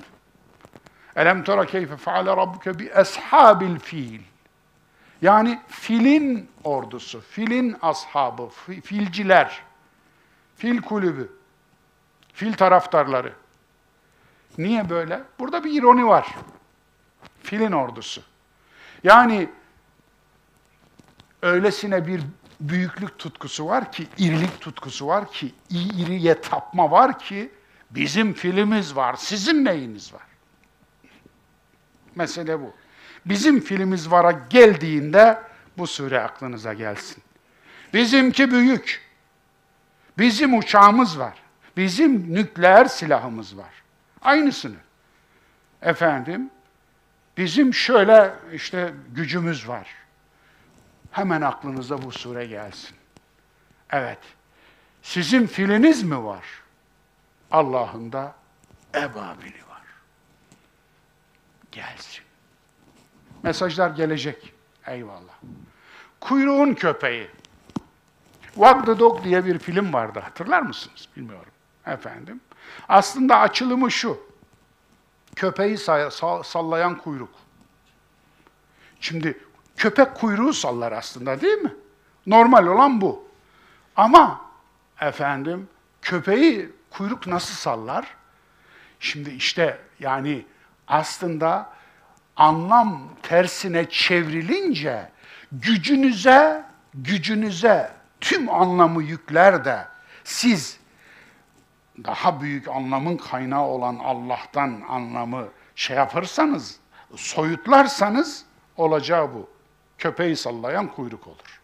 Elem 1.15 1.43
tera 1.43 1.65
keyfe 1.65 1.97
feale 1.97 2.29
rabbuke 2.29 2.79
bi 2.79 2.93
ashabil 2.93 3.79
fil. 3.79 4.21
Yani 5.21 5.61
filin 5.67 6.49
ordusu, 6.63 7.21
filin 7.21 7.77
ashabı, 7.81 8.49
filciler, 8.83 9.61
fil 10.55 10.81
kulübü, 10.81 11.31
fil 12.33 12.53
taraftarları. 12.53 13.33
Niye 14.57 14.89
böyle? 14.89 15.23
Burada 15.39 15.63
bir 15.63 15.81
ironi 15.81 16.07
var. 16.07 16.27
Filin 17.43 17.71
ordusu. 17.71 18.21
Yani 19.03 19.49
öylesine 21.41 22.07
bir 22.07 22.21
büyüklük 22.59 23.19
tutkusu 23.19 23.65
var 23.65 23.91
ki, 23.91 24.07
irilik 24.17 24.61
tutkusu 24.61 25.07
var 25.07 25.31
ki, 25.31 25.53
iriye 25.69 26.41
tapma 26.41 26.91
var 26.91 27.19
ki, 27.19 27.51
bizim 27.91 28.33
filimiz 28.33 28.95
var, 28.95 29.15
sizin 29.15 29.65
neyiniz 29.65 30.13
var? 30.13 30.34
Mesele 32.15 32.61
bu. 32.61 32.73
Bizim 33.25 33.59
filimiz 33.59 34.11
vara 34.11 34.31
geldiğinde 34.31 35.39
bu 35.77 35.87
sure 35.87 36.21
aklınıza 36.21 36.73
gelsin. 36.73 37.23
Bizimki 37.93 38.51
büyük. 38.51 39.01
Bizim 40.17 40.57
uçağımız 40.57 41.19
var. 41.19 41.33
Bizim 41.77 42.33
nükleer 42.33 42.85
silahımız 42.85 43.57
var. 43.57 43.83
Aynısını. 44.21 44.75
Efendim, 45.81 46.49
bizim 47.37 47.73
şöyle 47.73 48.33
işte 48.53 48.93
gücümüz 49.11 49.67
var. 49.67 49.87
Hemen 51.11 51.41
aklınıza 51.41 52.01
bu 52.01 52.11
sure 52.11 52.45
gelsin. 52.45 52.95
Evet. 53.89 54.19
Sizin 55.01 55.47
filiniz 55.47 56.03
mi 56.03 56.23
var? 56.23 56.45
Allah'ın 57.51 58.11
da 58.11 58.35
ebabili 58.95 59.59
var. 59.59 59.64
Gelsin. 61.75 62.23
Mesajlar 63.43 63.89
gelecek. 63.89 64.53
Eyvallah. 64.87 65.33
Kuyruğun 66.19 66.73
köpeği. 66.73 67.29
Wag 68.53 68.85
the 68.85 68.99
Dog 68.99 69.23
diye 69.23 69.45
bir 69.45 69.59
film 69.59 69.93
vardı. 69.93 70.19
Hatırlar 70.19 70.61
mısınız? 70.61 71.07
Bilmiyorum. 71.15 71.51
Efendim. 71.85 72.41
Aslında 72.89 73.39
açılımı 73.39 73.91
şu. 73.91 74.19
Köpeği 75.35 75.77
sallayan 76.43 76.97
kuyruk. 76.97 77.33
Şimdi 78.99 79.39
köpek 79.77 80.15
kuyruğu 80.15 80.53
sallar 80.53 80.91
aslında 80.91 81.41
değil 81.41 81.57
mi? 81.57 81.73
Normal 82.25 82.67
olan 82.67 83.01
bu. 83.01 83.27
Ama 83.95 84.41
efendim 85.01 85.69
köpeği 86.01 86.69
kuyruk 86.89 87.27
nasıl 87.27 87.53
sallar? 87.53 88.15
Şimdi 88.99 89.29
işte 89.29 89.79
yani 89.99 90.45
aslında 90.87 91.69
anlam 92.35 93.01
tersine 93.23 93.89
çevrilince 93.89 95.09
gücünüze 95.51 96.65
gücünüze 96.93 97.91
tüm 98.21 98.49
anlamı 98.49 99.03
yükler 99.03 99.65
de 99.65 99.87
siz 100.23 100.79
daha 102.03 102.41
büyük 102.41 102.67
anlamın 102.67 103.17
kaynağı 103.17 103.63
olan 103.63 103.95
Allah'tan 103.95 104.81
anlamı 104.89 105.47
şey 105.75 105.97
yaparsanız, 105.97 106.79
soyutlarsanız 107.15 108.45
olacağı 108.77 109.33
bu. 109.33 109.49
Köpeği 109.97 110.35
sallayan 110.35 110.87
kuyruk 110.87 111.27
olur. 111.27 111.61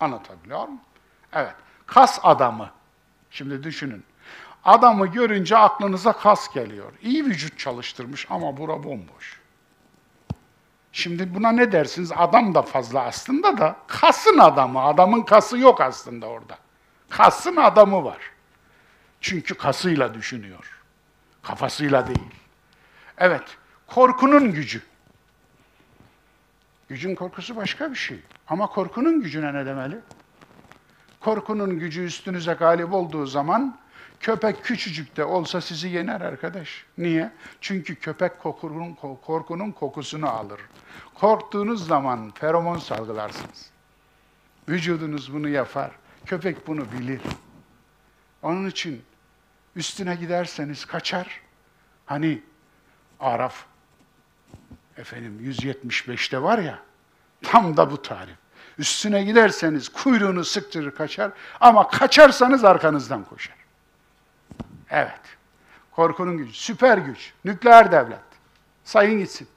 Anlatabiliyor 0.00 0.64
muyum? 0.64 0.80
Evet. 1.32 1.54
Kas 1.86 2.18
adamı. 2.22 2.70
Şimdi 3.30 3.62
düşünün. 3.62 4.04
Adamı 4.64 5.06
görünce 5.06 5.56
aklınıza 5.56 6.12
kas 6.12 6.54
geliyor. 6.54 6.92
İyi 7.02 7.24
vücut 7.24 7.58
çalıştırmış 7.58 8.26
ama 8.30 8.56
bura 8.56 8.82
bomboş. 8.84 9.40
Şimdi 10.92 11.34
buna 11.34 11.52
ne 11.52 11.72
dersiniz? 11.72 12.12
Adam 12.16 12.54
da 12.54 12.62
fazla 12.62 13.02
aslında 13.02 13.58
da 13.58 13.76
kasın 13.86 14.38
adamı. 14.38 14.82
Adamın 14.82 15.22
kası 15.22 15.58
yok 15.58 15.80
aslında 15.80 16.26
orada. 16.26 16.58
Kasın 17.10 17.56
adamı 17.56 18.04
var. 18.04 18.18
Çünkü 19.20 19.54
kasıyla 19.54 20.14
düşünüyor. 20.14 20.80
Kafasıyla 21.42 22.06
değil. 22.06 22.34
Evet, 23.18 23.56
korkunun 23.86 24.52
gücü. 24.52 24.82
Gücün 26.88 27.14
korkusu 27.14 27.56
başka 27.56 27.90
bir 27.90 27.96
şey. 27.96 28.18
Ama 28.48 28.66
korkunun 28.66 29.20
gücüne 29.20 29.54
ne 29.54 29.66
demeli? 29.66 29.98
Korkunun 31.20 31.78
gücü 31.78 32.04
üstünüze 32.04 32.52
galip 32.52 32.92
olduğu 32.92 33.26
zaman 33.26 33.78
köpek 34.22 34.64
küçücük 34.64 35.16
de 35.16 35.24
olsa 35.24 35.60
sizi 35.60 35.88
yener 35.88 36.20
arkadaş. 36.20 36.84
Niye? 36.98 37.32
Çünkü 37.60 37.94
köpek 37.94 38.38
korkunun, 38.38 38.94
korkunun 39.26 39.70
kokusunu 39.70 40.28
alır. 40.28 40.60
Korktuğunuz 41.14 41.86
zaman 41.86 42.30
feromon 42.30 42.78
salgılarsınız. 42.78 43.70
Vücudunuz 44.68 45.32
bunu 45.32 45.48
yapar. 45.48 45.90
Köpek 46.26 46.66
bunu 46.66 46.92
bilir. 46.92 47.20
Onun 48.42 48.68
için 48.68 49.02
üstüne 49.76 50.14
giderseniz 50.14 50.84
kaçar. 50.84 51.40
Hani 52.06 52.42
Araf 53.20 53.64
efendim 54.96 55.40
175'te 55.42 56.42
var 56.42 56.58
ya 56.58 56.78
tam 57.42 57.76
da 57.76 57.90
bu 57.90 58.02
tarif. 58.02 58.36
Üstüne 58.78 59.24
giderseniz 59.24 59.88
kuyruğunu 59.88 60.44
sıktırır 60.44 60.90
kaçar 60.90 61.32
ama 61.60 61.88
kaçarsanız 61.88 62.64
arkanızdan 62.64 63.24
koşar. 63.24 63.61
Evet. 64.92 65.20
Korkunun 65.90 66.36
gücü, 66.38 66.52
süper 66.52 66.98
güç, 66.98 67.32
nükleer 67.44 67.92
devlet. 67.92 68.18
Sayın 68.84 69.20
gitsin. 69.20 69.48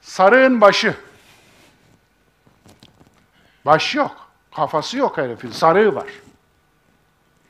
Sarığın 0.00 0.60
başı. 0.60 0.94
Baş 3.66 3.94
yok. 3.94 4.30
Kafası 4.54 4.98
yok 4.98 5.18
herifin. 5.18 5.50
Sarığı 5.50 5.94
var. 5.94 6.06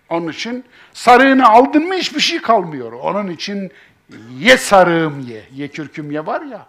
Onun 0.08 0.28
için 0.28 0.64
sarığını 0.92 1.48
aldın 1.48 1.88
mı 1.88 1.94
hiçbir 1.94 2.20
şey 2.20 2.42
kalmıyor. 2.42 2.92
Onun 2.92 3.28
için 3.28 3.72
ye 4.38 4.56
sarığım 4.56 5.20
ye. 5.20 5.48
Ye 5.52 5.68
kürküm 5.68 6.10
ye 6.10 6.26
var 6.26 6.40
ya. 6.40 6.66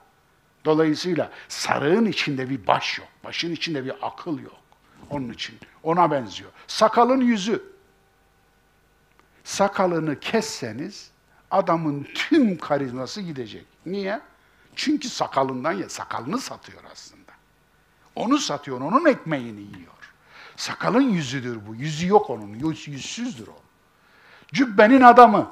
Dolayısıyla 0.66 1.32
sarığın 1.48 2.06
içinde 2.06 2.50
bir 2.50 2.68
baş 2.68 3.00
yok. 3.00 3.08
Başın 3.24 3.52
içinde 3.52 3.86
bir 3.86 3.94
akıl 4.02 4.40
yok. 4.40 4.60
Onun 5.10 5.30
için 5.30 5.60
ona 5.84 6.12
benziyor. 6.12 6.52
Sakalın 6.68 7.22
yüzü. 7.22 7.73
Sakalını 9.44 10.20
kesseniz 10.20 11.12
adamın 11.52 12.08
tüm 12.16 12.58
karizması 12.58 13.22
gidecek. 13.22 13.66
Niye? 13.86 14.20
Çünkü 14.76 15.10
sakalından 15.10 15.72
ya 15.72 15.90
sakalını 15.90 16.40
satıyor 16.40 16.84
aslında. 16.92 17.32
Onu 18.16 18.38
satıyor, 18.38 18.82
onun 18.82 19.06
ekmeğini 19.06 19.62
yiyor. 19.62 19.94
Sakalın 20.56 21.02
yüzüdür 21.02 21.60
bu. 21.68 21.76
Yüzü 21.76 22.08
yok 22.08 22.30
onun. 22.30 22.48
Yüz, 22.48 22.88
yüzsüzdür 22.88 23.48
o. 23.48 23.56
Cübbenin 24.54 25.02
adamı. 25.02 25.52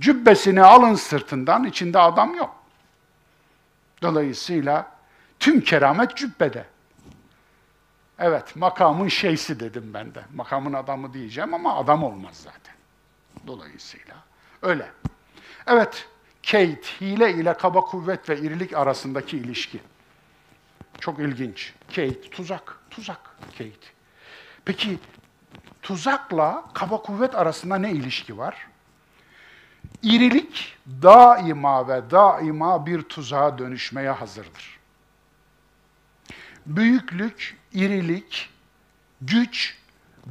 Cübbesini 0.00 0.62
alın 0.62 0.94
sırtından, 0.94 1.64
içinde 1.64 1.98
adam 1.98 2.34
yok. 2.34 2.56
Dolayısıyla 4.02 4.90
tüm 5.40 5.60
keramet 5.60 6.16
cübbede. 6.16 6.66
Evet, 8.18 8.56
makamın 8.56 9.08
şeysi 9.08 9.60
dedim 9.60 9.90
ben 9.94 10.14
de. 10.14 10.24
Makamın 10.34 10.72
adamı 10.72 11.14
diyeceğim 11.14 11.54
ama 11.54 11.76
adam 11.76 12.04
olmaz 12.04 12.36
zaten. 12.36 12.74
Dolayısıyla 13.46 14.16
öyle. 14.62 14.90
Evet, 15.66 16.08
Kate, 16.42 16.80
hile 17.00 17.32
ile 17.32 17.54
kaba 17.54 17.80
kuvvet 17.80 18.30
ve 18.30 18.38
irilik 18.38 18.74
arasındaki 18.74 19.36
ilişki. 19.36 19.80
Çok 21.00 21.18
ilginç. 21.18 21.74
Kate, 21.88 22.20
tuzak, 22.30 22.78
tuzak 22.90 23.20
Kate. 23.58 23.86
Peki 24.64 24.98
tuzakla 25.82 26.64
kaba 26.74 27.02
kuvvet 27.02 27.34
arasında 27.34 27.76
ne 27.76 27.90
ilişki 27.90 28.38
var? 28.38 28.66
İrilik 30.02 30.76
daima 30.86 31.88
ve 31.88 32.10
daima 32.10 32.86
bir 32.86 33.02
tuzağa 33.02 33.58
dönüşmeye 33.58 34.10
hazırdır. 34.10 34.75
Büyüklük, 36.66 37.56
irilik, 37.72 38.50
güç 39.20 39.76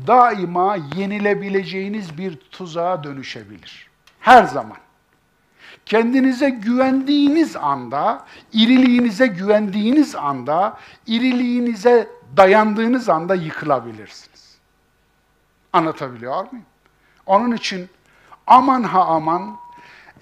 daima 0.07 0.75
yenilebileceğiniz 0.75 2.17
bir 2.17 2.35
tuzağa 2.35 3.03
dönüşebilir. 3.03 3.89
Her 4.19 4.43
zaman. 4.43 4.77
Kendinize 5.85 6.49
güvendiğiniz 6.49 7.55
anda, 7.55 8.25
iriliğinize 8.53 9.27
güvendiğiniz 9.27 10.15
anda, 10.15 10.77
iriliğinize 11.07 12.09
dayandığınız 12.37 13.09
anda 13.09 13.35
yıkılabilirsiniz. 13.35 14.57
Anlatabiliyor 15.73 16.51
muyum? 16.51 16.65
Onun 17.25 17.51
için 17.51 17.89
aman 18.47 18.83
ha 18.83 19.05
aman 19.05 19.57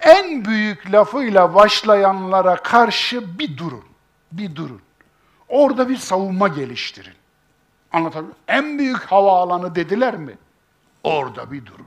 en 0.00 0.44
büyük 0.44 0.92
lafıyla 0.92 1.54
başlayanlara 1.54 2.56
karşı 2.56 3.38
bir 3.38 3.56
durun. 3.56 3.84
Bir 4.32 4.56
durun. 4.56 4.80
Orada 5.48 5.88
bir 5.88 5.96
savunma 5.96 6.48
geliştirin. 6.48 7.14
Anlatabiliyor 7.92 8.36
En 8.48 8.78
büyük 8.78 9.04
havaalanı 9.04 9.74
dediler 9.74 10.16
mi? 10.16 10.38
Orada 11.02 11.52
bir 11.52 11.66
durun. 11.66 11.86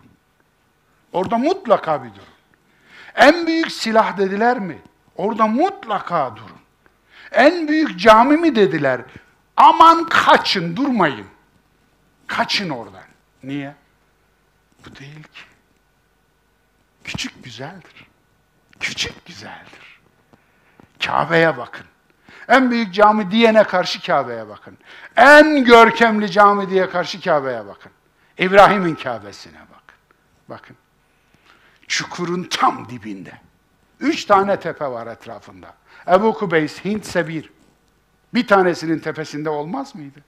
Orada 1.14 1.38
mutlaka 1.38 2.04
bir 2.04 2.10
durun. 2.10 2.38
En 3.16 3.48
büyük 3.48 3.72
silah 3.72 4.18
dediler 4.18 4.60
mi? 4.60 4.78
Orada 5.16 5.48
mutlaka 5.48 6.36
durun. 6.36 6.58
En 7.32 7.68
büyük 7.68 8.00
cami 8.00 8.38
mi 8.38 8.56
dediler? 8.56 9.02
Aman 9.58 10.06
kaçın, 10.06 10.76
durmayın. 10.76 11.28
Kaçın 12.28 12.70
oradan. 12.70 13.04
Niye? 13.44 13.76
Bu 14.86 14.96
değil 14.96 15.24
ki. 15.24 15.42
Küçük 17.04 17.44
güzeldir. 17.44 18.08
Küçük 18.80 19.26
güzeldir. 19.26 20.00
Kabe'ye 21.06 21.58
bakın. 21.58 21.86
En 22.48 22.72
büyük 22.72 22.94
cami 22.94 23.32
diyene 23.32 23.64
karşı 23.64 24.02
Kabe'ye 24.06 24.48
bakın. 24.48 24.78
En 25.16 25.64
görkemli 25.66 26.32
cami 26.32 26.70
diye 26.70 26.90
karşı 26.90 27.22
Kabe'ye 27.22 27.66
bakın. 27.66 27.92
İbrahim'in 28.38 28.96
Kabe'sine 28.96 29.60
bakın. 29.60 29.98
Bakın. 30.50 30.76
Çukurun 31.88 32.44
tam 32.44 32.90
dibinde. 32.90 33.32
Üç 34.00 34.26
tane 34.26 34.60
tepe 34.60 34.88
var 34.88 35.08
etrafında. 35.08 35.74
Ebu 36.08 36.34
Kubeys, 36.34 36.86
Hint 36.86 37.06
Sebir. 37.06 37.50
Bir 38.34 38.48
tanesinin 38.48 39.00
tepesinde 39.00 39.50
olmaz 39.50 39.96
mıydı? 39.96 40.20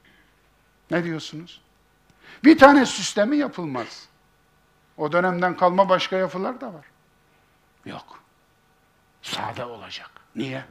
Ne 0.91 1.03
diyorsunuz? 1.03 1.61
Bir 2.43 2.57
tane 2.57 2.85
süslemi 2.85 3.37
yapılmaz. 3.37 4.07
O 4.97 5.11
dönemden 5.11 5.57
kalma 5.57 5.89
başka 5.89 6.15
yapılar 6.15 6.61
da 6.61 6.73
var. 6.73 6.85
Yok. 7.85 8.19
Sade 9.21 9.65
olacak. 9.65 10.09
Niye? 10.35 10.65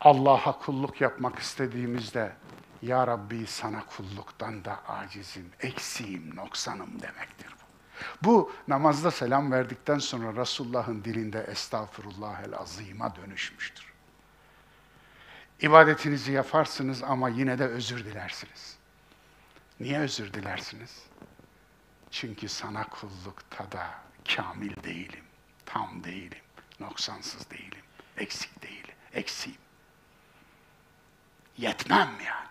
Allah'a 0.00 0.58
kulluk 0.58 1.00
yapmak 1.00 1.38
istediğimizde 1.38 2.32
Ya 2.82 3.06
Rabbi 3.06 3.46
sana 3.46 3.84
kulluktan 3.86 4.64
da 4.64 4.86
acizim, 4.88 5.50
eksiğim, 5.60 6.36
noksanım 6.36 7.02
demektir 7.02 7.48
bu. 7.52 7.64
Bu 8.28 8.52
namazda 8.68 9.10
selam 9.10 9.52
verdikten 9.52 9.98
sonra 9.98 10.40
Resulullah'ın 10.40 11.04
dilinde 11.04 11.40
estağfurullahel 11.40 12.56
azima 12.56 13.16
dönüşmüştür. 13.16 13.92
İbadetinizi 15.60 16.32
yaparsınız 16.32 17.02
ama 17.02 17.28
yine 17.28 17.58
de 17.58 17.64
özür 17.66 18.04
dilersiniz. 18.04 18.76
Niye 19.80 19.98
özür 19.98 20.32
dilersiniz? 20.32 21.02
Çünkü 22.10 22.48
sana 22.48 22.88
kullukta 22.88 23.72
da 23.72 23.86
kamil 24.36 24.82
değilim, 24.84 25.24
tam 25.66 26.04
değilim, 26.04 26.42
noksansız 26.80 27.50
değilim, 27.50 27.82
eksik 28.16 28.62
değilim, 28.62 28.94
eksiğim. 29.12 29.58
Yetmem 31.60 32.08
yani. 32.26 32.50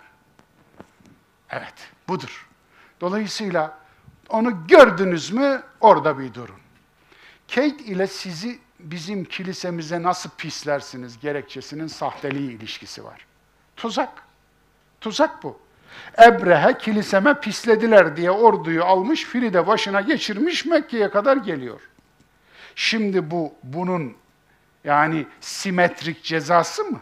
Evet, 1.49 1.74
budur. 2.07 2.47
Dolayısıyla 3.01 3.78
onu 4.30 4.68
gördünüz 4.68 5.32
mü 5.32 5.64
orada 5.82 6.20
bir 6.20 6.34
durun. 6.34 6.60
Kate 7.47 7.84
ile 7.84 8.07
sizi 8.07 8.60
bizim 8.80 9.26
kilisemize 9.26 10.03
nasıl 10.03 10.30
pislersiniz 10.30 11.20
gerekçesinin 11.20 11.88
sahteliği 11.88 12.51
ilişkisi 12.51 13.03
var. 13.03 13.26
Tuzak. 13.76 14.24
Tuzak 15.01 15.43
bu. 15.43 15.60
Ebrehe 16.22 16.78
kiliseme 16.78 17.39
pislediler 17.39 18.18
diye 18.18 18.32
orduyu 18.32 18.84
almış, 18.84 19.24
Firide 19.24 19.68
başına 19.68 20.01
geçirmiş 20.01 20.66
Mekke'ye 20.66 21.10
kadar 21.10 21.38
geliyor. 21.38 21.82
Şimdi 22.76 23.32
bu 23.32 23.53
bunun 23.64 24.18
yani 24.84 25.28
simetrik 25.41 26.24
cezası 26.24 26.84
mı? 26.84 26.99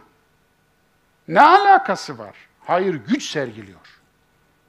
Ne 1.28 1.40
alakası 1.40 2.18
var? 2.18 2.34
Hayır 2.66 2.94
güç 2.94 3.30
sergiliyor. 3.30 4.00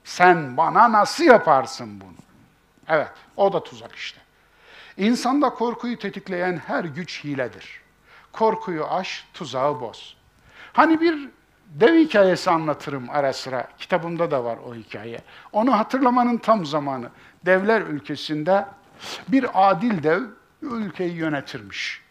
Sen 0.03 0.57
bana 0.57 0.91
nasıl 0.91 1.23
yaparsın 1.23 2.01
bunu? 2.01 2.17
Evet, 2.87 3.11
o 3.37 3.53
da 3.53 3.63
tuzak 3.63 3.95
işte. 3.95 4.19
İnsanda 4.97 5.49
korkuyu 5.49 5.99
tetikleyen 5.99 6.61
her 6.67 6.83
güç 6.83 7.23
hiledir. 7.23 7.81
Korkuyu 8.31 8.85
aş, 8.85 9.27
tuzağı 9.33 9.81
boz. 9.81 10.17
Hani 10.73 11.01
bir 11.01 11.29
dev 11.67 11.93
hikayesi 11.93 12.49
anlatırım 12.49 13.09
ara 13.09 13.33
sıra. 13.33 13.67
Kitabımda 13.77 14.31
da 14.31 14.43
var 14.43 14.57
o 14.65 14.75
hikaye. 14.75 15.19
Onu 15.51 15.77
hatırlamanın 15.77 16.37
tam 16.37 16.65
zamanı. 16.65 17.09
Devler 17.45 17.81
ülkesinde 17.81 18.65
bir 19.27 19.45
adil 19.53 20.03
dev 20.03 20.21
ülkeyi 20.61 21.13
yönetirmiş. 21.13 22.01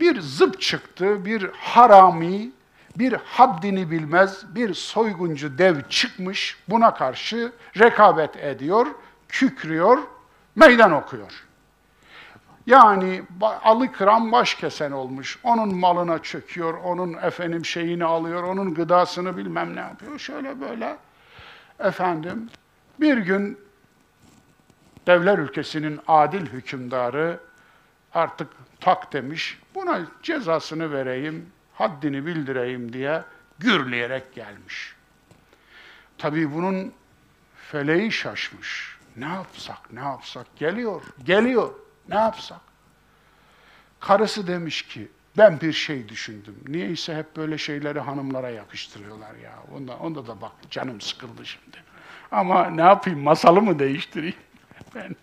Bir 0.00 0.20
zıp 0.20 0.60
çıktı, 0.60 1.24
bir 1.24 1.50
harami, 1.52 2.50
bir 2.98 3.12
haddini 3.12 3.90
bilmez, 3.90 4.54
bir 4.54 4.74
soyguncu 4.74 5.58
dev 5.58 5.82
çıkmış. 5.88 6.58
Buna 6.68 6.94
karşı 6.94 7.52
rekabet 7.78 8.36
ediyor, 8.36 8.86
kükrüyor, 9.28 9.98
meydan 10.56 10.92
okuyor. 10.92 11.46
Yani 12.66 13.22
alıkıran 13.40 14.32
baş 14.32 14.54
kesen 14.54 14.92
olmuş. 14.92 15.38
Onun 15.42 15.74
malına 15.74 16.18
çöküyor, 16.18 16.74
onun 16.74 17.12
efendim 17.12 17.64
şeyini 17.64 18.04
alıyor, 18.04 18.42
onun 18.42 18.74
gıdasını 18.74 19.36
bilmem 19.36 19.76
ne 19.76 19.80
yapıyor. 19.80 20.18
Şöyle 20.18 20.60
böyle. 20.60 20.96
Efendim 21.78 22.50
bir 23.00 23.18
gün 23.18 23.58
devler 25.06 25.38
ülkesinin 25.38 26.00
adil 26.08 26.46
hükümdarı 26.46 27.40
artık 28.14 28.48
tak 28.80 29.12
demiş. 29.12 29.58
Buna 29.74 30.00
cezasını 30.22 30.92
vereyim, 30.92 31.46
haddini 31.78 32.26
bildireyim 32.26 32.92
diye 32.92 33.22
gürleyerek 33.58 34.34
gelmiş. 34.34 34.94
Tabii 36.18 36.54
bunun 36.54 36.92
feleği 37.70 38.12
şaşmış. 38.12 38.96
Ne 39.16 39.28
yapsak, 39.28 39.92
ne 39.92 40.00
yapsak? 40.00 40.46
Geliyor, 40.56 41.02
geliyor. 41.24 41.74
Ne 42.08 42.14
yapsak? 42.14 42.60
Karısı 44.00 44.46
demiş 44.46 44.82
ki, 44.82 45.08
ben 45.38 45.60
bir 45.60 45.72
şey 45.72 46.08
düşündüm. 46.08 46.56
Niyeyse 46.68 47.16
hep 47.16 47.36
böyle 47.36 47.58
şeyleri 47.58 48.00
hanımlara 48.00 48.50
yakıştırıyorlar 48.50 49.34
ya. 49.34 49.52
Onda, 49.74 49.96
onda 49.96 50.26
da 50.26 50.40
bak 50.40 50.52
canım 50.70 51.00
sıkıldı 51.00 51.46
şimdi. 51.46 51.76
Ama 52.30 52.70
ne 52.70 52.80
yapayım, 52.82 53.20
masalı 53.20 53.62
mı 53.62 53.78
değiştireyim? 53.78 54.36
Ben. 54.94 55.16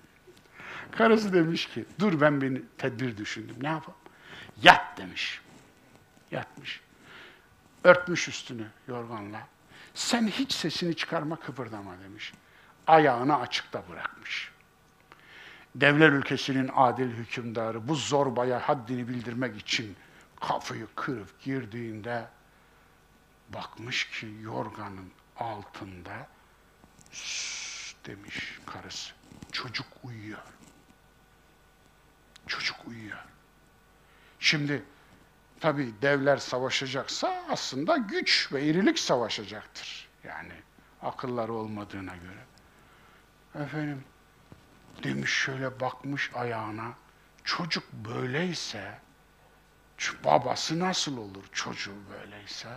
Karısı 0.91 1.33
demiş 1.33 1.65
ki, 1.65 1.85
dur 1.99 2.21
ben 2.21 2.41
bir 2.41 2.63
tedbir 2.77 3.17
düşündüm. 3.17 3.55
Ne 3.61 3.67
yapalım? 3.67 3.99
Yat 4.61 4.97
demiş. 4.97 5.41
Yatmış. 6.33 6.81
Örtmüş 7.83 8.27
üstünü 8.27 8.67
yorganla. 8.87 9.47
Sen 9.93 10.27
hiç 10.27 10.53
sesini 10.53 10.95
çıkarma 10.95 11.39
kıpırdama 11.39 11.99
demiş. 12.03 12.33
Ayağını 12.87 13.39
açıkta 13.39 13.83
bırakmış. 13.89 14.51
Devler 15.75 16.09
ülkesinin 16.09 16.69
adil 16.75 17.09
hükümdarı 17.09 17.87
bu 17.87 17.95
zorbaya 17.95 18.69
haddini 18.69 19.07
bildirmek 19.07 19.57
için 19.61 19.95
kafayı 20.39 20.87
kırıp 20.95 21.41
girdiğinde 21.41 22.27
bakmış 23.49 24.09
ki 24.09 24.27
yorganın 24.41 25.11
altında 25.37 26.27
"Sus," 27.11 27.95
demiş 28.05 28.59
karısı. 28.65 29.13
Çocuk 29.51 29.87
uyuyor. 30.03 30.43
Çocuk 32.47 32.87
uyuyor. 32.87 33.23
Şimdi 34.39 34.83
tabii 35.63 35.93
devler 36.01 36.37
savaşacaksa 36.37 37.43
aslında 37.49 37.97
güç 37.97 38.49
ve 38.53 38.63
irilik 38.63 38.99
savaşacaktır. 38.99 40.07
Yani 40.23 40.53
akılları 41.01 41.53
olmadığına 41.53 42.13
göre. 42.15 42.43
Efendim 43.65 44.03
demiş 45.03 45.31
şöyle 45.31 45.79
bakmış 45.79 46.31
ayağına. 46.33 46.93
Çocuk 47.43 47.83
böyleyse 47.93 48.99
babası 50.25 50.79
nasıl 50.79 51.17
olur 51.17 51.43
çocuğu 51.51 51.95
böyleyse? 52.11 52.69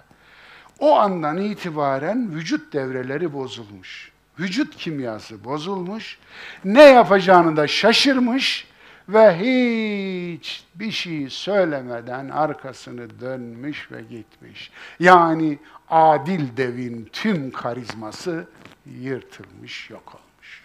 O 0.79 0.97
andan 0.97 1.39
itibaren 1.39 2.35
vücut 2.35 2.73
devreleri 2.73 3.33
bozulmuş. 3.33 4.13
Vücut 4.39 4.77
kimyası 4.77 5.45
bozulmuş. 5.45 6.19
Ne 6.65 6.83
yapacağını 6.83 7.57
da 7.57 7.67
şaşırmış 7.67 8.67
ve 9.09 9.39
hiç 9.39 10.65
bir 10.75 10.91
şey 10.91 11.31
söylemeden 11.31 12.29
arkasını 12.29 13.21
dönmüş 13.21 13.93
ve 13.93 14.03
gitmiş. 14.03 14.71
Yani 15.01 15.59
adil 15.91 16.57
devin 16.57 17.09
tüm 17.13 17.51
karizması 17.51 18.49
yırtılmış, 18.87 19.91
yok 19.91 20.15
olmuş. 20.15 20.65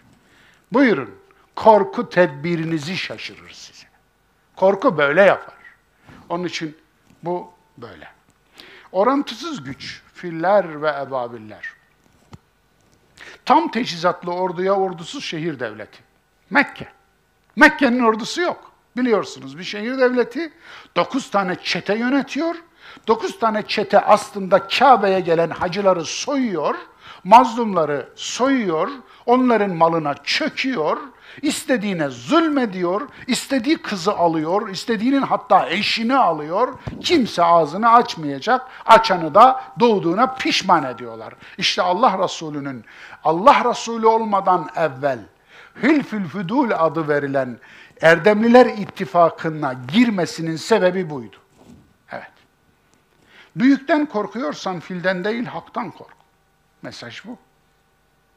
Buyurun, 0.72 1.16
korku 1.56 2.10
tedbirinizi 2.10 2.98
şaşırır 2.98 3.50
size. 3.50 3.88
Korku 4.56 4.98
böyle 4.98 5.22
yapar. 5.22 5.56
Onun 6.30 6.44
için 6.44 6.78
bu 7.24 7.52
böyle. 7.78 8.08
Orantısız 8.92 9.64
güç, 9.64 10.02
filler 10.14 10.82
ve 10.82 10.90
ebabiller. 10.90 11.74
Tam 13.46 13.72
teçhizatlı 13.72 14.34
orduya 14.34 14.74
ordusuz 14.74 15.24
şehir 15.24 15.60
devleti. 15.60 16.00
Mekke. 16.50 16.88
Mekke'nin 17.56 18.00
ordusu 18.00 18.42
yok. 18.42 18.72
Biliyorsunuz 18.98 19.58
bir 19.58 19.64
şehir 19.64 19.98
devleti 19.98 20.54
dokuz 20.96 21.30
tane 21.30 21.56
çete 21.64 21.96
yönetiyor. 21.96 22.56
Dokuz 23.08 23.40
tane 23.40 23.64
çete 23.68 24.00
aslında 24.00 24.68
Kabe'ye 24.68 25.20
gelen 25.20 25.50
hacıları 25.50 26.06
soyuyor, 26.06 26.76
mazlumları 27.24 28.10
soyuyor, 28.16 28.90
onların 29.26 29.76
malına 29.76 30.14
çöküyor, 30.24 30.98
istediğine 31.42 32.10
zulmediyor, 32.10 33.02
istediği 33.28 33.78
kızı 33.78 34.14
alıyor, 34.14 34.70
istediğinin 34.70 35.22
hatta 35.22 35.70
eşini 35.70 36.18
alıyor. 36.18 36.74
Kimse 37.02 37.44
ağzını 37.44 37.92
açmayacak, 37.94 38.62
açanı 38.86 39.36
da 39.36 39.62
doğduğuna 39.80 40.34
pişman 40.34 40.84
ediyorlar. 40.84 41.34
İşte 41.58 41.82
Allah 41.82 42.24
Resulü'nün 42.24 42.86
Allah 43.24 43.70
Resulü 43.70 44.08
olmadan 44.08 44.70
evvel 44.76 45.20
Hülfül 45.76 46.28
Füdul 46.28 46.72
adı 46.72 47.08
verilen 47.08 47.58
Erdemliler 48.02 48.66
İttifakı'na 48.66 49.74
girmesinin 49.74 50.56
sebebi 50.56 51.10
buydu. 51.10 51.38
Evet. 52.12 52.32
Büyükten 53.56 54.06
korkuyorsan 54.06 54.80
filden 54.80 55.24
değil 55.24 55.46
haktan 55.46 55.92
kork. 55.92 56.16
Mesaj 56.82 57.26
bu. 57.26 57.38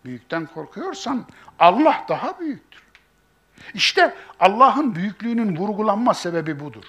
Büyükten 0.05 0.47
korkuyorsan 0.47 1.27
Allah 1.59 2.05
daha 2.09 2.41
büyüktür. 2.41 2.83
İşte 3.75 4.15
Allah'ın 4.41 4.95
büyüklüğünün 4.95 5.57
vurgulanma 5.57 6.15
sebebi 6.15 6.61
budur. 6.61 6.85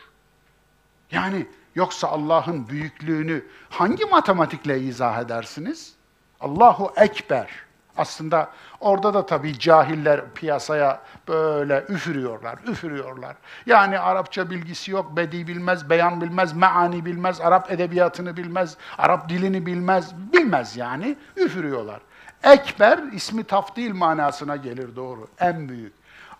Yani 1.11 1.45
yoksa 1.75 2.07
Allah'ın 2.07 2.69
büyüklüğünü 2.69 3.45
hangi 3.69 4.05
matematikle 4.05 4.79
izah 4.79 5.19
edersiniz? 5.19 5.95
Allahu 6.39 6.93
Ekber. 6.95 7.64
Aslında 7.97 8.51
orada 8.79 9.13
da 9.13 9.25
tabii 9.25 9.59
cahiller 9.59 10.21
piyasaya 10.33 11.01
böyle 11.27 11.85
üfürüyorlar, 11.89 12.59
üfürüyorlar. 12.67 13.35
Yani 13.65 13.99
Arapça 13.99 14.49
bilgisi 14.49 14.91
yok, 14.91 15.17
bedi 15.17 15.47
bilmez, 15.47 15.89
beyan 15.89 16.21
bilmez, 16.21 16.53
meani 16.53 17.05
bilmez, 17.05 17.41
Arap 17.41 17.71
edebiyatını 17.71 18.37
bilmez, 18.37 18.77
Arap 18.97 19.29
dilini 19.29 19.65
bilmez, 19.65 20.13
bilmez 20.33 20.77
yani, 20.77 21.17
üfürüyorlar. 21.35 22.01
Ekber 22.43 22.99
ismi 23.13 23.43
taftil 23.43 23.93
manasına 23.93 24.55
gelir 24.55 24.95
doğru, 24.95 25.27
en 25.39 25.69
büyük. 25.69 25.93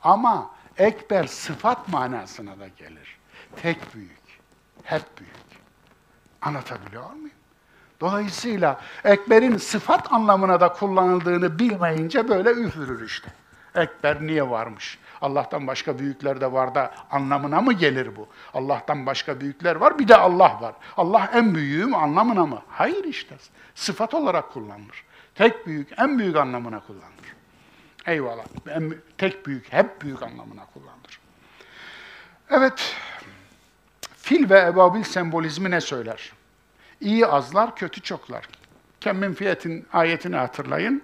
Ama 0.04 0.50
ekber 0.78 1.24
sıfat 1.24 1.88
manasına 1.88 2.60
da 2.60 2.68
gelir. 2.68 3.18
Tek 3.62 3.96
büyük, 3.96 4.40
hep 4.84 5.18
büyük. 5.18 5.36
Anlatabiliyor 6.42 7.10
muyum? 7.12 7.35
Dolayısıyla 8.02 8.82
ekberin 9.04 9.58
sıfat 9.58 10.14
anlamına 10.14 10.62
da 10.62 10.74
kullanıldığını 10.74 11.60
bilmeyince 11.60 12.30
böyle 12.30 12.50
üfürür 12.50 13.06
işte. 13.06 13.30
Ekber 13.76 14.22
niye 14.22 14.50
varmış? 14.50 15.00
Allah'tan 15.22 15.68
başka 15.68 16.00
büyükler 16.00 16.42
de 16.42 16.52
var 16.52 16.76
da 16.76 16.92
anlamına 17.12 17.62
mı 17.62 17.74
gelir 17.74 18.16
bu? 18.16 18.28
Allah'tan 18.54 19.06
başka 19.06 19.42
büyükler 19.42 19.76
var, 19.76 20.00
bir 20.00 20.08
de 20.08 20.16
Allah 20.16 20.62
var. 20.62 20.76
Allah 20.98 21.30
en 21.34 21.56
büyüğüm 21.56 21.96
anlamına 21.96 22.46
mı? 22.46 22.62
Hayır 22.70 23.04
işte. 23.04 23.36
Sıfat 23.76 24.14
olarak 24.14 24.54
kullanılır. 24.54 25.04
Tek 25.36 25.68
büyük, 25.68 26.00
en 26.00 26.20
büyük 26.20 26.36
anlamına 26.36 26.80
kullanılır. 26.80 27.36
Eyvallah. 28.06 28.46
En, 28.70 28.96
tek 29.18 29.46
büyük, 29.46 29.74
hep 29.74 30.02
büyük 30.02 30.24
anlamına 30.24 30.66
kullanılır. 30.74 31.20
Evet, 32.50 32.96
fil 34.18 34.50
ve 34.50 34.60
ebabil 34.60 35.04
sembolizmi 35.04 35.72
ne 35.72 35.82
söyler? 35.82 36.32
İyi 37.02 37.28
azlar, 37.28 37.76
kötü 37.76 38.02
çoklar. 38.02 38.48
Kemmin 39.02 39.34
fiyetin 39.34 39.88
ayetini 39.94 40.36
hatırlayın. 40.36 41.04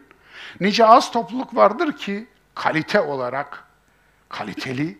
Nice 0.59 0.85
az 0.85 1.11
topluluk 1.11 1.55
vardır 1.55 1.97
ki 1.97 2.27
kalite 2.55 3.01
olarak 3.01 3.63
kaliteli, 4.29 4.97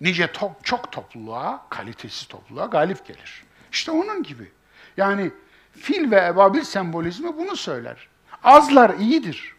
nice 0.00 0.24
to- 0.24 0.62
çok 0.62 0.92
topluluğa, 0.92 1.66
kalitesiz 1.70 2.28
topluluğa 2.28 2.66
galip 2.66 3.06
gelir. 3.06 3.44
İşte 3.72 3.90
onun 3.90 4.22
gibi. 4.22 4.52
Yani 4.96 5.30
fil 5.72 6.10
ve 6.10 6.26
ebabil 6.26 6.62
sembolizmi 6.62 7.36
bunu 7.38 7.56
söyler. 7.56 8.08
Azlar 8.44 8.90
iyidir. 8.94 9.54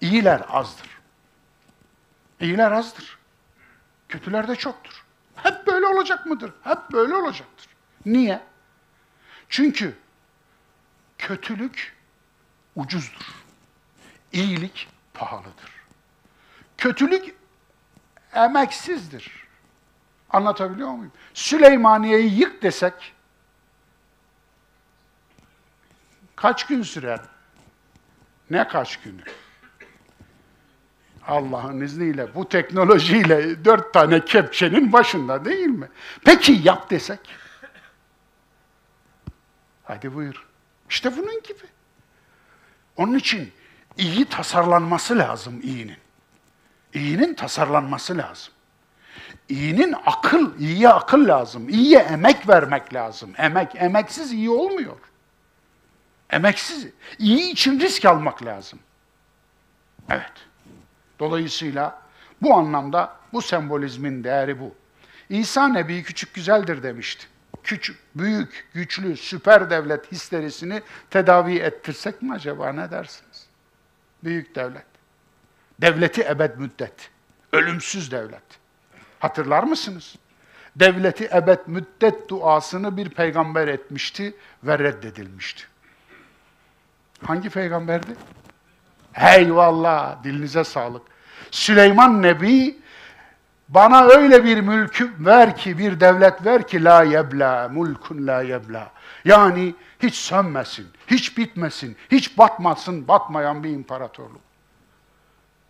İyiler 0.00 0.42
azdır. 0.48 0.88
İyiler 2.40 2.72
azdır. 2.72 3.18
Kötüler 4.08 4.48
de 4.48 4.56
çoktur. 4.56 5.04
Hep 5.36 5.66
böyle 5.66 5.86
olacak 5.86 6.26
mıdır? 6.26 6.52
Hep 6.62 6.78
böyle 6.92 7.14
olacaktır. 7.14 7.66
Niye? 8.06 8.40
Çünkü 9.54 9.94
kötülük 11.18 11.96
ucuzdur. 12.76 13.34
İyilik 14.32 14.88
pahalıdır. 15.14 15.72
Kötülük 16.78 17.34
emeksizdir. 18.34 19.46
Anlatabiliyor 20.30 20.88
muyum? 20.90 21.12
Süleymaniye'yi 21.34 22.40
yık 22.40 22.62
desek 22.62 23.14
kaç 26.36 26.66
gün 26.66 26.82
sürer? 26.82 27.20
Ne 28.50 28.68
kaç 28.68 28.96
günü? 28.96 29.22
Allah'ın 31.26 31.80
izniyle, 31.80 32.34
bu 32.34 32.48
teknolojiyle 32.48 33.64
dört 33.64 33.92
tane 33.92 34.24
kepçenin 34.24 34.92
başında 34.92 35.44
değil 35.44 35.66
mi? 35.66 35.88
Peki 36.24 36.52
yap 36.52 36.90
desek? 36.90 37.20
Hadi 39.84 40.14
buyur. 40.14 40.46
İşte 40.90 41.16
bunun 41.16 41.42
gibi. 41.42 41.64
Onun 42.96 43.18
için 43.18 43.52
iyi 43.98 44.24
tasarlanması 44.24 45.18
lazım 45.18 45.60
iyinin. 45.62 45.98
İyinin 46.94 47.34
tasarlanması 47.34 48.18
lazım. 48.18 48.52
İyinin 49.48 49.94
akıl, 50.06 50.58
iyiye 50.58 50.88
akıl 50.88 51.28
lazım. 51.28 51.68
İyiye 51.68 51.98
emek 51.98 52.48
vermek 52.48 52.94
lazım. 52.94 53.32
Emek, 53.36 53.74
emeksiz 53.74 54.32
iyi 54.32 54.50
olmuyor. 54.50 54.98
Emeksiz, 56.30 56.86
iyi 57.18 57.50
için 57.52 57.80
risk 57.80 58.04
almak 58.04 58.44
lazım. 58.44 58.78
Evet. 60.10 60.32
Dolayısıyla 61.18 62.02
bu 62.42 62.54
anlamda 62.54 63.16
bu 63.32 63.42
sembolizmin 63.42 64.24
değeri 64.24 64.60
bu. 64.60 64.74
İsa 65.28 65.68
Nebi 65.68 66.02
küçük 66.02 66.34
güzeldir 66.34 66.82
demişti. 66.82 67.26
Küçük, 67.64 67.98
büyük, 68.14 68.66
güçlü, 68.74 69.16
süper 69.16 69.70
devlet 69.70 70.12
histerisini 70.12 70.82
tedavi 71.10 71.58
ettirsek 71.58 72.22
mi 72.22 72.32
acaba 72.32 72.72
ne 72.72 72.90
dersiniz? 72.90 73.46
Büyük 74.24 74.54
devlet. 74.54 74.86
Devleti 75.80 76.22
ebed 76.22 76.56
müddet. 76.56 77.10
Ölümsüz 77.52 78.10
devlet. 78.10 78.42
Hatırlar 79.18 79.62
mısınız? 79.62 80.16
Devleti 80.76 81.28
ebed 81.34 81.58
müddet 81.66 82.28
duasını 82.28 82.96
bir 82.96 83.08
peygamber 83.08 83.68
etmişti 83.68 84.34
ve 84.64 84.78
reddedilmişti. 84.78 85.64
Hangi 87.22 87.50
peygamberdi? 87.50 88.16
Eyvallah, 89.14 90.24
dilinize 90.24 90.64
sağlık. 90.64 91.02
Süleyman 91.50 92.22
Nebi 92.22 92.78
bana 93.68 94.04
öyle 94.04 94.44
bir 94.44 94.60
mülkü 94.60 95.12
ver 95.18 95.56
ki, 95.56 95.78
bir 95.78 96.00
devlet 96.00 96.44
ver 96.44 96.66
ki 96.66 96.84
la 96.84 97.02
yebla, 97.02 97.68
mulkun 97.68 98.26
la 98.26 98.42
yebla. 98.42 98.90
Yani 99.24 99.74
hiç 100.02 100.14
sönmesin, 100.14 100.88
hiç 101.06 101.38
bitmesin, 101.38 101.96
hiç 102.10 102.38
batmasın, 102.38 103.08
batmayan 103.08 103.64
bir 103.64 103.70
imparatorluk. 103.70 104.40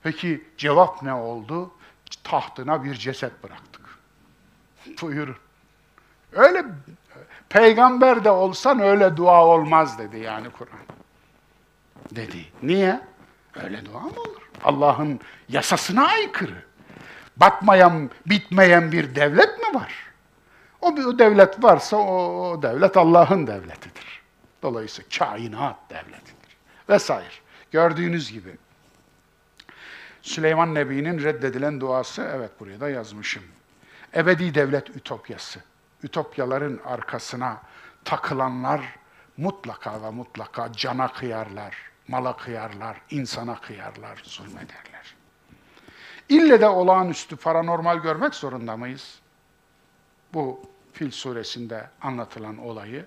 Peki 0.02 0.44
cevap 0.56 1.02
ne 1.02 1.14
oldu? 1.14 1.70
Tahtına 2.24 2.84
bir 2.84 2.94
ceset 2.94 3.42
bıraktık. 3.42 3.98
Buyurun. 5.02 5.36
Öyle 6.32 6.64
peygamber 7.48 8.24
de 8.24 8.30
olsan 8.30 8.80
öyle 8.80 9.16
dua 9.16 9.46
olmaz 9.46 9.98
dedi 9.98 10.18
yani 10.18 10.50
Kur'an. 10.50 10.78
Dedi. 12.10 12.44
Niye? 12.62 13.00
Öyle 13.54 13.84
dua 13.84 14.00
mı 14.00 14.20
olur? 14.20 14.42
Allah'ın 14.64 15.20
yasasına 15.48 16.06
aykırı. 16.06 16.64
Batmayan, 17.36 18.10
bitmeyen 18.26 18.92
bir 18.92 19.14
devlet 19.14 19.58
mi 19.58 19.80
var? 19.80 19.92
O 20.80 20.96
bir 20.96 21.18
devlet 21.18 21.64
varsa 21.64 21.96
o 21.96 22.62
devlet 22.62 22.96
Allah'ın 22.96 23.46
devletidir. 23.46 24.22
Dolayısıyla 24.62 25.08
kainat 25.18 25.76
devletidir. 25.90 26.56
Vesaire. 26.88 27.34
Gördüğünüz 27.72 28.32
gibi 28.32 28.56
Süleyman 30.22 30.74
Nebi'nin 30.74 31.22
reddedilen 31.22 31.80
duası, 31.80 32.30
evet 32.36 32.50
buraya 32.60 32.80
da 32.80 32.88
yazmışım. 32.88 33.42
Ebedi 34.14 34.54
devlet 34.54 34.96
ütopyası. 34.96 35.60
Ütopyaların 36.02 36.80
arkasına 36.84 37.62
takılanlar 38.04 38.80
mutlaka 39.36 40.02
ve 40.02 40.10
mutlaka 40.10 40.72
cana 40.72 41.12
kıyarlar, 41.12 41.76
mala 42.08 42.36
kıyarlar, 42.36 42.96
insana 43.10 43.60
kıyarlar, 43.60 44.20
zulmederler. 44.24 44.93
İlle 46.28 46.60
de 46.60 46.68
olağanüstü 46.68 47.36
paranormal 47.36 47.98
görmek 47.98 48.34
zorunda 48.34 48.76
mıyız? 48.76 49.18
Bu 50.34 50.60
Fil 50.92 51.10
suresinde 51.10 51.88
anlatılan 52.02 52.58
olayı. 52.58 53.06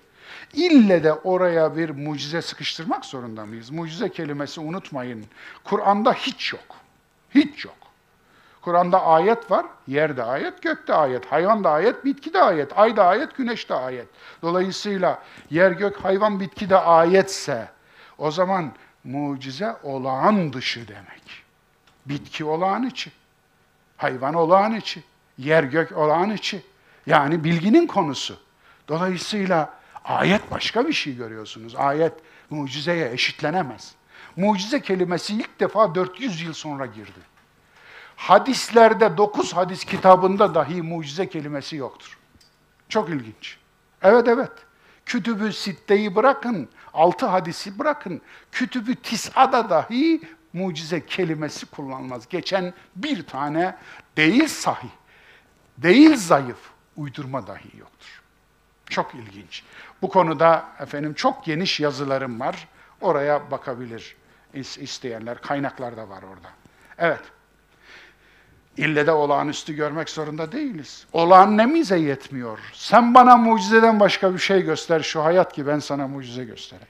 İlle 0.52 1.04
de 1.04 1.12
oraya 1.12 1.76
bir 1.76 1.90
mucize 1.90 2.42
sıkıştırmak 2.42 3.04
zorunda 3.04 3.46
mıyız? 3.46 3.70
Mucize 3.70 4.08
kelimesi 4.08 4.60
unutmayın. 4.60 5.24
Kur'an'da 5.64 6.12
hiç 6.12 6.52
yok. 6.52 6.76
Hiç 7.30 7.64
yok. 7.64 7.76
Kur'an'da 8.60 9.04
ayet 9.04 9.50
var, 9.50 9.66
yerde 9.86 10.22
ayet, 10.22 10.62
gökte 10.62 10.94
ayet, 10.94 11.26
hayvanda 11.26 11.70
ayet, 11.70 12.04
bitki 12.04 12.32
de 12.34 12.42
ayet, 12.42 12.78
ayda 12.78 13.06
ayet, 13.06 13.36
güneşte 13.36 13.74
ayet. 13.74 14.08
Dolayısıyla 14.42 15.22
yer, 15.50 15.70
gök, 15.70 15.96
hayvan, 15.96 16.40
bitki 16.40 16.70
de 16.70 16.76
ayetse 16.76 17.68
o 18.18 18.30
zaman 18.30 18.72
mucize 19.04 19.76
olağan 19.82 20.52
dışı 20.52 20.88
demek. 20.88 21.37
Bitki 22.08 22.44
olağan 22.44 22.86
içi, 22.86 23.12
hayvan 23.96 24.34
olağan 24.34 24.76
içi, 24.76 25.02
yer, 25.38 25.64
gök 25.64 25.96
olağan 25.96 26.30
içi. 26.30 26.62
Yani 27.06 27.44
bilginin 27.44 27.86
konusu. 27.86 28.38
Dolayısıyla 28.88 29.74
ayet 30.04 30.50
başka 30.50 30.88
bir 30.88 30.92
şey 30.92 31.16
görüyorsunuz. 31.16 31.76
Ayet 31.76 32.12
mucizeye 32.50 33.12
eşitlenemez. 33.12 33.94
Mucize 34.36 34.82
kelimesi 34.82 35.34
ilk 35.34 35.60
defa 35.60 35.94
400 35.94 36.42
yıl 36.42 36.52
sonra 36.52 36.86
girdi. 36.86 37.20
Hadislerde 38.16 39.16
9 39.16 39.52
hadis 39.52 39.84
kitabında 39.84 40.54
dahi 40.54 40.82
mucize 40.82 41.28
kelimesi 41.28 41.76
yoktur. 41.76 42.18
Çok 42.88 43.08
ilginç. 43.08 43.58
Evet 44.02 44.28
evet. 44.28 44.52
Kütübü 45.06 45.52
sitteyi 45.52 46.16
bırakın, 46.16 46.68
6 46.94 47.26
hadisi 47.26 47.78
bırakın. 47.78 48.20
Kütübü 48.52 48.94
tis'ada 48.94 49.70
dahi 49.70 50.20
mucize 50.52 51.06
kelimesi 51.06 51.66
kullanılmaz. 51.66 52.28
Geçen 52.28 52.74
bir 52.96 53.26
tane 53.26 53.76
değil 54.16 54.48
sahih, 54.48 54.88
değil 55.78 56.16
zayıf, 56.16 56.70
uydurma 56.96 57.46
dahi 57.46 57.78
yoktur. 57.78 58.22
Çok 58.90 59.14
ilginç. 59.14 59.62
Bu 60.02 60.08
konuda 60.08 60.68
efendim 60.80 61.14
çok 61.14 61.44
geniş 61.44 61.80
yazılarım 61.80 62.40
var. 62.40 62.68
Oraya 63.00 63.50
bakabilir 63.50 64.16
isteyenler. 64.54 65.42
Kaynaklar 65.42 65.96
da 65.96 66.08
var 66.08 66.22
orada. 66.22 66.48
Evet. 66.98 67.22
İlle 68.76 69.06
de 69.06 69.12
olağanüstü 69.12 69.74
görmek 69.74 70.10
zorunda 70.10 70.52
değiliz. 70.52 71.06
Olağan 71.12 71.56
nemize 71.56 71.98
yetmiyor. 71.98 72.58
Sen 72.72 73.14
bana 73.14 73.36
mucizeden 73.36 74.00
başka 74.00 74.34
bir 74.34 74.38
şey 74.38 74.62
göster 74.62 75.00
şu 75.00 75.24
hayat 75.24 75.52
ki 75.52 75.66
ben 75.66 75.78
sana 75.78 76.08
mucize 76.08 76.44
göstereyim. 76.44 76.88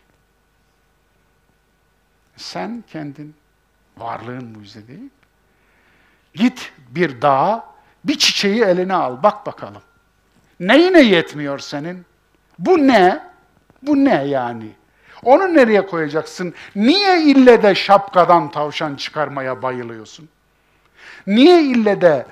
Sen 2.37 2.85
kendin 2.93 3.35
varlığın 4.01 4.45
mucize 4.45 4.89
değil. 4.89 5.11
Git 6.35 6.73
bir 6.89 7.23
dağa, 7.23 7.65
bir 8.05 8.19
çiçeği 8.19 8.63
eline 8.63 8.95
al, 8.95 9.23
bak 9.23 9.47
bakalım. 9.47 9.83
Neyine 10.61 11.01
yetmiyor 11.01 11.59
senin? 11.59 12.07
Bu 12.59 12.79
ne? 12.79 13.29
Bu 13.83 13.97
ne 13.97 14.25
yani? 14.25 14.71
Onu 15.25 15.55
nereye 15.55 15.87
koyacaksın? 15.87 16.55
Niye 16.77 17.23
ille 17.23 17.63
de 17.63 17.75
şapkadan 17.75 18.51
tavşan 18.51 18.95
çıkarmaya 18.95 19.63
bayılıyorsun? 19.63 20.29
Niye 21.27 21.63
ille 21.63 22.01
de 22.01 22.27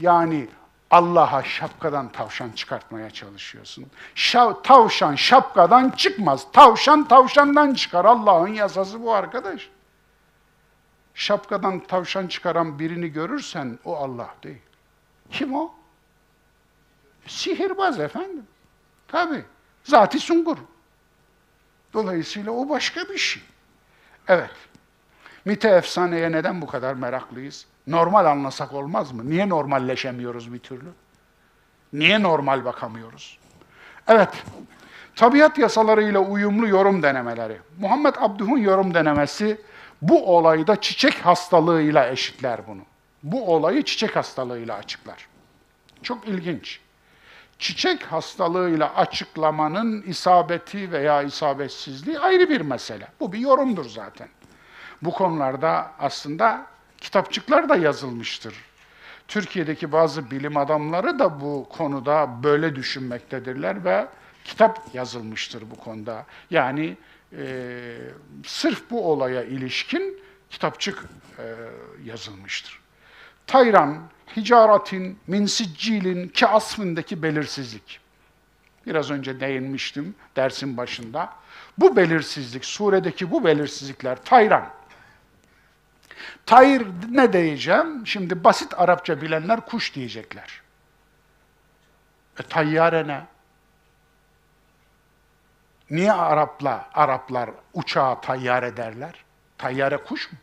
yani 0.00 0.48
Allah'a 0.90 1.42
şapkadan 1.42 2.08
tavşan 2.08 2.50
çıkartmaya 2.50 3.10
çalışıyorsun? 3.10 3.86
Şa 4.14 4.62
tavşan 4.62 5.14
şapkadan 5.14 5.90
çıkmaz. 5.90 6.46
Tavşan 6.52 7.08
tavşandan 7.08 7.74
çıkar. 7.74 8.04
Allah'ın 8.04 8.48
yasası 8.48 9.02
bu 9.02 9.14
arkadaş. 9.14 9.68
Şapkadan 11.14 11.80
tavşan 11.80 12.26
çıkaran 12.26 12.78
birini 12.78 13.08
görürsen 13.08 13.78
o 13.84 13.96
Allah 13.96 14.34
değil. 14.42 14.62
Kim 15.30 15.54
o? 15.54 15.74
Sihirbaz 17.26 18.00
efendim. 18.00 18.46
Tabi. 19.08 19.44
Zati 19.84 20.20
sungur. 20.20 20.56
Dolayısıyla 21.92 22.52
o 22.52 22.68
başka 22.68 23.00
bir 23.08 23.18
şey. 23.18 23.42
Evet. 24.28 24.50
Mite 25.44 25.68
efsaneye 25.68 26.32
neden 26.32 26.62
bu 26.62 26.66
kadar 26.66 26.94
meraklıyız? 26.94 27.66
Normal 27.86 28.24
anlasak 28.24 28.72
olmaz 28.72 29.12
mı? 29.12 29.30
Niye 29.30 29.48
normalleşemiyoruz 29.48 30.52
bir 30.52 30.58
türlü? 30.58 30.88
Niye 31.92 32.22
normal 32.22 32.64
bakamıyoruz? 32.64 33.38
Evet. 34.08 34.44
Tabiat 35.16 35.58
yasalarıyla 35.58 36.20
uyumlu 36.20 36.68
yorum 36.68 37.02
denemeleri. 37.02 37.58
Muhammed 37.78 38.14
Abduh'un 38.18 38.58
yorum 38.58 38.94
denemesi 38.94 39.60
bu 40.02 40.36
olayda 40.36 40.80
çiçek 40.80 41.14
hastalığıyla 41.14 42.10
eşitler 42.10 42.60
bunu. 42.66 42.82
Bu 43.22 43.54
olayı 43.54 43.82
çiçek 43.82 44.16
hastalığıyla 44.16 44.76
açıklar. 44.76 45.26
Çok 46.02 46.28
ilginç 46.28 46.80
çiçek 47.60 48.02
hastalığıyla 48.02 48.94
açıklamanın 48.94 50.02
isabeti 50.02 50.92
veya 50.92 51.22
isabetsizliği 51.22 52.18
ayrı 52.18 52.48
bir 52.48 52.60
mesele. 52.60 53.08
Bu 53.20 53.32
bir 53.32 53.38
yorumdur 53.38 53.84
zaten. 53.84 54.28
Bu 55.02 55.10
konularda 55.10 55.90
aslında 55.98 56.66
kitapçıklar 56.98 57.68
da 57.68 57.76
yazılmıştır. 57.76 58.54
Türkiye'deki 59.28 59.92
bazı 59.92 60.30
bilim 60.30 60.56
adamları 60.56 61.18
da 61.18 61.40
bu 61.40 61.68
konuda 61.68 62.42
böyle 62.42 62.76
düşünmektedirler 62.76 63.84
ve 63.84 64.06
kitap 64.44 64.94
yazılmıştır 64.94 65.70
bu 65.70 65.76
konuda. 65.76 66.26
Yani 66.50 66.96
e, 67.36 67.96
sırf 68.46 68.90
bu 68.90 69.12
olaya 69.12 69.44
ilişkin 69.44 70.20
kitapçık 70.50 71.04
e, 71.38 71.44
yazılmıştır. 72.04 72.80
Tayran, 73.46 74.02
hicaratin, 74.36 75.18
min 75.26 75.46
siccilin 75.46 76.28
ki 76.28 76.46
asmındaki 76.46 77.22
belirsizlik. 77.22 78.00
Biraz 78.86 79.10
önce 79.10 79.40
değinmiştim 79.40 80.14
dersin 80.36 80.76
başında. 80.76 81.32
Bu 81.78 81.96
belirsizlik, 81.96 82.64
suredeki 82.64 83.30
bu 83.30 83.44
belirsizlikler 83.44 84.24
tayran. 84.24 84.70
Tayr 86.46 86.82
ne 87.10 87.32
diyeceğim? 87.32 88.06
Şimdi 88.06 88.44
basit 88.44 88.74
Arapça 88.76 89.22
bilenler 89.22 89.60
kuş 89.60 89.94
diyecekler. 89.94 90.62
E 92.40 92.42
tayyare 92.42 93.08
ne? 93.08 93.26
Niye 95.90 96.12
Arapla 96.12 96.88
Araplar 96.94 97.50
uçağa 97.74 98.20
tayyare 98.20 98.76
derler? 98.76 99.24
Tayyare 99.58 99.96
kuş 99.96 100.32
mu? 100.32 100.38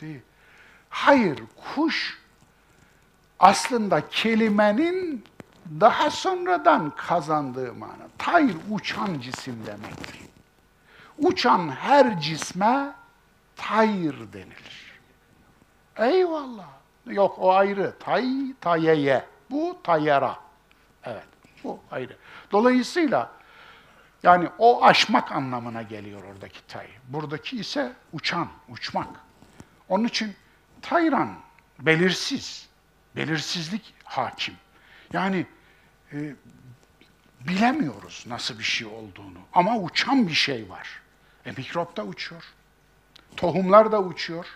Değil. 0.00 0.20
Hayır, 0.90 1.42
kuş 1.74 2.18
aslında 3.38 4.08
kelimenin 4.08 5.24
daha 5.80 6.10
sonradan 6.10 6.90
kazandığı 6.96 7.74
mana. 7.74 8.08
Tayr 8.18 8.54
uçan 8.70 9.20
cisim 9.20 9.66
demektir. 9.66 10.20
Uçan 11.18 11.68
her 11.68 12.20
cisme 12.20 12.92
tayr 13.56 14.14
denilir. 14.32 15.00
Eyvallah. 15.96 16.68
Yok 17.06 17.36
o 17.38 17.52
ayrı. 17.54 17.94
Tay, 18.00 18.26
tayeye. 18.60 19.24
Bu 19.50 19.78
tayera. 19.82 20.36
Evet, 21.04 21.26
bu 21.64 21.80
ayrı. 21.90 22.16
Dolayısıyla 22.52 23.30
yani 24.22 24.48
o 24.58 24.84
aşmak 24.84 25.32
anlamına 25.32 25.82
geliyor 25.82 26.24
oradaki 26.24 26.66
tay. 26.66 26.86
Buradaki 27.08 27.56
ise 27.56 27.92
uçan, 28.12 28.48
uçmak. 28.68 29.08
Onun 29.88 30.04
için 30.04 30.36
tayran, 30.82 31.34
belirsiz, 31.78 32.68
belirsizlik 33.16 33.94
hakim. 34.04 34.54
Yani 35.12 35.46
e, 36.12 36.34
bilemiyoruz 37.40 38.24
nasıl 38.28 38.58
bir 38.58 38.64
şey 38.64 38.86
olduğunu. 38.86 39.38
Ama 39.52 39.76
uçan 39.76 40.28
bir 40.28 40.34
şey 40.34 40.68
var. 40.70 41.02
E 41.46 41.50
mikrop 41.50 41.96
da 41.96 42.04
uçuyor. 42.04 42.44
Tohumlar 43.36 43.92
da 43.92 44.02
uçuyor. 44.02 44.46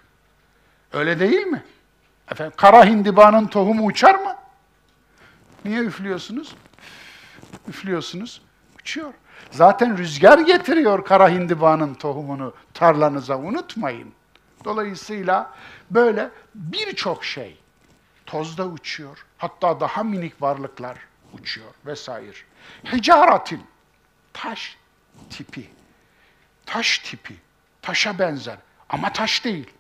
Öyle 0.93 1.21
değil 1.21 1.47
mi? 1.47 1.63
Efendim, 2.31 2.53
kara 2.57 2.85
hindibanın 2.85 3.47
tohumu 3.47 3.87
uçar 3.87 4.15
mı? 4.15 4.37
Niye 5.65 5.81
üflüyorsunuz? 5.81 6.55
Üflüyorsunuz, 7.69 8.43
uçuyor. 8.81 9.15
Zaten 9.51 9.99
rüzgar 9.99 10.39
getiriyor 10.39 11.05
kara 11.05 11.29
hindibanın 11.29 11.95
tohumunu 11.95 12.55
tarlanıza 12.75 13.39
unutmayın. 13.39 14.13
Dolayısıyla 14.65 15.55
böyle 15.91 16.31
birçok 16.55 17.25
şey 17.25 17.59
tozda 18.27 18.67
uçuyor. 18.67 19.27
Hatta 19.39 19.81
daha 19.81 20.03
minik 20.03 20.43
varlıklar 20.43 20.99
uçuyor 21.33 21.71
vesaire. 21.87 22.37
Hicaratin, 22.93 23.63
taş 24.33 24.77
tipi, 25.31 25.71
taş 26.67 26.99
tipi, 26.99 27.35
taşa 27.83 28.19
benzer 28.19 28.57
ama 28.89 29.13
taş 29.13 29.45
değil. 29.45 29.71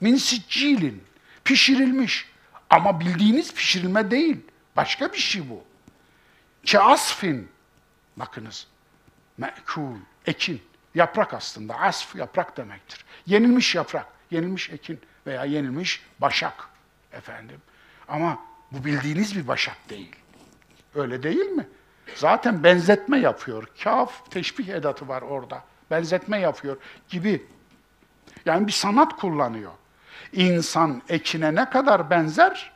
Min 0.00 0.16
siccilin, 0.16 1.04
pişirilmiş 1.44 2.28
ama 2.70 3.00
bildiğiniz 3.00 3.54
pişirilme 3.54 4.10
değil. 4.10 4.40
Başka 4.76 5.12
bir 5.12 5.18
şey 5.18 5.50
bu. 5.50 5.64
Ki 6.64 6.80
asfin, 6.80 7.48
bakınız, 8.16 8.66
me'kul, 9.38 9.96
ekin, 10.26 10.62
yaprak 10.94 11.34
aslında. 11.34 11.74
Asf 11.74 12.14
yaprak 12.14 12.56
demektir. 12.56 13.04
Yenilmiş 13.26 13.74
yaprak, 13.74 14.06
yenilmiş 14.30 14.70
ekin 14.70 15.00
veya 15.26 15.44
yenilmiş 15.44 16.02
başak 16.18 16.68
efendim. 17.12 17.62
Ama 18.08 18.38
bu 18.72 18.84
bildiğiniz 18.84 19.36
bir 19.36 19.48
başak 19.48 19.76
değil. 19.90 20.16
Öyle 20.94 21.22
değil 21.22 21.46
mi? 21.46 21.68
Zaten 22.14 22.64
benzetme 22.64 23.18
yapıyor. 23.18 23.68
Kaf 23.84 24.30
teşbih 24.30 24.68
edatı 24.68 25.08
var 25.08 25.22
orada. 25.22 25.64
Benzetme 25.90 26.40
yapıyor 26.40 26.76
gibi. 27.08 27.46
Yani 28.46 28.66
bir 28.66 28.72
sanat 28.72 29.16
kullanıyor. 29.16 29.72
İnsan 30.32 31.02
ekine 31.08 31.54
ne 31.54 31.70
kadar 31.70 32.10
benzer? 32.10 32.72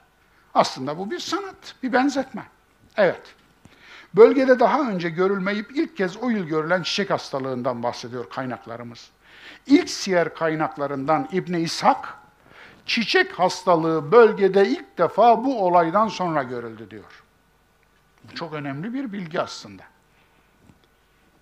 Aslında 0.54 0.98
bu 0.98 1.10
bir 1.10 1.18
sanat, 1.18 1.74
bir 1.82 1.92
benzetme. 1.92 2.42
Evet. 2.96 3.34
Bölgede 4.16 4.60
daha 4.60 4.90
önce 4.90 5.10
görülmeyip 5.10 5.70
ilk 5.76 5.96
kez 5.96 6.16
o 6.16 6.30
yıl 6.30 6.44
görülen 6.46 6.82
çiçek 6.82 7.10
hastalığından 7.10 7.82
bahsediyor 7.82 8.30
kaynaklarımız. 8.30 9.10
İlk 9.66 9.90
siyer 9.90 10.34
kaynaklarından 10.34 11.28
İbni 11.32 11.60
İshak, 11.60 12.14
çiçek 12.86 13.32
hastalığı 13.32 14.12
bölgede 14.12 14.68
ilk 14.68 14.98
defa 14.98 15.44
bu 15.44 15.66
olaydan 15.66 16.08
sonra 16.08 16.42
görüldü 16.42 16.90
diyor. 16.90 17.22
Bu 18.24 18.34
çok 18.34 18.52
önemli 18.52 18.94
bir 18.94 19.12
bilgi 19.12 19.40
aslında. 19.40 19.82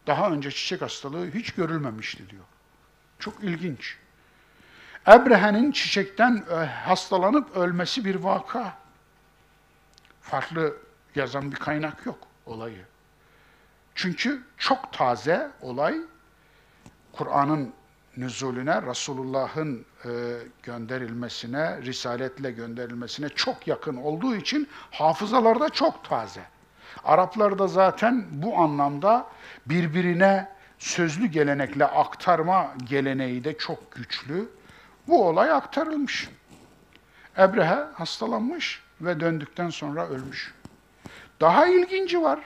Daha 0.07 0.31
önce 0.31 0.51
çiçek 0.51 0.83
hastalığı 0.83 1.31
hiç 1.31 1.51
görülmemişti 1.51 2.31
diyor. 2.31 2.45
Çok 3.19 3.45
ilginç. 3.45 3.97
Ebrehe'nin 5.09 5.73
çiçekten 5.73 6.45
e, 6.51 6.55
hastalanıp 6.55 7.57
ölmesi 7.57 8.05
bir 8.05 8.15
vaka. 8.15 8.75
Farklı 10.21 10.77
yazan 11.15 11.53
bir 11.53 11.57
kaynak 11.57 12.07
yok 12.07 12.30
olayı. 12.51 12.85
Çünkü 13.94 14.43
çok 14.59 14.93
taze 14.93 15.51
olay 15.60 15.94
Kur'an'ın 17.12 17.72
nüzulüne, 18.16 18.82
Resulullah'ın 18.82 19.86
e, 20.05 20.09
gönderilmesine, 20.62 21.82
risaletle 21.82 22.51
gönderilmesine 22.51 23.28
çok 23.28 23.66
yakın 23.66 23.97
olduğu 23.97 24.36
için 24.36 24.68
hafızalarda 24.90 25.68
çok 25.68 26.05
taze. 26.05 26.43
Araplarda 27.05 27.68
zaten 27.68 28.27
bu 28.31 28.59
anlamda 28.59 29.27
birbirine 29.66 30.48
sözlü 30.78 31.27
gelenekle 31.27 31.85
aktarma 31.85 32.74
geleneği 32.85 33.44
de 33.44 33.59
çok 33.59 33.93
güçlü. 33.93 34.48
Bu 35.09 35.28
olay 35.28 35.51
aktarılmış. 35.51 36.28
Ebrehe 37.39 37.85
hastalanmış 37.94 38.82
ve 39.01 39.20
döndükten 39.20 39.70
sonra 39.70 40.09
ölmüş. 40.09 40.55
Daha 41.41 41.67
ilginci 41.67 42.23
var. 42.23 42.41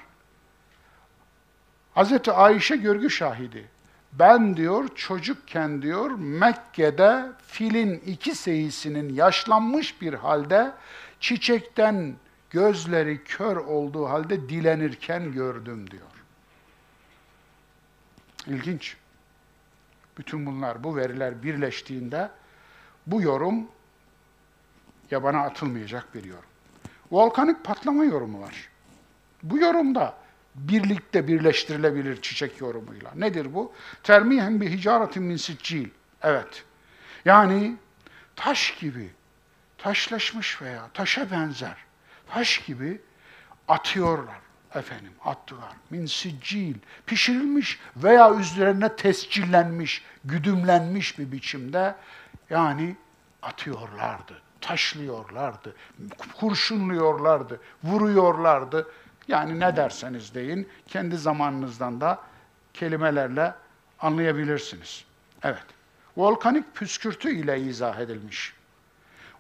Hazreti 1.95 2.33
Ayşe 2.33 2.77
görgü 2.77 3.11
şahidi. 3.11 3.69
Ben 4.13 4.57
diyor 4.57 4.89
çocukken 4.95 5.83
diyor 5.83 6.11
Mekke'de 6.11 7.27
filin 7.47 8.03
iki 8.07 8.35
seyisinin 8.35 9.15
yaşlanmış 9.15 10.01
bir 10.01 10.15
halde 10.15 10.73
çiçekten 11.21 12.17
gözleri 12.51 13.25
kör 13.25 13.57
olduğu 13.57 14.09
halde 14.09 14.49
dilenirken 14.49 15.33
gördüm 15.33 15.91
diyor. 15.91 16.03
İlginç. 18.47 18.97
Bütün 20.19 20.47
bunlar, 20.47 20.85
bu 20.85 20.97
veriler 20.97 21.43
birleştiğinde 21.43 22.31
bu 23.07 23.23
yorum 23.23 23.69
yabana 25.11 25.41
atılmayacak 25.41 26.15
bir 26.15 26.25
yorum. 26.25 26.45
Volkanik 27.11 27.65
patlama 27.65 28.05
yorumu 28.05 28.41
var. 28.41 28.74
Bu 29.45 29.59
yorumda 29.59 30.15
birlikte 30.55 31.29
birleştirilebilir 31.29 32.23
çiçek 32.23 32.61
yorumuyla. 32.61 33.11
Nedir 33.15 33.55
bu? 33.55 33.73
Termihen 34.03 34.61
bir 34.61 34.71
hicaretin 34.71 35.23
min 35.23 35.37
siccil. 35.37 35.89
Evet. 36.23 36.65
Yani 37.25 37.77
taş 38.37 38.77
gibi, 38.81 39.11
taşlaşmış 39.79 40.63
veya 40.63 40.89
taşa 40.95 41.31
benzer, 41.31 41.77
taş 42.27 42.59
gibi 42.59 43.01
atıyorlar 43.69 44.39
efendim 44.75 45.13
attılar. 45.25 45.73
Min 45.91 46.07
siccil, 46.07 46.75
pişirilmiş 47.07 47.81
veya 47.97 48.35
üzerine 48.35 48.97
tescillenmiş, 48.97 50.05
güdümlenmiş 50.25 51.19
bir 51.19 51.33
biçimde 51.33 51.95
yani 52.51 52.97
atıyorlardı, 53.43 54.43
taşlıyorlardı, 54.61 55.77
kurşunluyorlardı, 56.41 57.61
vuruyorlardı. 57.85 58.89
Yani 59.29 59.61
ne 59.61 59.77
derseniz 59.77 60.35
deyin, 60.35 60.69
kendi 60.87 61.17
zamanınızdan 61.17 62.01
da 62.01 62.19
kelimelerle 62.75 63.55
anlayabilirsiniz. 64.01 65.05
Evet. 65.43 65.65
Volkanik 66.17 66.75
püskürtü 66.75 67.31
ile 67.31 67.61
izah 67.61 67.99
edilmiş. 67.99 68.55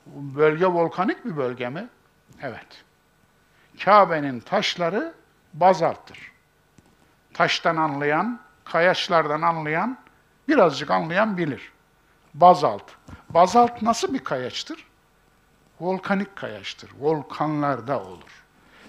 Bölge 0.06 0.66
volkanik 0.66 1.24
bir 1.24 1.36
bölge 1.36 1.69
mi? 1.69 1.89
Evet. 2.43 2.85
Kabe'nin 3.85 4.40
taşları 4.40 5.15
bazalttır. 5.55 6.32
Taştan 7.35 7.77
anlayan, 7.77 8.40
kayaçlardan 8.65 9.43
anlayan, 9.43 9.98
birazcık 10.48 10.90
anlayan 10.90 11.36
bilir. 11.39 11.73
Bazalt. 12.35 12.90
Bazalt 13.28 13.82
nasıl 13.82 14.15
bir 14.15 14.24
kayaçtır? 14.24 14.86
Volkanik 15.81 16.36
kayaçtır. 16.36 16.90
Volkanlarda 17.01 18.02
olur. 18.02 18.43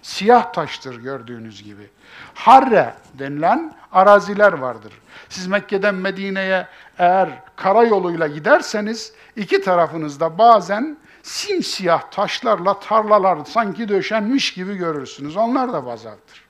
Siyah 0.06 0.54
taştır 0.54 0.96
gördüğünüz 0.96 1.64
gibi. 1.64 1.90
Harre 2.34 2.94
denilen 3.14 3.76
araziler 3.92 4.54
vardır. 4.54 4.94
Siz 5.30 5.48
Mekke'den 5.48 5.96
Medine'ye 5.96 6.68
eğer 6.98 7.30
karayoluyla 7.56 8.28
giderseniz 8.28 9.14
iki 9.36 9.62
tarafınızda 9.62 10.38
bazen 10.38 10.98
simsiyah 11.24 12.12
taşlarla 12.12 12.80
tarlalar 12.80 13.46
sanki 13.46 13.90
döşenmiş 13.90 14.54
gibi 14.54 14.76
görürsünüz. 14.76 15.38
Onlar 15.38 15.74
da 15.74 15.86
bazalttır. 15.86 16.46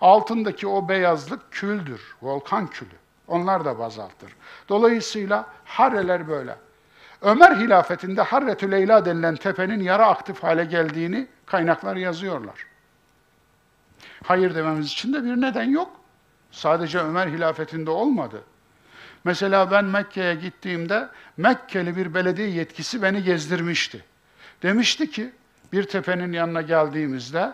Altındaki 0.00 0.66
o 0.66 0.88
beyazlık 0.88 1.52
küldür, 1.52 2.00
volkan 2.22 2.66
külü. 2.66 2.96
Onlar 3.28 3.64
da 3.64 3.78
bazalttır. 3.78 4.32
Dolayısıyla 4.68 5.46
Harreler 5.64 6.28
böyle. 6.28 6.56
Ömer 7.22 7.56
hilafetinde 7.56 8.22
Harretü 8.22 8.70
Leyla 8.70 9.04
denilen 9.04 9.36
tepenin 9.36 9.80
yara 9.80 10.06
aktif 10.06 10.42
hale 10.42 10.64
geldiğini 10.64 11.26
kaynaklar 11.46 11.96
yazıyorlar. 11.96 12.66
Hayır 14.24 14.54
dememiz 14.54 14.86
için 14.86 15.12
de 15.12 15.24
bir 15.24 15.40
neden 15.40 15.70
yok. 15.70 15.90
Sadece 16.50 16.98
Ömer 16.98 17.26
hilafetinde 17.26 17.90
olmadı. 17.90 18.42
Mesela 19.24 19.70
ben 19.70 19.84
Mekke'ye 19.84 20.34
gittiğimde 20.34 21.08
Mekkeli 21.36 21.96
bir 21.96 22.14
belediye 22.14 22.48
yetkisi 22.48 23.02
beni 23.02 23.22
gezdirmişti. 23.22 24.04
Demişti 24.62 25.10
ki 25.10 25.32
bir 25.72 25.84
tepenin 25.84 26.32
yanına 26.32 26.62
geldiğimizde 26.62 27.52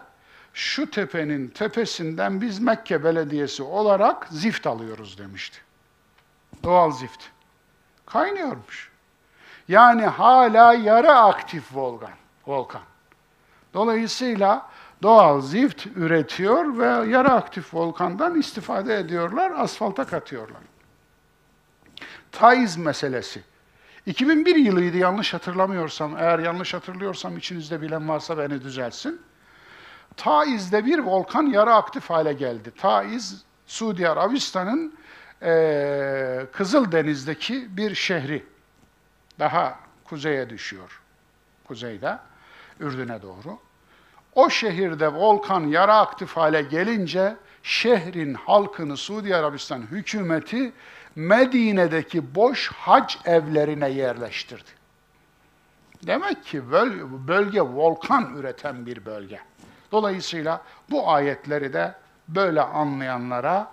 şu 0.55 0.91
tepenin 0.91 1.49
tepesinden 1.49 2.41
biz 2.41 2.61
Mekke 2.61 3.05
Belediyesi 3.05 3.63
olarak 3.63 4.27
zift 4.31 4.67
alıyoruz 4.67 5.19
demişti. 5.19 5.59
Doğal 6.63 6.91
zift. 6.91 7.25
Kaynıyormuş. 8.07 8.88
Yani 9.69 10.07
hala 10.07 10.75
yarı 10.75 11.13
aktif 11.13 11.77
volkan. 11.77 12.11
volkan. 12.47 12.83
Dolayısıyla 13.75 14.69
doğal 15.03 15.41
zift 15.41 15.87
üretiyor 15.87 16.79
ve 16.79 17.11
yarı 17.11 17.31
aktif 17.31 17.75
volkandan 17.75 18.39
istifade 18.39 18.97
ediyorlar, 18.97 19.51
asfalta 19.51 20.05
katıyorlar. 20.05 20.63
Taiz 22.33 22.77
meselesi. 22.77 23.43
2001 24.07 24.57
yılıydı 24.57 24.97
yanlış 24.97 25.35
hatırlamıyorsam, 25.35 26.17
eğer 26.19 26.39
yanlış 26.39 26.75
hatırlıyorsam 26.75 27.37
içinizde 27.37 27.83
bilen 27.83 28.09
varsa 28.09 28.39
beni 28.39 28.63
düzelsin. 28.63 29.21
Taiz'de 30.17 30.85
bir 30.85 30.99
volkan 30.99 31.43
yarı 31.43 31.75
aktif 31.75 32.11
hale 32.11 32.33
geldi. 32.33 32.73
Taiz, 32.79 33.43
Suudi 33.67 34.09
Arabistan'ın 34.09 34.95
e, 35.43 36.47
Kızıldeniz'deki 36.53 37.77
bir 37.77 37.95
şehri. 37.95 38.45
Daha 39.39 39.79
kuzeye 40.05 40.51
düşüyor. 40.51 41.01
Kuzeyde, 41.65 42.19
Ürdün'e 42.81 43.23
doğru. 43.23 43.59
O 44.35 44.51
şehirde 44.51 45.09
volkan 45.09 45.61
yarı 45.61 45.93
aktif 45.93 46.37
hale 46.37 46.63
gelince 46.63 47.37
şehrin 47.63 48.35
halkını 48.35 48.97
Suudi 48.97 49.37
Arabistan 49.37 49.81
hükümeti 49.81 50.73
Medine'deki 51.17 52.35
boş 52.35 52.73
hac 52.73 53.15
evlerine 53.25 53.89
yerleştirdi. 53.89 54.71
Demek 56.07 56.45
ki 56.45 56.73
bölge 57.29 57.61
volkan 57.61 58.37
üreten 58.37 58.87
bir 58.87 59.07
bölge. 59.07 59.41
Dolayısıyla 59.93 60.63
bu 60.91 61.11
ayetleri 61.11 61.73
de 61.73 61.95
böyle 62.29 62.63
anlayanlara 62.63 63.71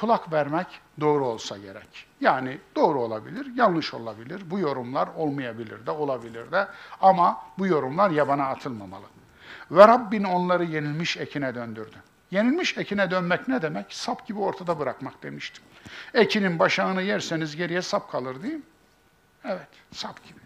kulak 0.00 0.32
vermek 0.32 0.66
doğru 1.00 1.26
olsa 1.26 1.58
gerek. 1.58 2.06
Yani 2.20 2.58
doğru 2.76 3.00
olabilir, 3.00 3.46
yanlış 3.56 3.94
olabilir. 3.94 4.42
Bu 4.50 4.58
yorumlar 4.58 5.08
olmayabilir 5.16 5.86
de, 5.86 5.90
olabilir 5.90 6.52
de. 6.52 6.66
Ama 7.00 7.42
bu 7.58 7.66
yorumlar 7.66 8.10
yabana 8.10 8.46
atılmamalı. 8.46 9.06
Ve 9.70 9.88
Rabbin 9.88 10.24
onları 10.24 10.64
yenilmiş 10.64 11.16
ekine 11.16 11.54
döndürdü. 11.54 11.96
Yenilmiş 12.30 12.78
ekine 12.78 13.10
dönmek 13.10 13.48
ne 13.48 13.62
demek? 13.62 13.86
Sap 13.88 14.26
gibi 14.26 14.38
ortada 14.38 14.78
bırakmak 14.78 15.22
demiştim. 15.22 15.64
Ekinin 16.14 16.58
başağını 16.58 17.02
yerseniz 17.02 17.56
geriye 17.56 17.82
sap 17.82 18.12
kalır 18.12 18.42
değil 18.42 18.54
mi? 18.54 18.62
Evet, 19.44 19.68
sap 19.92 20.24
gibi. 20.24 20.40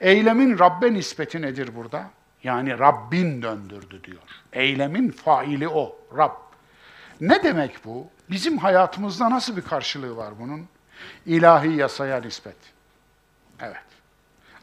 Eylemin 0.00 0.58
Rabbe 0.58 0.92
nispeti 0.92 1.42
nedir 1.42 1.76
burada? 1.76 2.10
Yani 2.42 2.78
Rabbin 2.78 3.42
döndürdü 3.42 4.04
diyor. 4.04 4.22
Eylemin 4.52 5.10
faili 5.10 5.68
o, 5.68 5.96
Rab. 6.16 6.32
Ne 7.20 7.42
demek 7.42 7.84
bu? 7.84 8.08
Bizim 8.30 8.58
hayatımızda 8.58 9.30
nasıl 9.30 9.56
bir 9.56 9.62
karşılığı 9.62 10.16
var 10.16 10.38
bunun? 10.40 10.68
İlahi 11.26 11.72
yasaya 11.72 12.20
nispet. 12.20 12.56
Evet. 13.60 13.84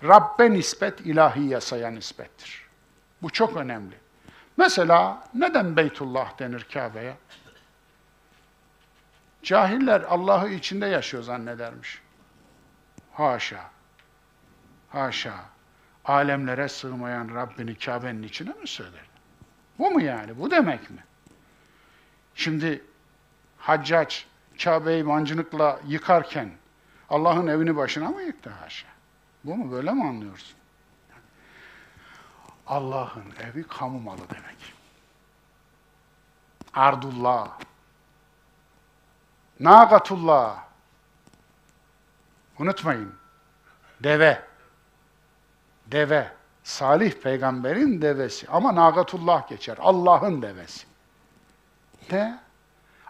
Rabbe 0.04 0.52
nispet 0.52 1.02
ilahi 1.02 1.44
yasaya 1.44 1.92
nispettir. 1.92 2.68
Bu 3.22 3.30
çok 3.30 3.58
önemli. 3.58 3.96
Mesela 4.58 5.24
neden 5.34 5.78
Beytullah 5.78 6.40
denir 6.40 6.68
Kabe'ye? 6.74 7.16
Cahiller 9.44 10.02
Allah'ı 10.02 10.50
içinde 10.50 10.86
yaşıyor 10.86 11.24
zannedermiş. 11.24 12.02
Haşa. 13.14 13.70
Haşa. 14.90 15.34
Alemlere 16.06 16.70
sığmayan 16.70 17.36
Rabbini 17.36 17.76
Kabe'nin 17.76 18.24
içine 18.24 18.54
mi 18.54 18.68
söyler? 18.68 19.06
Bu 19.80 19.92
mu 19.92 20.02
yani? 20.02 20.40
Bu 20.40 20.52
demek 20.52 20.90
mi? 20.90 21.04
Şimdi 22.36 22.84
Haccac 23.64 24.16
Kabe'yi 24.64 25.04
mancınıkla 25.04 25.80
yıkarken 25.88 26.52
Allah'ın 27.10 27.48
evini 27.48 27.76
başına 27.76 28.10
mı 28.10 28.22
yıktı 28.22 28.50
haşa? 28.50 28.88
Bu 29.44 29.56
mu? 29.56 29.72
Böyle 29.72 29.92
mi 29.92 30.08
anlıyorsun? 30.08 30.58
Allah'ın 32.68 33.26
evi 33.44 33.64
kamu 33.68 34.00
malı 34.00 34.30
demek. 34.30 34.74
Ardullah. 36.74 37.60
Nagatullah. 39.60 40.64
Unutmayın. 42.60 43.16
Deve. 44.04 44.44
Deve. 45.88 46.32
Salih 46.64 47.14
peygamberin 47.14 48.02
devesi. 48.02 48.48
Ama 48.48 48.76
Nagatullah 48.76 49.48
geçer. 49.48 49.78
Allah'ın 49.82 50.42
devesi. 50.42 50.88
De. 52.12 52.40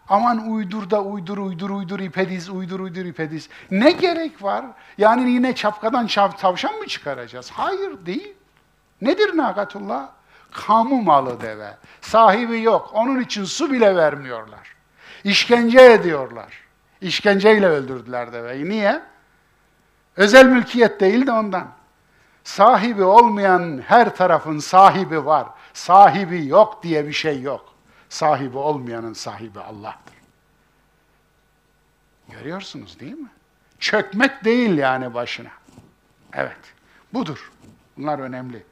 Aman 0.10 0.52
uydur 0.52 0.90
da 0.90 1.02
uydur 1.02 1.38
uydur 1.38 1.70
uydur 1.70 2.00
ipediz 2.00 2.50
uydur 2.50 2.80
uydur 2.80 3.06
ipediz. 3.06 3.50
Ne 3.72 3.92
gerek 3.92 4.44
var? 4.44 4.66
Yani 4.98 5.32
yine 5.32 5.56
çapkadan 5.56 6.08
tavşan 6.38 6.76
mı 6.76 6.88
çıkaracağız? 6.88 7.52
Hayır 7.52 8.06
değil. 8.06 8.34
Nedir 9.02 9.38
nakatullah? 9.38 10.10
Kamu 10.52 11.02
malı 11.02 11.42
deve. 11.42 11.78
Sahibi 12.02 12.62
yok. 12.62 12.92
Onun 12.94 13.20
için 13.20 13.44
su 13.44 13.72
bile 13.72 13.96
vermiyorlar. 13.96 14.76
İşkence 15.24 15.82
ediyorlar. 15.82 16.60
İşkenceyle 17.02 17.68
öldürdüler 17.68 18.34
deveyi. 18.34 18.70
Niye? 18.70 19.02
Özel 20.16 20.46
mülkiyet 20.46 21.00
değil 21.00 21.28
de 21.28 21.32
ondan. 21.32 21.68
Sahibi 22.44 23.04
olmayan 23.04 23.84
her 23.88 24.16
tarafın 24.16 24.60
sahibi 24.60 25.26
var. 25.26 25.48
Sahibi 25.74 26.48
yok 26.48 26.84
diye 26.84 27.08
bir 27.08 27.14
şey 27.14 27.42
yok. 27.42 27.73
Sahibi 28.14 28.58
olmayanın 28.58 29.14
sahibi 29.14 29.60
Allah'tır. 29.60 30.16
Görüyorsunuz 32.30 33.00
değil 33.00 33.14
mi? 33.14 33.30
Çökmek 33.80 34.44
değil 34.44 34.78
yani 34.78 35.14
başına. 35.14 35.50
Evet, 36.34 36.60
budur. 37.14 37.52
Bunlar 37.98 38.20
önemli. 38.20 38.64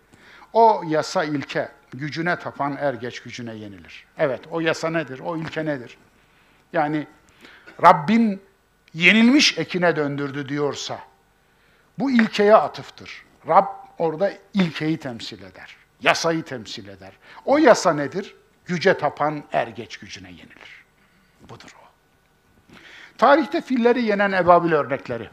O 0.53 0.83
yasa 0.87 1.23
ilke, 1.23 1.71
gücüne 1.93 2.39
tapan 2.39 2.77
er 2.79 2.93
geç 2.93 3.19
gücüne 3.19 3.55
yenilir. 3.55 4.05
Evet, 4.17 4.41
o 4.51 4.59
yasa 4.59 4.89
nedir? 4.89 5.19
O 5.19 5.37
ilke 5.37 5.65
nedir? 5.65 5.97
Yani 6.73 7.07
Rabbin 7.83 8.41
yenilmiş 8.93 9.57
ekine 9.57 9.95
döndürdü 9.95 10.49
diyorsa, 10.49 10.99
bu 11.99 12.11
ilkeye 12.11 12.55
atıftır. 12.55 13.25
Rab 13.47 13.67
orada 13.97 14.33
ilkeyi 14.53 14.97
temsil 14.97 15.43
eder, 15.43 15.75
yasayı 16.01 16.43
temsil 16.43 16.87
eder. 16.87 17.11
O 17.45 17.57
yasa 17.57 17.93
nedir? 17.93 18.35
Güce 18.65 18.97
tapan 18.97 19.43
er 19.51 19.67
geç 19.67 19.97
gücüne 19.97 20.29
yenilir. 20.29 20.85
Budur 21.49 21.75
o. 21.81 21.85
Tarihte 23.17 23.61
filleri 23.61 24.03
yenen 24.03 24.31
ebabil 24.31 24.71
örnekleri. 24.71 25.29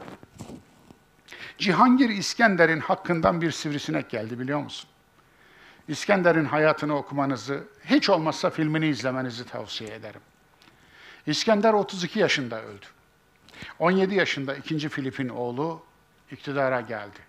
Cihangir 1.57 2.09
İskender'in 2.09 2.79
hakkından 2.79 3.41
bir 3.41 3.51
sivrisinek 3.51 4.09
geldi 4.09 4.39
biliyor 4.39 4.59
musun? 4.59 4.89
İskender'in 5.87 6.45
hayatını 6.45 6.95
okumanızı, 6.95 7.63
hiç 7.85 8.09
olmazsa 8.09 8.49
filmini 8.49 8.87
izlemenizi 8.87 9.45
tavsiye 9.45 9.93
ederim. 9.93 10.21
İskender 11.27 11.73
32 11.73 12.19
yaşında 12.19 12.61
öldü. 12.61 12.85
17 13.79 14.15
yaşında 14.15 14.55
ikinci 14.55 14.89
Filip'in 14.89 15.29
oğlu 15.29 15.83
iktidara 16.31 16.81
geldi. 16.81 17.19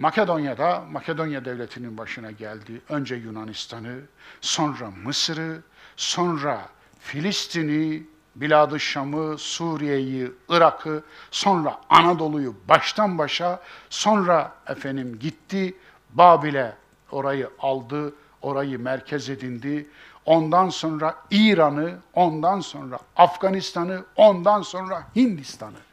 Makedonya'da 0.00 0.84
Makedonya 0.90 1.44
devletinin 1.44 1.98
başına 1.98 2.30
geldi. 2.30 2.80
Önce 2.88 3.14
Yunanistan'ı, 3.14 4.00
sonra 4.40 4.90
Mısır'ı, 5.04 5.62
sonra 5.96 6.68
Filistin'i, 7.00 8.02
Bilad-ı 8.36 8.80
Şam'ı, 8.80 9.38
Suriye'yi, 9.38 10.32
Irak'ı, 10.48 11.02
sonra 11.30 11.80
Anadolu'yu 11.88 12.54
baştan 12.68 13.18
başa, 13.18 13.62
sonra 13.90 14.52
efendim 14.66 15.18
gitti 15.18 15.74
Babil'e 16.10 16.76
orayı 17.10 17.50
aldı, 17.58 18.14
orayı 18.42 18.78
merkez 18.78 19.30
edindi. 19.30 19.86
Ondan 20.24 20.68
sonra 20.68 21.14
İran'ı, 21.30 21.98
ondan 22.14 22.60
sonra 22.60 22.98
Afganistan'ı, 23.16 24.04
ondan 24.16 24.62
sonra 24.62 25.02
Hindistan'ı. 25.16 25.89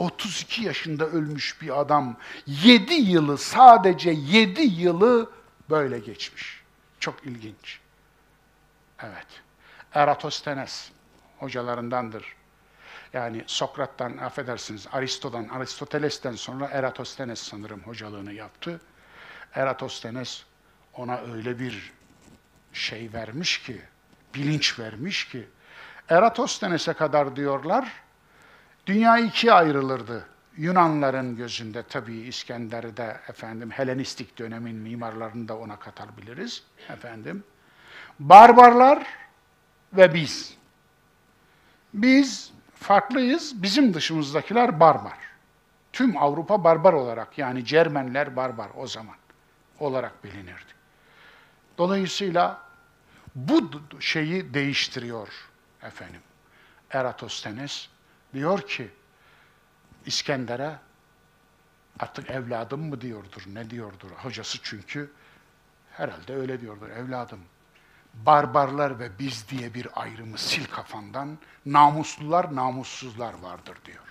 32 0.00 0.62
yaşında 0.62 1.06
ölmüş 1.06 1.62
bir 1.62 1.80
adam 1.80 2.16
7 2.46 2.94
yılı 2.94 3.38
sadece 3.38 4.10
7 4.10 4.62
yılı 4.62 5.30
böyle 5.70 5.98
geçmiş. 5.98 6.62
Çok 7.00 7.26
ilginç. 7.26 7.80
Evet. 9.02 9.26
Eratosthenes 9.94 10.90
hocalarındandır. 11.38 12.36
Yani 13.12 13.44
Sokrat'tan 13.46 14.16
affedersiniz 14.16 14.86
Aristo'dan, 14.92 15.48
Aristoteles'ten 15.48 16.34
sonra 16.34 16.66
Eratosthenes 16.66 17.38
sanırım 17.38 17.80
hocalığını 17.80 18.32
yaptı. 18.32 18.80
Eratosthenes 19.54 20.42
ona 20.94 21.18
öyle 21.18 21.58
bir 21.58 21.92
şey 22.72 23.12
vermiş 23.12 23.62
ki, 23.62 23.82
bilinç 24.34 24.78
vermiş 24.78 25.28
ki, 25.28 25.48
Eratosthenes'e 26.08 26.92
kadar 26.92 27.36
diyorlar, 27.36 27.92
dünya 28.90 29.18
ikiye 29.18 29.52
ayrılırdı. 29.52 30.26
Yunanların 30.56 31.36
gözünde 31.36 31.82
tabii 31.82 32.16
İskender'i 32.16 32.96
de 32.96 33.20
efendim 33.28 33.70
Helenistik 33.70 34.38
dönemin 34.38 34.76
mimarlarını 34.76 35.48
da 35.48 35.58
ona 35.58 35.78
katabiliriz 35.78 36.62
efendim. 36.88 37.44
Barbarlar 38.20 39.06
ve 39.92 40.14
biz. 40.14 40.54
Biz 41.94 42.52
farklıyız, 42.74 43.62
bizim 43.62 43.94
dışımızdakiler 43.94 44.80
barbar. 44.80 45.18
Tüm 45.92 46.16
Avrupa 46.16 46.64
barbar 46.64 46.92
olarak 46.92 47.38
yani 47.38 47.64
Cermenler 47.64 48.36
barbar 48.36 48.68
o 48.76 48.86
zaman 48.86 49.16
olarak 49.78 50.24
bilinirdi. 50.24 50.72
Dolayısıyla 51.78 52.60
bu 53.34 53.70
şeyi 54.00 54.54
değiştiriyor 54.54 55.28
efendim. 55.82 56.20
Eratosthenes 56.90 57.88
diyor 58.34 58.68
ki 58.68 58.90
İskender'e 60.06 60.78
artık 61.98 62.30
evladım 62.30 62.88
mı 62.88 63.00
diyordur, 63.00 63.42
ne 63.46 63.70
diyordur? 63.70 64.10
Hocası 64.10 64.58
çünkü 64.62 65.10
herhalde 65.92 66.34
öyle 66.34 66.60
diyordur. 66.60 66.88
Evladım, 66.90 67.40
barbarlar 68.14 68.98
ve 68.98 69.18
biz 69.18 69.48
diye 69.48 69.74
bir 69.74 69.88
ayrımı 70.02 70.38
sil 70.46 70.64
kafandan, 70.64 71.38
namuslular, 71.66 72.56
namussuzlar 72.56 73.34
vardır 73.34 73.76
diyor. 73.84 74.04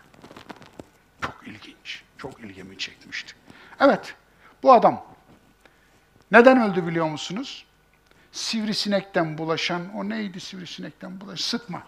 Çok 1.22 1.48
ilginç, 1.48 2.04
çok 2.18 2.40
ilgimi 2.40 2.78
çekmişti. 2.78 3.34
Evet, 3.80 4.16
bu 4.64 4.74
adam 4.74 5.06
neden 6.32 6.62
öldü 6.62 6.88
biliyor 6.88 7.06
musunuz? 7.06 7.66
Sivrisinekten 8.32 9.38
bulaşan, 9.38 9.94
o 9.96 10.10
neydi 10.10 10.40
sivrisinekten 10.40 11.22
bulaşan? 11.22 11.58
Sıtma. 11.58 11.84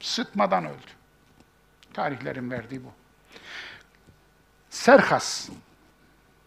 Sıtmadan 0.00 0.64
öldü. 0.64 0.97
Tarihlerin 1.98 2.50
verdiği 2.50 2.84
bu. 2.84 2.92
Serkas, 4.70 5.48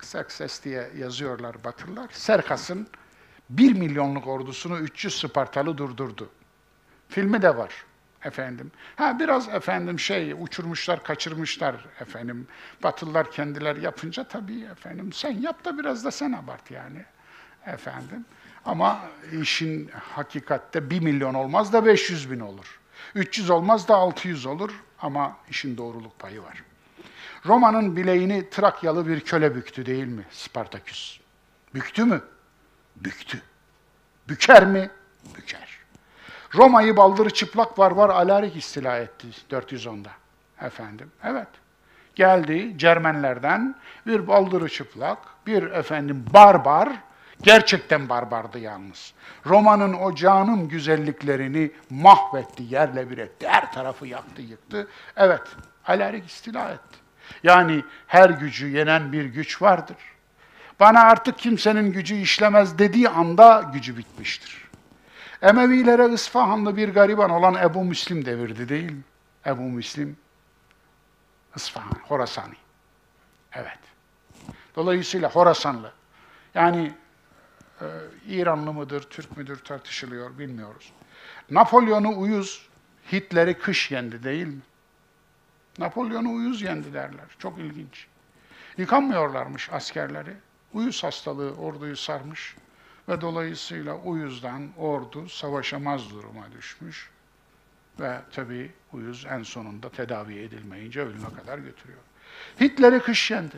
Serkses 0.01 0.63
diye 0.63 0.89
yazıyorlar 0.97 1.63
Batılılar. 1.63 2.09
Serkas'ın 2.11 2.87
bir 3.49 3.73
milyonluk 3.73 4.27
ordusunu 4.27 4.79
300 4.79 5.19
Spartalı 5.19 5.77
durdurdu. 5.77 6.29
Filmi 7.09 7.41
de 7.41 7.57
var 7.57 7.85
efendim. 8.23 8.71
Ha 8.95 9.19
biraz 9.19 9.49
efendim 9.49 9.99
şey 9.99 10.35
uçurmuşlar, 10.39 11.03
kaçırmışlar 11.03 11.75
efendim. 11.99 12.47
Batılılar 12.83 13.31
kendiler 13.31 13.75
yapınca 13.75 14.23
tabii 14.23 14.63
efendim 14.63 15.13
sen 15.13 15.31
yap 15.31 15.65
da 15.65 15.77
biraz 15.77 16.05
da 16.05 16.11
sen 16.11 16.31
abart 16.31 16.71
yani 16.71 17.05
efendim. 17.65 18.25
Ama 18.65 19.01
işin 19.41 19.91
hakikatte 20.15 20.89
1 20.89 20.99
milyon 20.99 21.33
olmaz 21.33 21.73
da 21.73 21.85
500 21.85 22.31
bin 22.31 22.39
olur. 22.39 22.80
300 23.15 23.49
olmaz 23.49 23.87
da 23.87 23.95
600 23.95 24.45
olur 24.45 24.71
ama 25.01 25.37
işin 25.49 25.77
doğruluk 25.77 26.19
payı 26.19 26.43
var. 26.43 26.63
Roma'nın 27.45 27.95
bileğini 27.95 28.49
Trakyalı 28.49 29.07
bir 29.07 29.19
köle 29.19 29.55
büktü 29.55 29.85
değil 29.85 30.07
mi 30.07 30.25
Spartaküs? 30.31 31.19
Büktü 31.73 32.05
mü? 32.05 32.21
Büktü. 32.95 33.41
Büker 34.29 34.65
mi? 34.65 34.89
Büker. 35.35 35.77
Roma'yı 36.55 36.97
baldırı 36.97 37.29
çıplak 37.29 37.79
var 37.79 38.09
Alarik 38.09 38.55
istila 38.55 38.97
etti 38.97 39.27
410'da. 39.49 40.09
Efendim, 40.61 41.11
evet. 41.23 41.47
Geldi 42.15 42.73
Cermenlerden 42.77 43.75
bir 44.07 44.27
baldırı 44.27 44.69
çıplak, 44.69 45.17
bir 45.47 45.63
efendim 45.63 46.25
barbar, 46.33 46.89
gerçekten 47.43 48.09
barbardı 48.09 48.59
yalnız. 48.59 49.13
Roma'nın 49.45 49.93
o 49.93 50.15
canım 50.15 50.67
güzelliklerini 50.67 51.71
mahvetti, 51.89 52.63
yerle 52.69 53.09
bir 53.09 53.17
etti. 53.17 53.47
Her 53.47 53.71
tarafı 53.71 54.07
yaktı, 54.07 54.41
yıktı. 54.41 54.87
Evet, 55.15 55.41
Alarik 55.87 56.27
istila 56.27 56.69
etti. 56.69 56.99
Yani 57.43 57.83
her 58.07 58.29
gücü 58.29 58.67
yenen 58.67 59.11
bir 59.11 59.25
güç 59.25 59.61
vardır. 59.61 59.97
Bana 60.79 60.99
artık 61.01 61.37
kimsenin 61.37 61.91
gücü 61.91 62.15
işlemez 62.15 62.77
dediği 62.77 63.09
anda 63.09 63.69
gücü 63.73 63.97
bitmiştir. 63.97 64.69
Emevilere 65.41 66.13
İsfahanlı 66.13 66.77
bir 66.77 66.89
gariban 66.89 67.29
olan 67.29 67.55
Ebu 67.55 67.83
Müslim 67.83 68.25
devirdi 68.25 68.69
değil 68.69 68.91
mi? 68.91 69.01
Ebu 69.45 69.61
Müslim, 69.61 70.17
İsfahan, 71.55 71.97
Horasani. 72.07 72.55
Evet. 73.53 73.79
Dolayısıyla 74.75 75.29
Horasanlı. 75.29 75.91
Yani 76.55 76.93
e, 77.81 77.85
İranlı 78.27 78.73
mıdır, 78.73 79.01
Türk 79.01 79.37
müdür 79.37 79.57
tartışılıyor, 79.57 80.37
bilmiyoruz. 80.39 80.93
Napolyon'u 81.49 82.19
uyuz, 82.19 82.69
Hitler'i 83.11 83.59
kış 83.59 83.91
yendi 83.91 84.23
değil 84.23 84.47
mi? 84.47 84.61
Napolyon'u 85.77 86.33
uyuz 86.33 86.61
yendi 86.61 86.93
derler. 86.93 87.25
Çok 87.39 87.59
ilginç. 87.59 88.07
Yıkanmıyorlarmış 88.77 89.69
askerleri. 89.71 90.33
Uyuz 90.73 91.03
hastalığı 91.03 91.53
orduyu 91.55 91.97
sarmış 91.97 92.55
ve 93.09 93.21
dolayısıyla 93.21 93.95
uyuzdan 93.95 94.69
ordu 94.77 95.29
savaşamaz 95.29 96.09
duruma 96.09 96.51
düşmüş. 96.51 97.09
Ve 97.99 98.17
tabii 98.31 98.71
uyuz 98.93 99.25
en 99.29 99.43
sonunda 99.43 99.89
tedavi 99.89 100.39
edilmeyince 100.39 101.01
ölüme 101.01 101.33
kadar 101.41 101.57
götürüyor. 101.57 101.99
Hitler'i 102.61 102.99
kış 102.99 103.31
yendi. 103.31 103.57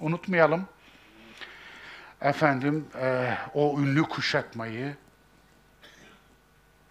Unutmayalım. 0.00 0.66
Efendim 2.22 2.86
e, 3.00 3.34
o 3.54 3.80
ünlü 3.80 4.02
kuşatmayı 4.02 4.96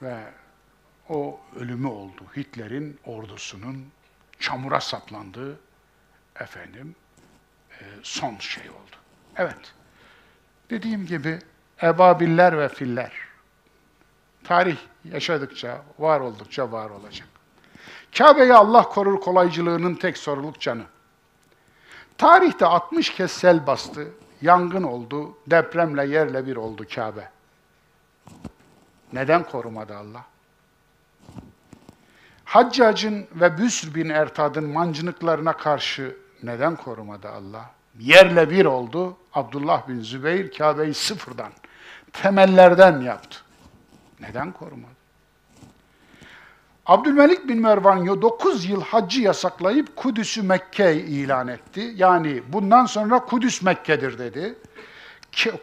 ve 0.01 0.18
o 1.10 1.39
ölümü 1.56 1.88
oldu. 1.88 2.22
Hitler'in 2.38 2.99
ordusunun 3.06 3.88
çamura 4.39 4.81
saplandığı 4.81 5.60
efendim 6.39 6.95
e, 7.72 7.84
son 8.03 8.38
şey 8.38 8.69
oldu. 8.69 8.95
Evet. 9.35 9.73
Dediğim 10.69 11.06
gibi 11.06 11.39
ebabiller 11.84 12.57
ve 12.57 12.69
filler 12.69 13.30
tarih 14.43 14.77
yaşadıkça, 15.06 15.81
var 15.99 16.19
oldukça 16.19 16.72
var 16.72 16.89
olacak. 16.89 17.27
Kabe'yi 18.18 18.53
Allah 18.53 18.84
korur 18.84 19.22
kolaycılığının 19.22 19.95
tek 19.95 20.18
soruluk 20.18 20.60
canı. 20.60 20.84
Tarihte 22.18 22.65
60 22.65 23.10
kez 23.10 23.31
sel 23.31 23.68
bastı, 23.68 24.07
yangın 24.41 24.84
oldu, 24.84 25.38
depremle 25.48 26.06
yerle 26.06 26.45
bir 26.45 26.56
oldu 26.56 26.86
Kabe. 26.95 27.30
Neden 29.14 29.44
korumadı 29.44 29.98
Allah? 29.98 30.26
Haccac'ın 32.45 33.28
ve 33.32 33.57
Büsr 33.57 33.95
bin 33.95 34.10
Ertad'ın 34.10 34.70
mancınıklarına 34.70 35.53
karşı 35.53 36.18
neden 36.44 36.76
korumadı 36.76 37.30
Allah? 37.30 37.72
Yerle 37.99 38.49
bir 38.49 38.66
oldu. 38.66 39.18
Abdullah 39.34 39.88
bin 39.88 40.02
Zübeyir 40.02 40.52
Kabe'yi 40.52 40.94
sıfırdan, 40.94 41.52
temellerden 42.14 43.02
yaptı. 43.02 43.40
Neden 44.20 44.52
korumadı? 44.52 44.99
Abdülmelik 46.90 47.48
bin 47.48 47.61
Mervan 47.61 48.22
9 48.22 48.66
yıl 48.66 48.82
haccı 48.82 49.22
yasaklayıp 49.22 49.95
Kudüs'ü 49.95 50.44
Mekke 50.44 50.95
ilan 50.95 51.48
etti. 51.48 51.94
Yani 51.95 52.44
bundan 52.48 52.86
sonra 52.86 53.26
Kudüs 53.26 53.61
Mekke'dir 53.61 54.18
dedi. 54.20 54.56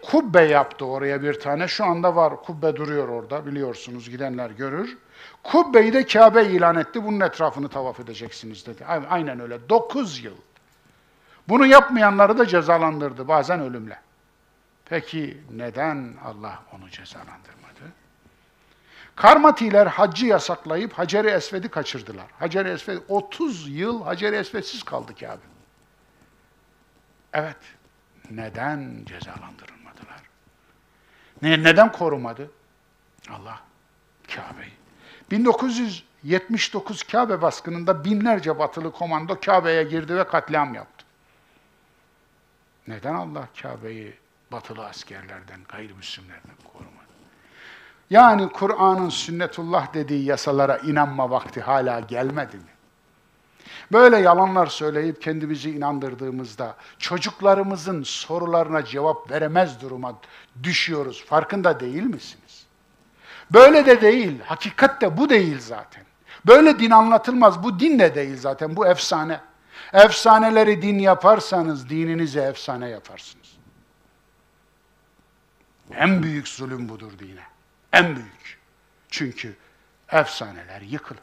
Kubbe 0.02 0.42
yaptı 0.42 0.84
oraya 0.84 1.22
bir 1.22 1.40
tane. 1.40 1.68
Şu 1.68 1.84
anda 1.84 2.16
var. 2.16 2.42
Kubbe 2.42 2.76
duruyor 2.76 3.08
orada. 3.08 3.46
Biliyorsunuz 3.46 4.10
gidenler 4.10 4.50
görür. 4.50 4.98
Kubbe'yi 5.42 5.92
de 5.92 6.06
Kabe 6.06 6.44
ilan 6.44 6.76
etti. 6.76 7.04
Bunun 7.04 7.20
etrafını 7.20 7.68
tavaf 7.68 8.00
edeceksiniz 8.00 8.66
dedi. 8.66 8.84
Aynen 9.10 9.40
öyle. 9.40 9.68
9 9.68 10.24
yıl. 10.24 10.36
Bunu 11.48 11.66
yapmayanları 11.66 12.38
da 12.38 12.46
cezalandırdı. 12.46 13.28
Bazen 13.28 13.60
ölümle. 13.60 13.98
Peki 14.84 15.40
neden 15.50 16.14
Allah 16.24 16.62
onu 16.72 16.90
cezalandırmadı? 16.90 17.55
Karmatiler 19.16 19.86
haccı 19.86 20.26
yasaklayıp 20.26 20.92
Hacer-i 20.92 21.28
Esved'i 21.28 21.68
kaçırdılar. 21.68 22.26
Hacer-i 22.38 22.68
Esved 22.68 22.98
30 23.08 23.68
yıl 23.68 24.02
Hacer-i 24.02 24.36
Esved'siz 24.36 24.82
kaldı 24.82 25.14
Kabe. 25.14 25.42
Evet. 27.32 27.56
Neden 28.30 29.02
cezalandırılmadılar? 29.06 30.22
Ne, 31.42 31.62
neden 31.62 31.92
korumadı? 31.92 32.50
Allah 33.30 33.60
Kabe'yi. 34.34 34.72
1979 35.30 37.02
Kabe 37.02 37.42
baskınında 37.42 38.04
binlerce 38.04 38.58
batılı 38.58 38.92
komando 38.92 39.40
Kabe'ye 39.40 39.82
girdi 39.84 40.16
ve 40.16 40.26
katliam 40.26 40.74
yaptı. 40.74 41.06
Neden 42.88 43.14
Allah 43.14 43.48
Kabe'yi 43.62 44.18
batılı 44.52 44.86
askerlerden, 44.86 45.60
gayrimüslimlerden 45.68 46.56
korumadı? 46.72 46.95
Yani 48.10 48.48
Kur'an'ın 48.52 49.08
sünnetullah 49.08 49.94
dediği 49.94 50.24
yasalara 50.24 50.76
inanma 50.76 51.30
vakti 51.30 51.60
hala 51.60 52.00
gelmedi 52.00 52.56
mi? 52.56 52.62
Böyle 53.92 54.16
yalanlar 54.16 54.66
söyleyip 54.66 55.22
kendimizi 55.22 55.70
inandırdığımızda 55.70 56.76
çocuklarımızın 56.98 58.02
sorularına 58.02 58.84
cevap 58.84 59.30
veremez 59.30 59.80
duruma 59.80 60.18
düşüyoruz. 60.62 61.24
Farkında 61.24 61.80
değil 61.80 62.02
misiniz? 62.02 62.66
Böyle 63.52 63.86
de 63.86 64.00
değil. 64.00 64.40
Hakikat 64.40 65.00
de 65.00 65.16
bu 65.16 65.30
değil 65.30 65.60
zaten. 65.60 66.04
Böyle 66.46 66.78
din 66.78 66.90
anlatılmaz. 66.90 67.62
Bu 67.62 67.80
din 67.80 67.98
de 67.98 68.14
değil 68.14 68.36
zaten. 68.36 68.76
Bu 68.76 68.86
efsane. 68.86 69.40
Efsaneleri 69.92 70.82
din 70.82 70.98
yaparsanız 70.98 71.88
dininizi 71.88 72.40
efsane 72.40 72.88
yaparsınız. 72.88 73.56
En 75.94 76.22
büyük 76.22 76.48
zulüm 76.48 76.88
budur 76.88 77.12
dine. 77.18 77.55
En 77.92 78.16
büyük. 78.16 78.58
Çünkü 79.10 79.56
efsaneler 80.12 80.80
yıkılır. 80.80 81.20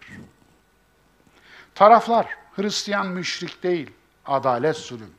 Taraflar 1.76 2.28
Hristiyan 2.56 3.08
müşrik 3.08 3.64
değil, 3.64 3.92
adalet 4.26 4.78
zulüm. 4.78 5.14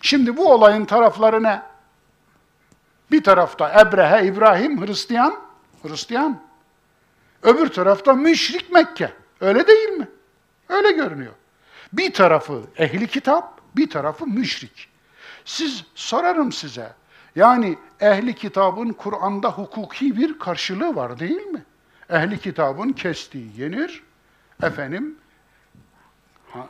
Şimdi 0.00 0.36
bu 0.36 0.52
olayın 0.52 0.84
tarafları 0.84 1.42
ne? 1.42 1.62
Bir 3.10 3.24
tarafta 3.24 3.80
Ebrehe, 3.80 4.26
İbrahim, 4.26 4.86
Hristiyan, 4.86 5.36
Hristiyan. 5.82 6.42
Öbür 7.42 7.68
tarafta 7.68 8.12
müşrik 8.12 8.72
Mekke. 8.72 9.12
Öyle 9.40 9.66
değil 9.66 9.88
mi? 9.88 10.08
Öyle 10.68 10.92
görünüyor. 10.92 11.32
Bir 11.92 12.12
tarafı 12.12 12.62
ehli 12.76 13.06
kitap, 13.06 13.60
bir 13.76 13.90
tarafı 13.90 14.26
müşrik. 14.26 14.88
Siz 15.44 15.84
sorarım 15.94 16.52
size. 16.52 16.92
Yani 17.36 17.78
ehli 18.00 18.34
kitabın 18.34 18.92
Kur'an'da 18.92 19.50
hukuki 19.50 20.16
bir 20.16 20.38
karşılığı 20.38 20.96
var 20.96 21.18
değil 21.18 21.46
mi? 21.46 21.64
Ehli 22.10 22.38
kitabın 22.38 22.92
kestiği 22.92 23.60
yenir. 23.60 24.02
Efendim 24.62 25.16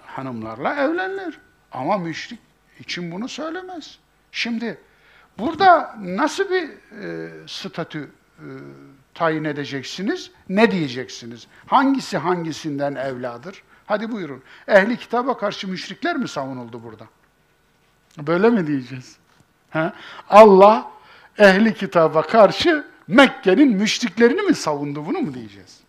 hanımlarla 0.06 0.74
evlenir. 0.74 1.39
Ama 1.72 1.98
müşrik 1.98 2.40
için 2.80 3.12
bunu 3.12 3.28
söylemez. 3.28 3.98
Şimdi 4.32 4.78
burada 5.39 5.97
nasıl 6.01 6.51
bir 6.51 6.70
e, 7.02 7.30
statü 7.48 8.10
e, 8.39 8.47
tayin 9.14 9.44
edeceksiniz? 9.44 10.30
Ne 10.48 10.70
diyeceksiniz? 10.70 11.47
Hangisi 11.66 12.18
hangisinden 12.18 12.94
evladır? 12.94 13.62
Hadi 13.86 14.12
buyurun. 14.12 14.43
Ehli 14.68 14.97
kitaba 14.97 15.36
karşı 15.36 15.68
müşrikler 15.68 16.16
mi 16.16 16.28
savunuldu 16.28 16.82
burada? 16.82 17.06
Böyle 18.18 18.51
mi 18.51 18.66
diyeceğiz? 18.66 19.16
Ha? 19.73 19.93
Allah 20.31 20.90
ehli 21.39 21.74
kitaba 21.74 22.23
karşı 22.23 22.86
Mekke'nin 23.09 23.77
müşriklerini 23.77 24.43
mi 24.43 24.55
savundu? 24.55 25.07
Bunu 25.07 25.19
mu 25.19 25.35
diyeceğiz? 25.35 25.81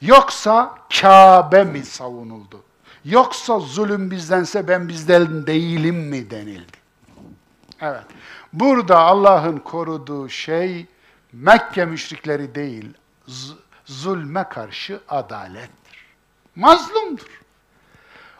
Yoksa 0.00 0.74
Kabe 1.00 1.64
mi 1.64 1.84
savunuldu? 1.84 2.62
Yoksa 3.04 3.58
zulüm 3.58 4.10
bizdense 4.10 4.68
ben 4.68 4.88
bizden 4.88 5.46
değilim 5.46 5.96
mi 5.96 6.30
denildi? 6.30 6.80
Evet. 7.80 8.04
Burada 8.52 8.98
Allah'ın 8.98 9.58
koruduğu 9.58 10.28
şey 10.28 10.86
Mekke 11.32 11.84
müşrikleri 11.84 12.54
değil, 12.54 12.94
zulme 13.84 14.44
karşı 14.44 15.00
adalettir. 15.08 16.06
Mazlumdur. 16.56 17.40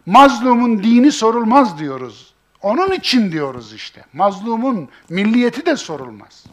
Mazlumun 0.06 0.82
dini 0.82 1.12
sorulmaz 1.12 1.78
diyoruz. 1.78 2.29
Onun 2.62 2.90
için 2.90 3.32
diyoruz 3.32 3.72
işte. 3.72 4.04
Mazlumun 4.12 4.88
milliyeti 5.08 5.66
de 5.66 5.76
sorulmaz. 5.76 6.44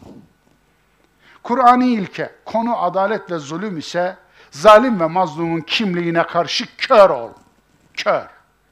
Kur'an-ı 1.44 1.86
ilke, 1.86 2.32
konu 2.46 2.84
adalet 2.84 3.32
ve 3.32 3.38
zulüm 3.38 3.78
ise 3.78 4.18
zalim 4.52 5.00
ve 5.00 5.08
mazlumun 5.08 5.62
kimliğine 5.62 6.24
karşı 6.24 6.66
kör 6.78 7.10
ol. 7.10 7.30
Kör. 7.94 8.28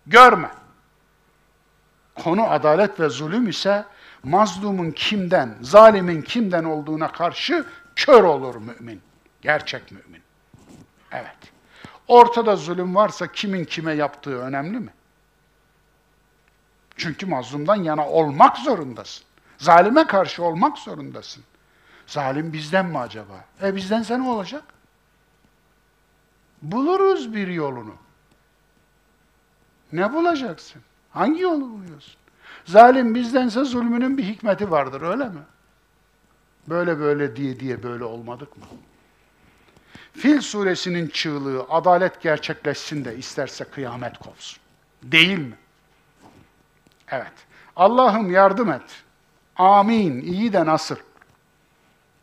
Görme. 0.07 0.49
Konu 2.15 2.51
adalet 2.51 2.99
ve 2.99 3.09
zulüm 3.09 3.49
ise 3.49 3.85
mazlumun 4.23 4.91
kimden, 4.91 5.55
zalimin 5.61 6.21
kimden 6.21 6.63
olduğuna 6.63 7.11
karşı 7.11 7.65
kör 7.95 8.23
olur 8.23 8.55
mümin. 8.55 9.01
Gerçek 9.41 9.91
mümin. 9.91 10.21
Evet. 11.11 11.37
Ortada 12.07 12.55
zulüm 12.55 12.95
varsa 12.95 13.27
kimin 13.27 13.65
kime 13.65 13.93
yaptığı 13.93 14.37
önemli 14.39 14.79
mi? 14.79 14.89
Çünkü 16.95 17.25
mazlumdan 17.25 17.75
yana 17.75 18.09
olmak 18.09 18.57
zorundasın. 18.57 19.25
Zalime 19.57 20.07
karşı 20.07 20.43
olmak 20.43 20.77
zorundasın. 20.77 21.43
Zalim 22.07 22.53
bizden 22.53 22.85
mi 22.85 22.99
acaba? 22.99 23.45
E 23.63 23.75
bizdense 23.75 24.19
ne 24.19 24.27
olacak? 24.27 24.63
Buluruz 26.61 27.35
bir 27.35 27.47
yolunu. 27.47 27.95
Ne 29.93 30.13
bulacaksın? 30.13 30.81
Hangi 31.11 31.41
yolu 31.41 31.69
buluyorsun? 31.69 32.15
Zalim 32.65 33.15
bizdense 33.15 33.63
zulmünün 33.63 34.17
bir 34.17 34.23
hikmeti 34.23 34.71
vardır 34.71 35.01
öyle 35.01 35.29
mi? 35.29 35.41
Böyle 36.67 36.99
böyle 36.99 37.35
diye 37.35 37.59
diye 37.59 37.83
böyle 37.83 38.03
olmadık 38.03 38.57
mı? 38.57 38.63
Fil 40.13 40.41
suresinin 40.41 41.07
çığlığı 41.07 41.65
adalet 41.69 42.21
gerçekleşsin 42.21 43.05
de 43.05 43.17
isterse 43.17 43.63
kıyamet 43.63 44.17
kopsun. 44.17 44.59
Değil 45.03 45.37
mi? 45.39 45.55
Evet. 47.11 47.33
Allah'ım 47.75 48.31
yardım 48.31 48.71
et. 48.71 49.03
Amin. 49.55 50.21
İyi 50.21 50.53
de 50.53 50.65
nasıl? 50.65 50.95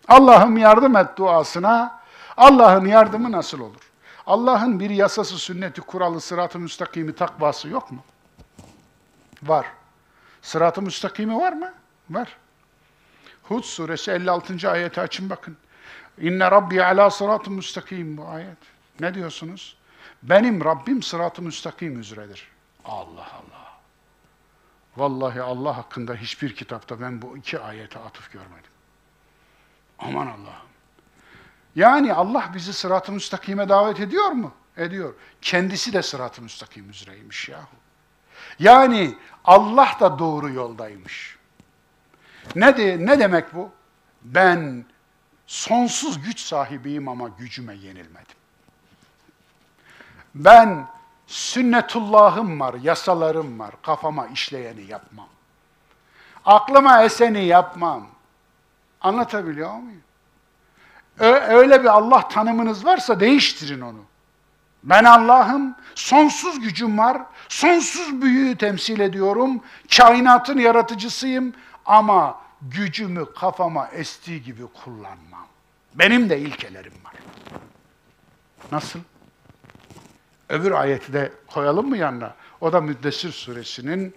Allah'ım 0.09 0.57
yardım 0.57 0.97
et 0.97 1.17
duasına. 1.17 2.01
Allah'ın 2.37 2.87
yardımı 2.87 3.33
nasıl 3.33 3.61
olur? 3.61 3.93
Allah'ın 4.27 4.81
bir 4.81 4.91
yasası, 4.91 5.39
sünneti, 5.39 5.81
kuralı, 5.81 6.21
sırat-ı 6.21 6.59
müstakimi, 6.59 7.15
takvası 7.15 7.69
yok 7.69 7.93
mu? 7.93 7.99
Var. 9.43 9.67
Sırat-ı 10.43 10.83
müstakimi 10.83 11.39
var 11.39 11.53
mı? 11.53 11.73
Var. 12.11 12.37
Hud 13.43 13.63
suresi 13.63 14.11
56. 14.11 14.71
ayeti 14.71 15.01
açın 15.01 15.31
bakın. 15.31 15.57
İnne 16.19 16.51
rabbi 16.51 16.85
ala 16.85 17.11
sırat-ı 17.11 17.51
müstakim 17.51 18.17
bu 18.17 18.29
ayet. 18.29 18.59
Ne 19.01 19.15
diyorsunuz? 19.15 19.77
Benim 20.23 20.65
Rabbim 20.65 21.03
sırat-ı 21.03 21.43
müstakim 21.43 22.01
üzeredir. 22.01 22.49
Allah 22.85 23.27
Allah. 23.33 23.52
Vallahi 24.97 25.43
Allah 25.43 25.77
hakkında 25.77 26.15
hiçbir 26.15 26.55
kitapta 26.55 27.01
ben 27.01 27.23
bu 27.23 27.37
iki 27.37 27.61
ayete 27.61 27.99
atıf 27.99 28.33
görmedim. 28.33 28.71
Aman 29.99 30.27
Allah'ım. 30.27 30.69
Yani 31.77 32.15
Allah 32.15 32.51
bizi 32.55 32.73
sırat-ı 32.73 33.13
müstakime 33.13 33.69
davet 33.69 34.01
ediyor 34.01 34.31
mu? 34.31 34.55
Ediyor. 34.77 35.15
Kendisi 35.43 35.93
de 35.93 36.03
sırat-ı 36.03 36.43
müstakim 36.43 36.91
üzereymiş 36.91 37.49
yahu. 37.49 37.77
Yani 38.59 39.15
Allah 39.45 39.97
da 40.01 40.19
doğru 40.19 40.51
yoldaymış. 40.51 41.39
Ne, 42.57 42.77
de, 42.77 43.07
ne 43.07 43.19
demek 43.19 43.55
bu? 43.55 43.71
Ben 44.23 44.85
sonsuz 45.47 46.23
güç 46.23 46.41
sahibiyim 46.41 47.09
ama 47.09 47.29
gücüme 47.29 47.75
yenilmedim. 47.75 48.37
Ben 50.35 50.89
sünnetullahım 51.33 52.61
var, 52.61 52.75
yasalarım 52.83 53.59
var, 53.59 53.71
kafama 53.83 54.27
işleyeni 54.27 54.83
yapmam. 54.83 55.29
Aklıma 56.45 57.03
eseni 57.03 57.45
yapmam. 57.45 58.07
Anlatabiliyor 59.01 59.75
muyum? 59.75 60.03
Öyle 61.49 61.83
bir 61.83 61.89
Allah 61.89 62.29
tanımınız 62.29 62.85
varsa 62.85 63.21
değiştirin 63.21 63.81
onu. 63.81 63.99
Ben 64.83 65.05
Allah'ım, 65.05 65.75
sonsuz 65.95 66.61
gücüm 66.61 66.99
var, 66.99 67.23
sonsuz 67.49 68.23
büyüğü 68.23 68.57
temsil 68.57 69.01
ediyorum, 69.01 69.61
kainatın 69.97 70.59
yaratıcısıyım 70.59 71.55
ama 71.87 72.39
gücümü 72.63 73.35
kafama 73.35 73.89
estiği 73.89 74.43
gibi 74.43 74.63
kullanmam. 74.85 75.47
Benim 75.95 76.31
de 76.31 76.39
ilkelerim 76.39 76.95
var. 77.05 77.15
Nasıl? 78.73 78.99
Öbür 80.53 80.71
ayeti 80.71 81.13
de 81.13 81.33
koyalım 81.47 81.89
mı 81.89 81.97
yanına? 81.97 82.35
O 82.61 82.73
da 82.73 82.81
Müddessir 82.81 83.33
suresinin 83.33 84.17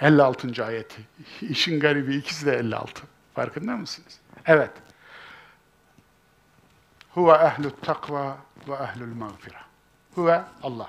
56. 0.00 0.64
ayeti. 0.64 1.02
İşin 1.40 1.80
garibi 1.80 2.16
ikisi 2.16 2.46
de 2.46 2.56
56. 2.56 3.02
Farkında 3.34 3.76
mısınız? 3.76 4.18
Evet. 4.46 4.70
Huve 7.10 7.32
ehlü 7.32 7.70
takva 7.82 8.36
ve 8.68 8.72
ehlül 8.72 9.14
mağfira. 9.14 9.60
Huve 10.14 10.42
Allah. 10.62 10.88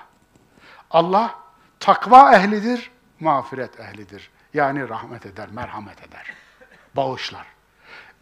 Allah 0.91 1.35
takva 1.80 2.35
ehlidir, 2.35 2.91
mağfiret 3.19 3.80
ehlidir. 3.80 4.30
Yani 4.53 4.89
rahmet 4.89 5.26
eder, 5.26 5.49
merhamet 5.52 6.03
eder. 6.03 6.34
Bağışlar. 6.95 7.45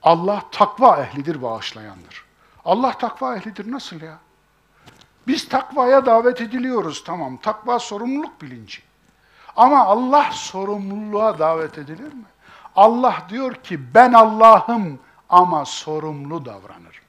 Allah 0.01 0.43
takva 0.51 0.97
ehlidir, 1.03 1.41
bağışlayandır. 1.41 2.25
Allah 2.65 2.97
takva 2.97 3.35
ehlidir 3.35 3.71
nasıl 3.71 4.01
ya? 4.01 4.19
Biz 5.27 5.49
takvaya 5.49 6.05
davet 6.05 6.41
ediliyoruz 6.41 7.03
tamam. 7.03 7.37
Takva 7.37 7.79
sorumluluk 7.79 8.41
bilinci. 8.41 8.81
Ama 9.55 9.85
Allah 9.85 10.29
sorumluluğa 10.31 11.39
davet 11.39 11.77
edilir 11.77 12.13
mi? 12.13 12.25
Allah 12.75 13.17
diyor 13.29 13.55
ki 13.55 13.93
ben 13.93 14.13
Allah'ım 14.13 14.99
ama 15.29 15.65
sorumlu 15.65 16.45
davranır. 16.45 17.01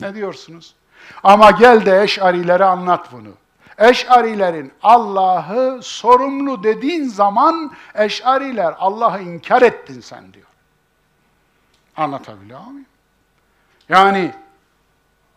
Ne 0.00 0.14
diyorsunuz? 0.14 0.74
Ama 1.22 1.50
gel 1.50 1.86
de 1.86 2.02
eşarilere 2.02 2.64
anlat 2.64 3.12
bunu. 3.12 3.30
Eşarilerin 3.78 4.72
Allah'ı 4.82 5.82
sorumlu 5.82 6.62
dediğin 6.62 7.04
zaman 7.04 7.72
eşariler 7.94 8.74
Allah'ı 8.78 9.22
inkar 9.22 9.62
ettin 9.62 10.00
sen 10.00 10.32
diyor. 10.32 10.46
Anlatabiliyor 11.96 12.60
muyum? 12.60 12.86
Yani 13.88 14.34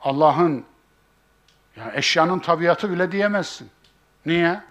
Allah'ın 0.02 0.66
ya 1.76 1.92
eşyanın 1.94 2.40
tabiatı 2.40 2.92
bile 2.92 3.12
diyemezsin. 3.12 3.70
Niye? 4.26 4.62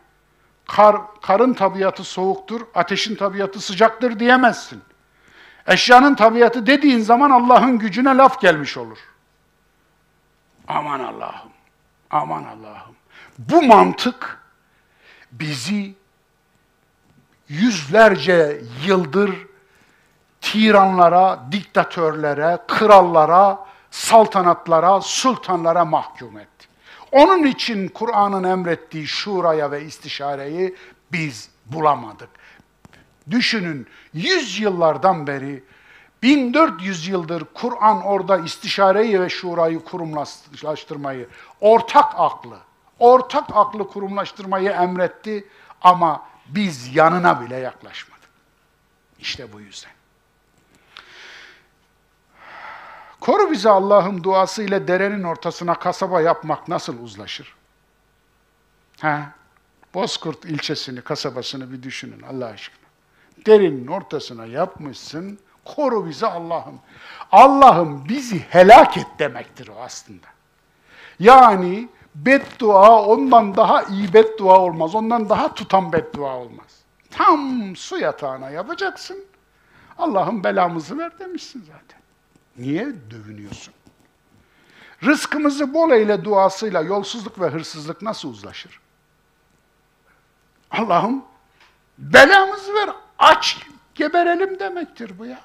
Kar, 0.66 0.96
karın 1.22 1.54
tabiatı 1.54 2.04
soğuktur, 2.04 2.60
ateşin 2.74 3.16
tabiatı 3.16 3.60
sıcaktır 3.60 4.18
diyemezsin. 4.18 4.82
Eşyanın 5.66 6.14
tabiatı 6.14 6.66
dediğin 6.66 7.00
zaman 7.00 7.30
Allah'ın 7.30 7.78
gücüne 7.78 8.16
laf 8.16 8.40
gelmiş 8.40 8.76
olur. 8.76 8.98
Aman 10.68 11.00
Allah'ım, 11.00 11.50
aman 12.10 12.44
Allah'ım. 12.44 12.94
Bu 13.38 13.62
mantık 13.62 14.38
bizi 15.32 15.94
yüzlerce 17.48 18.62
yıldır 18.86 19.46
tiranlara, 20.40 21.40
diktatörlere, 21.52 22.58
krallara, 22.68 23.66
saltanatlara, 23.90 25.00
sultanlara 25.00 25.84
mahkum 25.84 26.38
etti. 26.38 26.49
Onun 27.12 27.44
için 27.44 27.88
Kur'an'ın 27.88 28.44
emrettiği 28.44 29.06
şuraya 29.06 29.70
ve 29.70 29.84
istişareyi 29.84 30.76
biz 31.12 31.50
bulamadık. 31.66 32.28
Düşünün 33.30 33.86
100 34.12 34.60
yıllardan 34.60 35.26
beri 35.26 35.64
1400 36.22 37.08
yıldır 37.08 37.44
Kur'an 37.54 38.02
orada 38.02 38.38
istişareyi 38.38 39.20
ve 39.20 39.28
şurayı 39.28 39.84
kurumlaştırmayı, 39.84 41.28
ortak 41.60 42.12
aklı, 42.16 42.58
ortak 42.98 43.44
aklı 43.52 43.88
kurumlaştırmayı 43.88 44.70
emretti 44.70 45.48
ama 45.80 46.26
biz 46.46 46.96
yanına 46.96 47.40
bile 47.40 47.56
yaklaşmadık. 47.56 48.30
İşte 49.20 49.52
bu 49.52 49.60
yüzden. 49.60 49.99
Koru 53.20 53.50
bizi 53.50 53.68
Allah'ım 53.68 54.24
duası 54.24 54.62
ile 54.62 54.88
derenin 54.88 55.22
ortasına 55.22 55.74
kasaba 55.74 56.20
yapmak 56.20 56.68
nasıl 56.68 57.02
uzlaşır? 57.02 57.54
Ha? 59.00 59.32
Bozkurt 59.94 60.44
ilçesini, 60.44 61.00
kasabasını 61.00 61.72
bir 61.72 61.82
düşünün 61.82 62.22
Allah 62.22 62.46
aşkına. 62.46 62.80
Derinin 63.46 63.86
ortasına 63.86 64.46
yapmışsın, 64.46 65.38
koru 65.64 66.06
bizi 66.08 66.26
Allah'ım. 66.26 66.80
Allah'ım 67.32 68.08
bizi 68.08 68.38
helak 68.38 68.96
et 68.96 69.06
demektir 69.18 69.68
o 69.68 69.82
aslında. 69.82 70.26
Yani 71.18 71.88
beddua 72.14 73.02
ondan 73.02 73.56
daha 73.56 73.82
iyi 73.82 74.12
beddua 74.12 74.58
olmaz, 74.58 74.94
ondan 74.94 75.28
daha 75.28 75.54
tutan 75.54 75.92
beddua 75.92 76.36
olmaz. 76.36 76.80
Tam 77.10 77.76
su 77.76 77.98
yatağına 77.98 78.50
yapacaksın, 78.50 79.24
Allah'ım 79.98 80.44
belamızı 80.44 80.98
ver 80.98 81.18
demişsin 81.18 81.60
zaten. 81.60 81.99
Niye 82.58 82.86
dövünüyorsun? 83.10 83.74
Rızkımızı 85.04 85.74
bol 85.74 85.90
eyle 85.90 86.24
duasıyla 86.24 86.82
yolsuzluk 86.82 87.40
ve 87.40 87.46
hırsızlık 87.48 88.02
nasıl 88.02 88.28
uzlaşır? 88.28 88.80
Allah'ım 90.70 91.24
belamızı 91.98 92.74
ver, 92.74 92.90
aç 93.18 93.66
geberelim 93.94 94.58
demektir 94.58 95.18
bu 95.18 95.26
ya. 95.26 95.40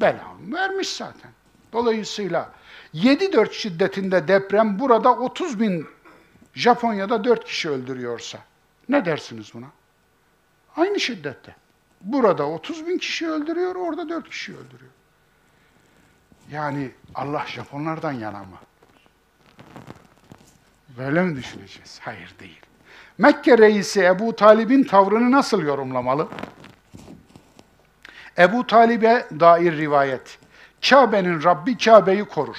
Belamı 0.00 0.56
vermiş 0.56 0.88
zaten. 0.88 1.30
Dolayısıyla 1.72 2.52
7-4 2.94 3.52
şiddetinde 3.52 4.28
deprem 4.28 4.78
burada 4.78 5.14
30 5.14 5.60
bin 5.60 5.86
Japonya'da 6.54 7.24
4 7.24 7.44
kişi 7.44 7.70
öldürüyorsa 7.70 8.38
ne 8.88 9.04
dersiniz 9.04 9.54
buna? 9.54 9.66
Aynı 10.76 11.00
şiddette. 11.00 11.56
Burada 12.00 12.48
30 12.48 12.86
bin 12.86 12.98
kişi 12.98 13.28
öldürüyor, 13.28 13.74
orada 13.74 14.08
4 14.08 14.30
kişi 14.30 14.52
öldürüyor. 14.52 14.92
Yani 16.50 16.90
Allah 17.14 17.44
Japonlardan 17.46 18.12
yana 18.12 18.38
mı? 18.38 18.56
Böyle 20.98 21.22
mi 21.22 21.36
düşüneceğiz? 21.36 22.00
Hayır 22.02 22.34
değil. 22.40 22.60
Mekke 23.18 23.58
reisi 23.58 24.04
Ebu 24.04 24.36
Talib'in 24.36 24.82
tavrını 24.84 25.30
nasıl 25.30 25.62
yorumlamalı? 25.62 26.28
Ebu 28.38 28.66
Talib'e 28.66 29.26
dair 29.40 29.78
rivayet. 29.78 30.38
Kabe'nin 30.88 31.42
Rabbi 31.42 31.78
Kabe'yi 31.78 32.24
korur. 32.24 32.56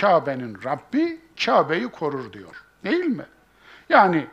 Kabe'nin 0.00 0.58
Rabbi 0.64 1.20
Kabe'yi 1.44 1.88
korur 1.88 2.32
diyor. 2.32 2.64
Değil 2.84 3.04
mi? 3.04 3.26
Yani 3.88 4.26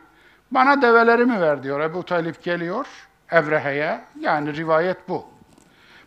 bana 0.50 0.82
develerimi 0.82 1.40
ver 1.40 1.62
diyor. 1.62 1.80
Ebu 1.80 2.02
Talip 2.02 2.42
geliyor 2.42 2.86
Evrehe'ye. 3.30 4.04
Yani 4.20 4.56
rivayet 4.56 5.08
bu. 5.08 5.33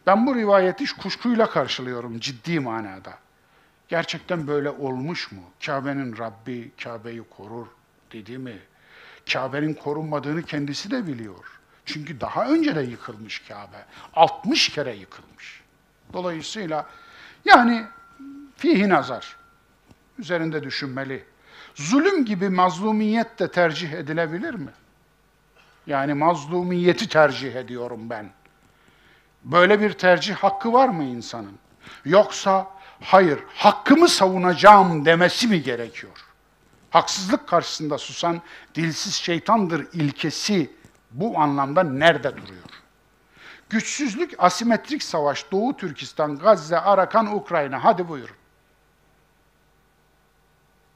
Ben 0.08 0.28
bu 0.28 0.36
rivayeti 0.36 0.98
kuşkuyla 0.98 1.50
karşılıyorum 1.50 2.20
ciddi 2.20 2.60
manada. 2.60 3.18
Gerçekten 3.88 4.48
böyle 4.48 4.70
olmuş 4.70 5.32
mu? 5.32 5.42
Kabe'nin 5.66 6.18
Rabbi 6.18 6.72
Kabe'yi 6.84 7.24
korur 7.38 7.68
dedi 8.12 8.38
mi? 8.38 8.60
Kabe'nin 9.34 9.74
korunmadığını 9.74 10.44
kendisi 10.44 10.92
de 10.92 11.08
biliyor. 11.08 11.60
Çünkü 11.86 12.22
daha 12.22 12.50
önce 12.50 12.76
de 12.76 12.82
yıkılmış 12.82 13.40
Kabe. 13.40 13.86
60 14.14 14.70
kere 14.70 14.96
yıkılmış. 14.96 15.62
Dolayısıyla 16.14 16.86
yani 17.46 17.86
fihi 18.58 18.90
nazar. 18.90 19.36
Üzerinde 20.20 20.64
düşünmeli. 20.64 21.24
Zulüm 21.76 22.26
gibi 22.26 22.50
mazlumiyet 22.50 23.40
de 23.40 23.52
tercih 23.52 23.92
edilebilir 23.92 24.54
mi? 24.54 24.72
Yani 25.88 26.14
mazlumiyeti 26.14 27.10
tercih 27.10 27.56
ediyorum 27.56 28.10
ben. 28.10 28.30
Böyle 29.52 29.82
bir 29.82 29.94
tercih 29.94 30.36
hakkı 30.36 30.74
var 30.74 30.90
mı 30.90 31.04
insanın? 31.04 31.60
Yoksa 32.06 32.68
hayır, 33.02 33.40
hakkımı 33.56 34.08
savunacağım 34.08 35.06
demesi 35.06 35.48
mi 35.48 35.64
gerekiyor? 35.64 36.14
Haksızlık 36.90 37.48
karşısında 37.48 37.98
susan 37.98 38.42
dilsiz 38.76 39.14
şeytandır 39.14 39.88
ilkesi 39.94 40.72
bu 41.12 41.40
anlamda 41.40 41.84
nerede 41.84 42.38
duruyor? 42.38 42.64
Güçsüzlük, 43.70 44.34
asimetrik 44.38 45.04
savaş, 45.04 45.52
Doğu 45.52 45.78
Türkistan, 45.78 46.40
Gazze, 46.40 46.80
Arakan, 46.80 47.36
Ukrayna. 47.36 47.84
Hadi 47.84 48.08
buyurun. 48.08 48.36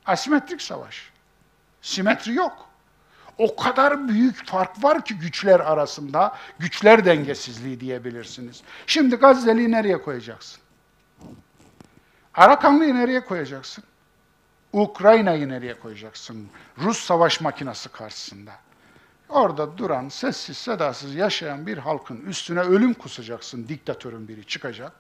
Asimetrik 0.05 0.61
savaş. 0.61 1.11
Simetri 1.81 2.33
yok. 2.33 2.70
O 3.41 3.55
kadar 3.55 4.07
büyük 4.07 4.45
fark 4.45 4.83
var 4.83 5.05
ki 5.05 5.17
güçler 5.17 5.59
arasında, 5.59 6.37
güçler 6.59 7.05
dengesizliği 7.05 7.79
diyebilirsiniz. 7.79 8.63
Şimdi 8.87 9.15
Gazze'liyi 9.15 9.71
nereye 9.71 10.01
koyacaksın? 10.01 10.61
Arakanlı'yı 12.33 12.95
nereye 12.95 13.25
koyacaksın? 13.25 13.83
Ukrayna'yı 14.73 15.49
nereye 15.49 15.79
koyacaksın? 15.79 16.47
Rus 16.77 16.97
savaş 16.97 17.41
makinesi 17.41 17.89
karşısında. 17.89 18.51
Orada 19.29 19.77
duran, 19.77 20.09
sessiz 20.09 20.57
sedasız 20.57 21.15
yaşayan 21.15 21.67
bir 21.67 21.77
halkın 21.77 22.21
üstüne 22.21 22.59
ölüm 22.59 22.93
kusacaksın. 22.93 23.67
Diktatörün 23.67 24.27
biri 24.27 24.45
çıkacak. 24.45 24.93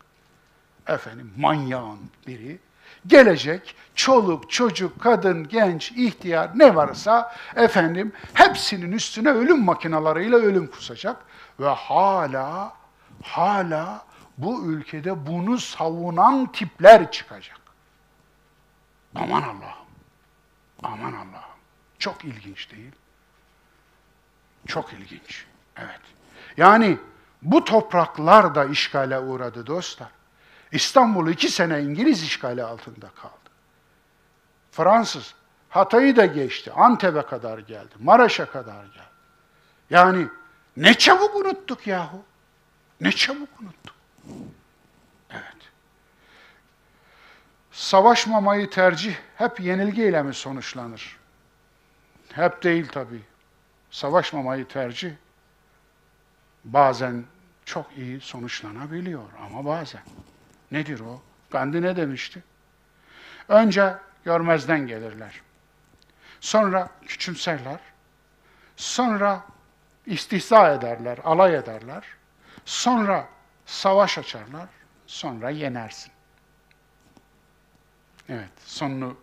Efendim 0.87 1.33
manyağın 1.37 1.99
biri 2.27 2.59
gelecek 3.07 3.75
çoluk, 3.95 4.51
çocuk, 4.51 5.01
kadın, 5.01 5.47
genç, 5.47 5.91
ihtiyar 5.91 6.51
ne 6.55 6.75
varsa 6.75 7.35
efendim 7.55 8.13
hepsinin 8.33 8.91
üstüne 8.91 9.29
ölüm 9.29 9.63
makinalarıyla 9.63 10.37
ölüm 10.37 10.67
kusacak 10.67 11.17
ve 11.59 11.67
hala 11.69 12.73
hala 13.23 14.05
bu 14.37 14.65
ülkede 14.65 15.27
bunu 15.27 15.57
savunan 15.57 16.51
tipler 16.51 17.11
çıkacak. 17.11 17.59
Aman 19.15 19.41
Allah'ım. 19.41 19.87
Aman 20.83 21.13
Allah'ım. 21.13 21.51
Çok 21.99 22.25
ilginç 22.25 22.71
değil. 22.71 22.91
Çok 24.67 24.93
ilginç. 24.93 25.45
Evet. 25.77 26.01
Yani 26.57 26.97
bu 27.41 27.63
topraklar 27.63 28.55
da 28.55 28.65
işgale 28.65 29.19
uğradı 29.19 29.67
dostlar. 29.67 30.09
İstanbul 30.71 31.29
iki 31.29 31.49
sene 31.49 31.81
İngiliz 31.81 32.23
işgali 32.23 32.63
altında 32.63 33.09
kaldı. 33.09 33.33
Fransız 34.71 35.33
Hatay'ı 35.69 36.15
da 36.15 36.25
geçti. 36.25 36.71
Antep'e 36.71 37.21
kadar 37.21 37.59
geldi. 37.59 37.93
Maraş'a 37.99 38.45
kadar 38.45 38.83
geldi. 38.83 39.11
Yani 39.89 40.27
ne 40.77 40.93
çabuk 40.93 41.35
unuttuk 41.35 41.87
yahu. 41.87 42.23
Ne 43.01 43.11
çabuk 43.11 43.49
unuttuk. 43.61 43.95
Evet. 45.29 45.55
Savaşmamayı 47.71 48.69
tercih 48.69 49.15
hep 49.35 49.59
yenilgiyle 49.59 50.23
mi 50.23 50.33
sonuçlanır? 50.33 51.17
Hep 52.33 52.63
değil 52.63 52.87
tabii. 52.91 53.21
Savaşmamayı 53.91 54.67
tercih 54.67 55.11
bazen 56.63 57.23
çok 57.65 57.97
iyi 57.97 58.21
sonuçlanabiliyor 58.21 59.23
ama 59.45 59.65
bazen. 59.65 60.01
Nedir 60.71 60.99
o? 60.99 61.21
Gandhi 61.51 61.81
ne 61.81 61.95
demişti? 61.95 62.43
Önce 63.47 63.97
görmezden 64.25 64.87
gelirler. 64.87 65.41
Sonra 66.39 66.89
küçümserler. 67.07 67.79
Sonra 68.75 69.45
istihza 70.05 70.73
ederler, 70.73 71.17
alay 71.23 71.55
ederler. 71.55 72.03
Sonra 72.65 73.27
savaş 73.65 74.17
açarlar. 74.17 74.69
Sonra 75.07 75.49
yenersin. 75.49 76.11
Evet, 78.29 78.49
sonunu 78.65 79.17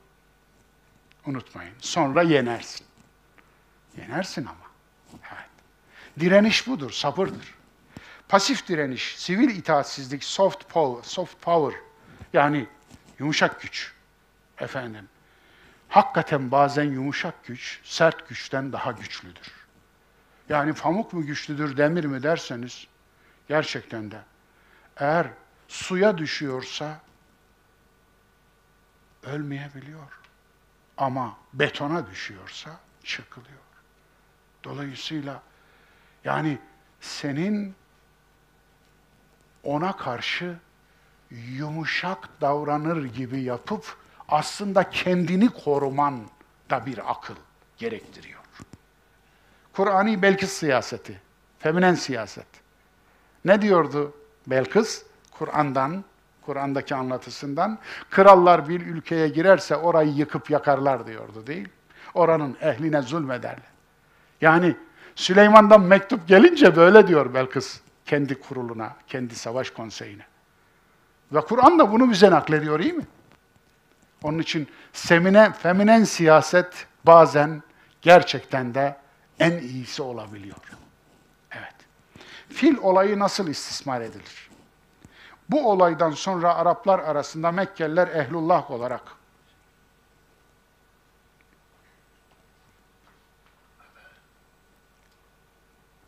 unutmayın. 1.26 1.74
Sonra 1.80 2.22
yenersin. 2.22 2.86
Yenersin 3.96 4.46
ama. 4.46 4.66
Evet. 5.12 5.48
Direniş 6.20 6.66
budur, 6.66 6.90
sabırdır. 6.90 7.57
Pasif 8.28 8.68
direniş, 8.68 9.18
sivil 9.18 9.56
itaatsizlik, 9.56 10.24
soft 10.24 10.68
power, 10.68 11.10
soft 11.10 11.42
power 11.42 11.80
yani 12.32 12.66
yumuşak 13.18 13.60
güç. 13.60 13.92
Efendim. 14.58 15.08
Hakikaten 15.88 16.50
bazen 16.50 16.84
yumuşak 16.84 17.44
güç 17.44 17.80
sert 17.84 18.28
güçten 18.28 18.72
daha 18.72 18.92
güçlüdür. 18.92 19.52
Yani 20.48 20.72
pamuk 20.72 21.12
mu 21.12 21.26
güçlüdür, 21.26 21.76
demir 21.76 22.04
mi 22.04 22.22
derseniz 22.22 22.86
gerçekten 23.48 24.10
de 24.10 24.20
eğer 24.96 25.26
suya 25.68 26.18
düşüyorsa 26.18 27.00
ölmeyebiliyor. 29.22 30.20
Ama 30.96 31.36
betona 31.52 32.10
düşüyorsa 32.10 32.70
çakılıyor. 33.04 33.58
Dolayısıyla 34.64 35.42
yani 36.24 36.58
senin 37.00 37.74
ona 39.64 39.96
karşı 39.96 40.56
yumuşak 41.30 42.28
davranır 42.40 43.04
gibi 43.04 43.40
yapıp 43.40 43.96
aslında 44.28 44.90
kendini 44.90 45.48
koruman 45.48 46.20
da 46.70 46.86
bir 46.86 47.10
akıl 47.10 47.34
gerektiriyor. 47.78 48.40
Kur'ani 49.72 50.22
Belkıs 50.22 50.52
siyaseti, 50.52 51.20
feminen 51.58 51.94
siyaset. 51.94 52.46
Ne 53.44 53.62
diyordu 53.62 54.12
Belkıs? 54.46 55.02
Kur'an'dan, 55.30 56.04
Kur'an'daki 56.42 56.94
anlatısından, 56.94 57.78
krallar 58.10 58.68
bir 58.68 58.80
ülkeye 58.80 59.28
girerse 59.28 59.76
orayı 59.76 60.12
yıkıp 60.12 60.50
yakarlar 60.50 61.06
diyordu 61.06 61.46
değil 61.46 61.68
Oranın 62.14 62.56
ehline 62.60 63.02
zulmederler. 63.02 63.68
Yani 64.40 64.76
Süleyman'dan 65.14 65.80
mektup 65.80 66.28
gelince 66.28 66.76
böyle 66.76 67.08
diyor 67.08 67.34
Belkıs 67.34 67.80
kendi 68.08 68.40
kuruluna, 68.40 68.96
kendi 69.06 69.34
savaş 69.34 69.70
konseyine. 69.70 70.26
Ve 71.32 71.40
Kur'an 71.40 71.78
da 71.78 71.92
bunu 71.92 72.10
bize 72.10 72.30
naklediyor 72.30 72.80
iyi 72.80 72.92
mi? 72.92 73.06
Onun 74.22 74.38
için 74.38 74.68
semine, 74.92 75.52
feminen 75.52 76.04
siyaset 76.04 76.86
bazen 77.04 77.62
gerçekten 78.02 78.74
de 78.74 78.96
en 79.38 79.58
iyisi 79.58 80.02
olabiliyor. 80.02 80.56
Evet. 81.52 81.74
Fil 82.48 82.78
olayı 82.78 83.18
nasıl 83.18 83.48
istismar 83.48 84.00
edilir? 84.00 84.50
Bu 85.50 85.70
olaydan 85.70 86.10
sonra 86.10 86.54
Araplar 86.54 86.98
arasında 86.98 87.52
Mekkeliler 87.52 88.08
ehlullah 88.08 88.70
olarak 88.70 89.02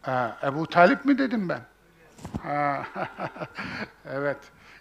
Ha, 0.02 0.38
Ebu 0.42 0.66
Talip 0.66 1.04
mi 1.04 1.18
dedim 1.18 1.48
ben? 1.48 1.69
Evet. 4.14 4.38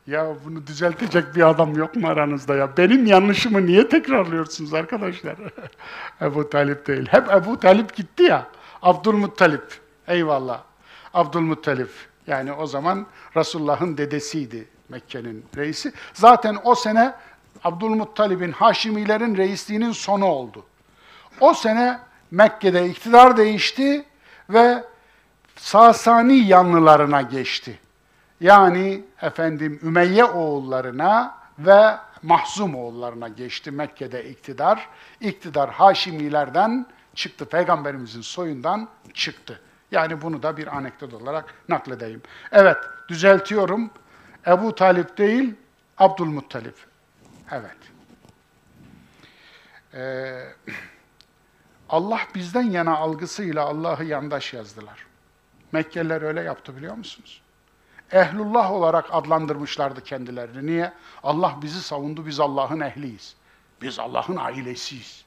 Ya 0.07 0.27
bunu 0.45 0.67
düzeltecek 0.67 1.35
bir 1.35 1.49
adam 1.49 1.75
yok 1.75 1.95
mu 1.95 2.07
aranızda 2.07 2.55
ya? 2.55 2.77
Benim 2.77 3.05
yanlışımı 3.05 3.65
niye 3.65 3.89
tekrarlıyorsunuz 3.89 4.73
arkadaşlar? 4.73 5.35
Ebu 6.21 6.49
Talip 6.49 6.87
değil. 6.87 7.07
Hep 7.11 7.29
Ebu 7.29 7.59
Talip 7.59 7.95
gitti 7.95 8.23
ya. 8.23 8.47
Abdülmuttalip. 8.81 9.79
Eyvallah. 10.07 10.61
Abdülmuttalip. 11.13 11.89
Yani 12.27 12.53
o 12.53 12.65
zaman 12.65 13.07
Resulullah'ın 13.35 13.97
dedesiydi 13.97 14.67
Mekke'nin 14.89 15.45
reisi. 15.57 15.93
Zaten 16.13 16.57
o 16.63 16.75
sene 16.75 17.13
Abdülmuttalib'in, 17.63 18.51
Haşimilerin 18.51 19.37
reisliğinin 19.37 19.91
sonu 19.91 20.25
oldu. 20.25 20.65
O 21.39 21.53
sene 21.53 21.99
Mekke'de 22.31 22.89
iktidar 22.89 23.37
değişti 23.37 24.05
ve 24.49 24.83
Sasani 25.59 26.37
yanlılarına 26.37 27.21
geçti. 27.21 27.79
Yani 28.41 29.03
efendim 29.21 29.79
Ümeyye 29.83 30.25
oğullarına 30.25 31.37
ve 31.59 31.95
Mahzum 32.23 32.75
oğullarına 32.75 33.27
geçti 33.27 33.71
Mekke'de 33.71 34.29
iktidar. 34.29 34.89
İktidar 35.21 35.69
Haşimilerden 35.69 36.85
çıktı, 37.15 37.45
Peygamberimizin 37.45 38.21
soyundan 38.21 38.89
çıktı. 39.13 39.61
Yani 39.91 40.21
bunu 40.21 40.43
da 40.43 40.57
bir 40.57 40.77
anekdot 40.77 41.13
olarak 41.13 41.53
nakledeyim. 41.69 42.21
Evet, 42.51 42.77
düzeltiyorum. 43.09 43.91
Ebu 44.47 44.75
Talip 44.75 45.17
değil, 45.17 45.55
Abdülmuttalip. 45.97 46.75
Evet. 47.51 47.77
Ee, 49.93 50.71
Allah 51.89 52.19
bizden 52.35 52.63
yana 52.71 52.97
algısıyla 52.97 53.65
Allah'ı 53.65 54.03
yandaş 54.03 54.53
yazdılar. 54.53 55.08
Mekkeliler 55.71 56.21
öyle 56.21 56.41
yaptı 56.41 56.77
biliyor 56.77 56.95
musunuz? 56.95 57.41
Ehlullah 58.11 58.71
olarak 58.71 59.05
adlandırmışlardı 59.11 60.03
kendilerini. 60.03 60.67
Niye? 60.67 60.93
Allah 61.23 61.59
bizi 61.61 61.81
savundu, 61.81 62.25
biz 62.25 62.39
Allah'ın 62.39 62.79
ehliyiz. 62.79 63.35
Biz 63.81 63.99
Allah'ın 63.99 64.35
ailesiyiz. 64.35 65.25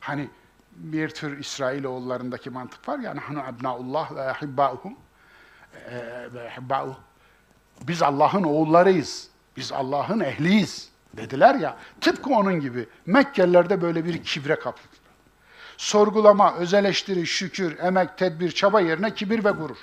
Hani 0.00 0.30
bir 0.72 1.08
tür 1.08 1.38
İsrailoğullarındaki 1.38 2.50
mantık 2.50 2.88
var 2.88 2.98
ya, 2.98 3.14
hani 3.28 3.38
ebnaullah 3.38 4.16
ve 4.16 4.20
ehibbâuhum 4.20 4.94
ve 6.34 6.44
ehibbâuh. 6.44 6.94
Biz 7.82 8.02
Allah'ın 8.02 8.42
oğullarıyız. 8.42 9.28
Biz 9.56 9.72
Allah'ın 9.72 10.20
ehliyiz 10.20 10.90
dediler 11.16 11.54
ya. 11.54 11.76
Tıpkı 12.00 12.30
onun 12.30 12.60
gibi 12.60 12.88
Mekkeliler 13.06 13.70
de 13.70 13.82
böyle 13.82 14.04
bir 14.04 14.24
kibre 14.24 14.54
kapıldı 14.58 14.91
sorgulama, 15.82 16.54
öz 16.54 16.74
eleştiri, 16.74 17.26
şükür, 17.26 17.78
emek, 17.78 18.18
tedbir, 18.18 18.50
çaba 18.50 18.80
yerine 18.80 19.14
kibir 19.14 19.44
ve 19.44 19.50
gurur. 19.50 19.76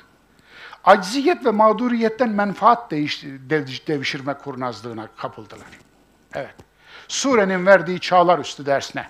Acziyet 0.84 1.46
ve 1.46 1.52
mağduriyetten 1.52 2.30
menfaat 2.30 2.92
devşirme 2.92 4.34
kurnazlığına 4.34 5.08
kapıldılar. 5.18 5.68
Evet. 6.34 6.56
Surenin 7.08 7.66
verdiği 7.66 8.00
çağlar 8.00 8.40
üstü 8.40 8.66
dersine. 8.66 9.08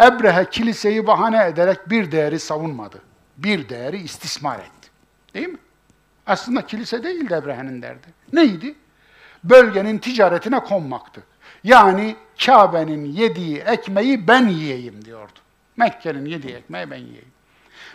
Ebrehe 0.00 0.50
kiliseyi 0.50 1.06
bahane 1.06 1.46
ederek 1.46 1.90
bir 1.90 2.12
değeri 2.12 2.40
savunmadı. 2.40 3.02
Bir 3.36 3.68
değeri 3.68 3.96
istismar 3.96 4.58
etti. 4.58 4.90
Değil 5.34 5.48
mi? 5.48 5.58
Aslında 6.26 6.66
kilise 6.66 7.02
değildi 7.02 7.34
Ebrehe'nin 7.34 7.82
derdi. 7.82 8.06
Neydi? 8.32 8.74
Bölgenin 9.44 9.98
ticaretine 9.98 10.60
konmaktı. 10.60 11.22
Yani 11.64 12.16
Kabe'nin 12.46 13.04
yediği 13.04 13.58
ekmeği 13.58 14.28
ben 14.28 14.48
yiyeyim 14.48 15.04
diyordu. 15.04 15.38
Mekke'nin 15.77 16.25
yediği 16.25 16.55
ekmeği 16.55 16.91
ben 16.91 16.97
yiyeyim. 16.97 17.31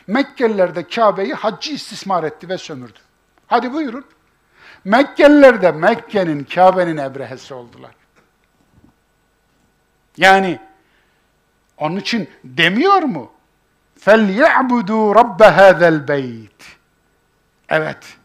Mekkeliler 0.07 0.75
de 0.75 0.89
Kabe'yi 0.89 1.35
haccı 1.35 1.73
istismar 1.73 2.25
etti 2.25 2.49
ve 2.49 2.59
sömürdü. 2.59 2.99
Hadi 3.47 3.73
buyurun. 3.73 4.05
Mekkeliler 4.85 5.63
de 5.63 5.73
Mekke'nin, 5.73 6.45
Kabe'nin 6.45 6.97
ebrehesi 6.97 7.55
oldular. 7.55 7.91
Yani 10.17 10.59
onun 11.77 11.97
için 11.97 12.31
demiyor 12.45 13.03
mu? 13.03 13.33
فَلْيَعْبُدُوا 14.01 15.15
رَبَّ 15.21 15.41
هَذَا 15.43 15.89
الْبَيْتِ 15.99 16.63
Evet. 17.69 18.17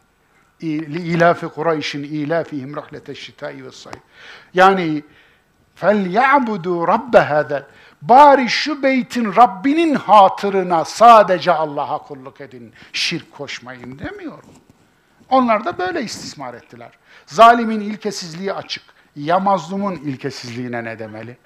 İlafi 0.60 1.48
Kureyş'in 1.48 2.02
ilafihim 2.02 2.76
rahlete 2.76 3.14
şitai 3.14 3.64
ve 3.64 3.70
sayf. 3.72 3.96
Yani 4.54 5.02
فَلْيَعْبُدُوا 5.80 6.86
رَبَّ 6.94 7.16
هَذَا 7.16 7.64
Bari 8.01 8.49
şu 8.49 8.83
beytin 8.83 9.35
Rabbinin 9.35 9.95
hatırına 9.95 10.85
sadece 10.85 11.51
Allah'a 11.51 11.97
kulluk 11.97 12.41
edin, 12.41 12.73
şirk 12.93 13.31
koşmayın 13.31 13.99
demiyorum. 13.99 14.49
Onlar 15.29 15.65
da 15.65 15.77
böyle 15.77 16.03
istismar 16.03 16.53
ettiler. 16.53 16.91
Zalimin 17.25 17.79
ilkesizliği 17.79 18.53
açık. 18.53 18.83
Ya 19.15 19.39
mazlumun 19.39 19.95
ilkesizliğine 19.95 20.83
ne 20.83 20.99
demeli? 20.99 21.37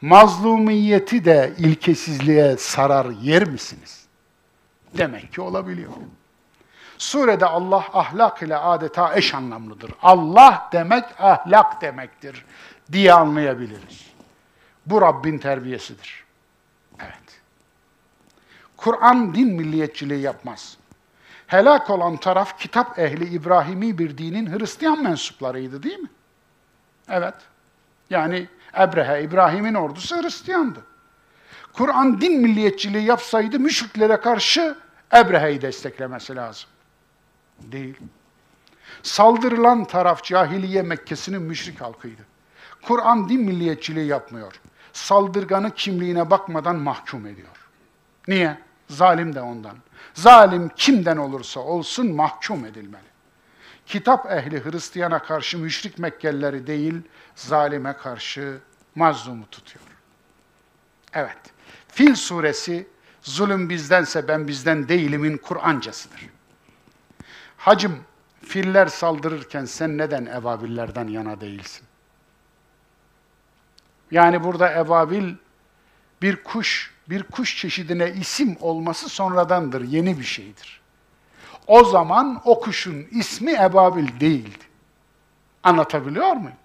Mazlumiyeti 0.00 1.24
de 1.24 1.52
ilkesizliğe 1.58 2.56
sarar 2.56 3.06
yer 3.06 3.48
misiniz? 3.48 4.06
Demek 4.98 5.32
ki 5.32 5.40
olabiliyor. 5.40 5.92
Surede 6.98 7.46
Allah 7.46 7.84
ahlak 7.92 8.42
ile 8.42 8.56
adeta 8.56 9.16
eş 9.16 9.34
anlamlıdır. 9.34 9.90
Allah 10.02 10.68
demek 10.72 11.04
ahlak 11.20 11.82
demektir 11.82 12.44
diye 12.92 13.12
anlayabiliriz. 13.12 14.07
Bu 14.90 15.02
Rabbin 15.02 15.38
terbiyesidir. 15.38 16.24
Evet. 17.00 17.40
Kur'an 18.76 19.34
din 19.34 19.54
milliyetçiliği 19.54 20.20
yapmaz. 20.20 20.76
Helak 21.46 21.90
olan 21.90 22.16
taraf 22.16 22.58
kitap 22.58 22.98
ehli 22.98 23.24
İbrahimi 23.24 23.98
bir 23.98 24.18
dinin 24.18 24.58
Hristiyan 24.58 25.02
mensuplarıydı 25.02 25.82
değil 25.82 25.98
mi? 25.98 26.08
Evet. 27.08 27.34
Yani 28.10 28.48
Ebrehe, 28.78 29.22
İbrahim'in 29.22 29.74
ordusu 29.74 30.22
Hristiyandı. 30.22 30.82
Kur'an 31.72 32.20
din 32.20 32.40
milliyetçiliği 32.40 33.04
yapsaydı 33.04 33.58
müşriklere 33.58 34.16
karşı 34.16 34.76
Ebrehe'yi 35.14 35.62
desteklemesi 35.62 36.36
lazım. 36.36 36.68
Değil. 37.60 37.98
Saldırılan 39.02 39.84
taraf 39.84 40.24
cahiliye 40.24 40.82
Mekke'sinin 40.82 41.42
müşrik 41.42 41.80
halkıydı. 41.80 42.22
Kur'an 42.82 43.28
din 43.28 43.40
milliyetçiliği 43.40 44.06
yapmıyor. 44.06 44.60
Saldırganı 44.98 45.74
kimliğine 45.74 46.30
bakmadan 46.30 46.76
mahkum 46.76 47.26
ediyor. 47.26 47.68
Niye? 48.28 48.58
Zalim 48.88 49.34
de 49.34 49.40
ondan. 49.40 49.76
Zalim 50.14 50.68
kimden 50.76 51.16
olursa 51.16 51.60
olsun 51.60 52.14
mahkum 52.14 52.64
edilmeli. 52.64 53.08
Kitap 53.86 54.30
ehli 54.30 54.64
Hristiyana 54.64 55.22
karşı 55.22 55.58
müşrik 55.58 55.98
Mekkelileri 55.98 56.66
değil, 56.66 56.94
zalime 57.36 57.92
karşı 57.92 58.58
mazlumu 58.94 59.46
tutuyor. 59.50 59.84
Evet, 61.12 61.38
Fil 61.88 62.14
suresi 62.14 62.86
zulüm 63.22 63.68
bizdense 63.68 64.28
ben 64.28 64.48
bizden 64.48 64.88
değilimin 64.88 65.36
Kur'ancasıdır. 65.36 66.26
Hacım, 67.56 67.98
filler 68.44 68.86
saldırırken 68.86 69.64
sen 69.64 69.98
neden 69.98 70.26
ebabillerden 70.26 71.08
yana 71.08 71.40
değilsin? 71.40 71.87
Yani 74.10 74.44
burada 74.44 74.72
ebabil 74.72 75.34
bir 76.22 76.42
kuş, 76.42 76.94
bir 77.08 77.22
kuş 77.22 77.56
çeşidine 77.56 78.10
isim 78.10 78.56
olması 78.60 79.08
sonradandır, 79.08 79.82
yeni 79.82 80.18
bir 80.18 80.24
şeydir. 80.24 80.80
O 81.66 81.84
zaman 81.84 82.40
o 82.44 82.60
kuşun 82.60 83.06
ismi 83.10 83.52
ebabil 83.52 84.20
değildi. 84.20 84.64
Anlatabiliyor 85.62 86.32
muyum? 86.32 86.56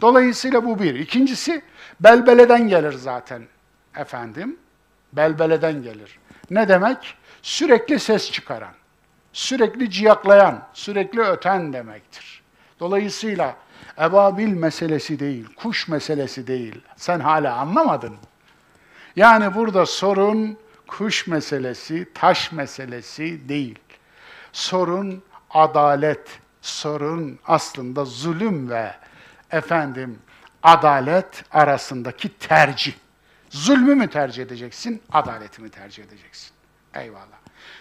Dolayısıyla 0.00 0.64
bu 0.64 0.78
bir. 0.78 0.94
İkincisi, 0.94 1.62
belbeleden 2.00 2.68
gelir 2.68 2.92
zaten 2.92 3.42
efendim. 3.96 4.56
Belbeleden 5.12 5.82
gelir. 5.82 6.18
Ne 6.50 6.68
demek? 6.68 7.14
Sürekli 7.42 8.00
ses 8.00 8.30
çıkaran, 8.30 8.74
sürekli 9.32 9.90
ciyaklayan, 9.90 10.66
sürekli 10.72 11.20
öten 11.20 11.72
demektir. 11.72 12.42
Dolayısıyla 12.80 13.56
ebabil 13.98 14.52
meselesi 14.52 15.18
değil, 15.18 15.54
kuş 15.56 15.88
meselesi 15.88 16.46
değil. 16.46 16.80
Sen 16.96 17.20
hala 17.20 17.56
anlamadın? 17.56 18.16
Yani 19.16 19.54
burada 19.54 19.86
sorun 19.86 20.58
kuş 20.86 21.26
meselesi, 21.26 22.08
taş 22.14 22.52
meselesi 22.52 23.48
değil. 23.48 23.78
Sorun 24.52 25.22
adalet, 25.50 26.40
sorun 26.62 27.38
aslında 27.46 28.04
zulüm 28.04 28.70
ve 28.70 28.94
efendim 29.50 30.18
adalet 30.62 31.44
arasındaki 31.50 32.38
tercih. 32.38 32.92
Zulmü 33.50 33.94
mü 33.94 34.10
tercih 34.10 34.42
edeceksin, 34.42 35.02
adaleti 35.12 35.62
mi 35.62 35.70
tercih 35.70 36.04
edeceksin? 36.04 36.50
Eyvallah. 36.94 37.38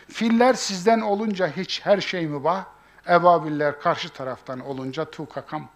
Filler 0.10 0.54
sizden 0.54 1.02
olunca 1.02 1.48
hiç 1.48 1.82
her 1.86 2.02
şey 2.02 2.28
mübah, 2.28 2.66
ebabiller 3.10 3.80
karşı 3.80 4.10
taraftan 4.10 4.60
olunca 4.60 5.06
tu 5.06 5.30
kakam. 5.30 5.70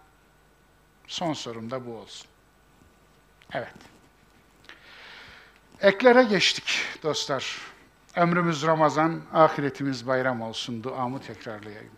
Son 1.08 1.32
sorum 1.32 1.70
da 1.70 1.86
bu 1.86 1.94
olsun. 1.94 2.26
Evet. 3.52 3.74
Eklere 5.80 6.22
geçtik 6.22 6.80
dostlar. 7.02 7.58
Ömrümüz 8.16 8.66
Ramazan, 8.66 9.20
ahiretimiz 9.32 10.06
bayram 10.06 10.42
olsun 10.42 10.82
duamı 10.82 11.20
tekrarlayayım. 11.20 11.92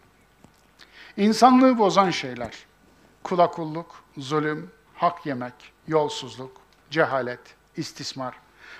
İnsanlığı 1.16 1.78
bozan 1.78 2.10
şeyler, 2.10 2.54
kula 3.22 3.50
zulüm, 4.16 4.70
hak 4.94 5.26
yemek, 5.26 5.54
yolsuzluk, 5.88 6.60
cehalet, 6.90 7.40
istismar, 7.76 8.34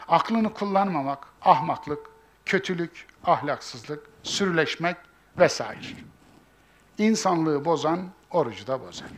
aklını 0.09 0.55
kullanmamak, 0.55 1.27
ahmaklık, 1.43 2.07
kötülük, 2.47 3.07
ahlaksızlık, 3.25 4.07
sürüleşmek 4.23 4.97
vesaire. 5.39 5.87
İnsanlığı 6.99 7.65
bozan 7.65 8.11
orucu 8.31 8.67
da 8.67 8.81
bozar. 8.81 9.09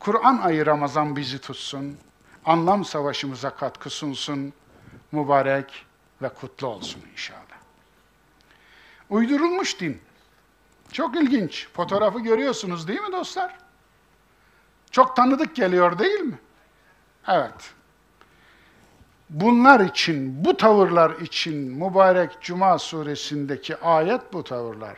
Kur'an 0.00 0.38
ayı 0.38 0.66
Ramazan 0.66 1.16
bizi 1.16 1.38
tutsun, 1.38 1.98
anlam 2.44 2.84
savaşımıza 2.84 3.50
katkı 3.50 3.90
sunsun, 3.90 4.52
mübarek 5.12 5.86
ve 6.22 6.28
kutlu 6.28 6.66
olsun 6.66 7.02
inşallah. 7.12 7.40
Uydurulmuş 9.10 9.80
din. 9.80 10.00
Çok 10.92 11.16
ilginç. 11.16 11.68
Fotoğrafı 11.72 12.20
görüyorsunuz 12.20 12.88
değil 12.88 13.00
mi 13.00 13.12
dostlar? 13.12 13.54
Çok 14.90 15.16
tanıdık 15.16 15.56
geliyor 15.56 15.98
değil 15.98 16.20
mi? 16.20 16.38
Evet. 17.28 17.74
Bunlar 19.30 19.80
için, 19.80 20.44
bu 20.44 20.56
tavırlar 20.56 21.10
için 21.10 21.54
mübarek 21.54 22.30
Cuma 22.40 22.78
suresindeki 22.78 23.76
ayet 23.76 24.32
bu 24.32 24.44
tavırlar. 24.44 24.96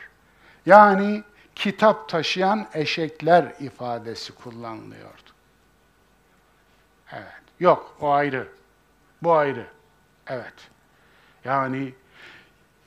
Yani 0.65 1.23
kitap 1.55 2.09
taşıyan 2.09 2.67
eşekler 2.73 3.55
ifadesi 3.59 4.35
kullanılıyordu. 4.35 5.31
Evet. 7.11 7.41
Yok, 7.59 7.97
o 8.01 8.09
ayrı. 8.11 8.47
Bu 9.23 9.33
ayrı. 9.33 9.67
Evet. 10.27 10.53
Yani 11.45 11.93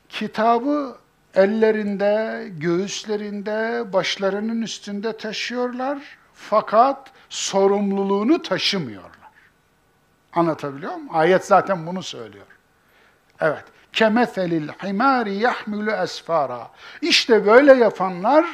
kitabı 0.08 0.96
ellerinde, 1.34 2.46
göğüslerinde, 2.50 3.84
başlarının 3.92 4.62
üstünde 4.62 5.16
taşıyorlar 5.16 6.18
fakat 6.34 7.10
sorumluluğunu 7.28 8.42
taşımıyorlar. 8.42 9.10
Anlatabiliyor 10.32 10.92
muyum? 10.92 11.08
Ayet 11.16 11.44
zaten 11.44 11.86
bunu 11.86 12.02
söylüyor. 12.02 12.46
Evet. 13.40 13.64
Kemethelil 13.96 14.68
himari 14.68 15.34
yahmilu 15.34 15.90
esfara. 15.90 16.70
İşte 17.02 17.46
böyle 17.46 17.74
yapanlar 17.74 18.46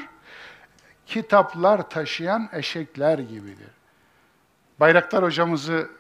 kitaplar 1.07 1.91
taşıyan 1.91 2.49
eşekler 2.53 3.19
gibidir. 3.19 3.71
Bayraktar 4.81 5.25
hocamızı 5.25 5.91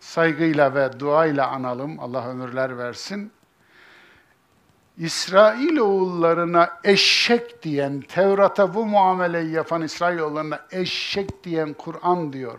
saygıyla 0.00 0.74
ve 0.74 1.00
duayla 1.00 1.48
analım. 1.48 2.00
Allah 2.00 2.28
ömürler 2.28 2.78
versin. 2.78 3.32
İsrail 4.98 5.78
oğullarına 5.78 6.70
eşek 6.84 7.62
diyen, 7.62 8.00
Tevrat'a 8.00 8.74
bu 8.74 8.86
muameleyi 8.86 9.50
yapan 9.50 9.82
İsrail 9.82 10.18
oğullarına 10.18 10.60
eşek 10.70 11.44
diyen 11.44 11.72
Kur'an 11.72 12.32
diyor. 12.32 12.58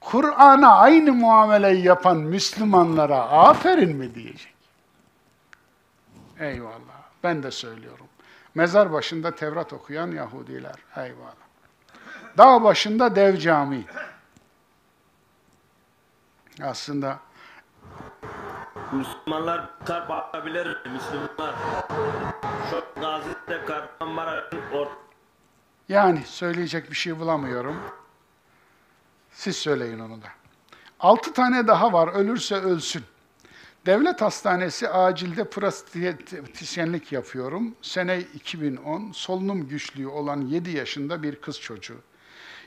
Kur'an'a 0.00 0.78
aynı 0.78 1.12
muameleyi 1.12 1.84
yapan 1.84 2.16
Müslümanlara 2.16 3.18
aferin 3.18 3.96
mi 3.96 4.14
diyecek? 4.14 4.53
Eyvallah. 6.38 7.04
Ben 7.22 7.42
de 7.42 7.50
söylüyorum. 7.50 8.06
Mezar 8.54 8.92
başında 8.92 9.34
Tevrat 9.34 9.72
okuyan 9.72 10.10
Yahudiler. 10.10 10.76
Eyvallah. 10.96 11.34
Dağ 12.38 12.64
başında 12.64 13.16
dev 13.16 13.36
cami. 13.36 13.84
Aslında 16.62 17.18
Müslümanlar 18.92 19.70
kalp 19.84 20.10
atabilir. 20.10 20.66
Müslümanlar. 20.66 21.54
Şu 22.70 23.00
Gazi'de 23.00 23.64
Kahramanmaraş'ın 23.64 24.88
yani 25.88 26.22
söyleyecek 26.26 26.90
bir 26.90 26.96
şey 26.96 27.18
bulamıyorum. 27.18 27.76
Siz 29.30 29.56
söyleyin 29.56 29.98
onu 29.98 30.22
da. 30.22 30.26
Altı 31.00 31.32
tane 31.32 31.66
daha 31.66 31.92
var. 31.92 32.08
Ölürse 32.08 32.54
ölsün. 32.54 33.04
Devlet 33.86 34.22
Hastanesi 34.22 34.88
acilde 34.88 35.44
pratisyenlik 35.44 37.12
yapıyorum. 37.12 37.74
Sene 37.82 38.20
2010. 38.20 39.12
Solunum 39.12 39.68
güçlüğü 39.68 40.06
olan 40.06 40.40
7 40.40 40.70
yaşında 40.70 41.22
bir 41.22 41.36
kız 41.36 41.60
çocuğu. 41.60 41.98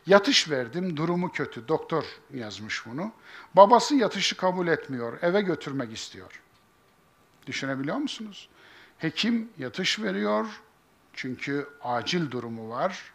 Yatış 0.07 0.49
verdim, 0.49 0.97
durumu 0.97 1.31
kötü. 1.31 1.67
Doktor 1.67 2.05
yazmış 2.33 2.85
bunu. 2.85 3.11
Babası 3.53 3.95
yatışı 3.95 4.37
kabul 4.37 4.67
etmiyor, 4.67 5.17
eve 5.21 5.41
götürmek 5.41 5.93
istiyor. 5.93 6.41
Düşünebiliyor 7.47 7.97
musunuz? 7.97 8.49
Hekim 8.97 9.49
yatış 9.57 9.99
veriyor, 9.99 10.45
çünkü 11.13 11.67
acil 11.83 12.31
durumu 12.31 12.69
var. 12.69 13.11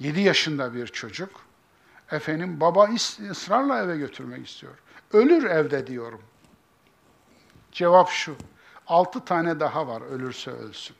7 0.00 0.20
yaşında 0.20 0.74
bir 0.74 0.86
çocuk. 0.86 1.30
Efendim 2.10 2.60
baba 2.60 2.88
ısrarla 3.30 3.82
eve 3.82 3.96
götürmek 3.96 4.48
istiyor. 4.48 4.74
Ölür 5.12 5.44
evde 5.44 5.86
diyorum. 5.86 6.22
Cevap 7.76 8.08
şu. 8.10 8.36
Altı 8.86 9.24
tane 9.24 9.60
daha 9.60 9.86
var 9.86 10.00
ölürse 10.00 10.50
ölsün. 10.50 10.96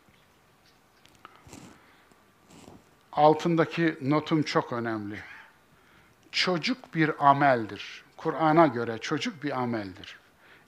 Altındaki 3.13 3.99
notum 4.03 4.43
çok 4.43 4.73
önemli. 4.73 5.19
Çocuk 6.33 6.95
bir 6.95 7.29
ameldir. 7.29 8.05
Kur'an'a 8.17 8.67
göre 8.67 8.99
çocuk 8.99 9.43
bir 9.43 9.61
ameldir. 9.61 10.19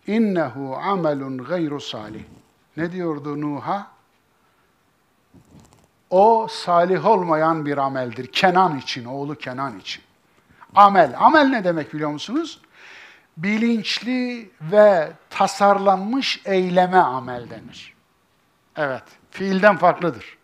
İnnehu 0.06 0.76
amelun 0.76 1.38
gayru 1.38 1.80
salih. 1.80 2.24
Ne 2.76 2.92
diyordu 2.92 3.40
Nuh'a? 3.40 3.86
O 6.10 6.48
salih 6.50 7.06
olmayan 7.06 7.66
bir 7.66 7.78
ameldir. 7.78 8.32
Kenan 8.32 8.78
için, 8.78 9.04
oğlu 9.04 9.34
Kenan 9.34 9.78
için. 9.78 10.02
Amel. 10.74 11.14
Amel 11.18 11.46
ne 11.46 11.64
demek 11.64 11.94
biliyor 11.94 12.10
musunuz? 12.10 12.60
Bilinçli 13.38 14.50
ve 14.60 15.12
tasarlanmış 15.30 16.40
eyleme 16.44 16.96
amel 16.96 17.50
denir. 17.50 17.94
Evet, 18.76 19.02
fiilden 19.30 19.76
farklıdır. 19.76 20.38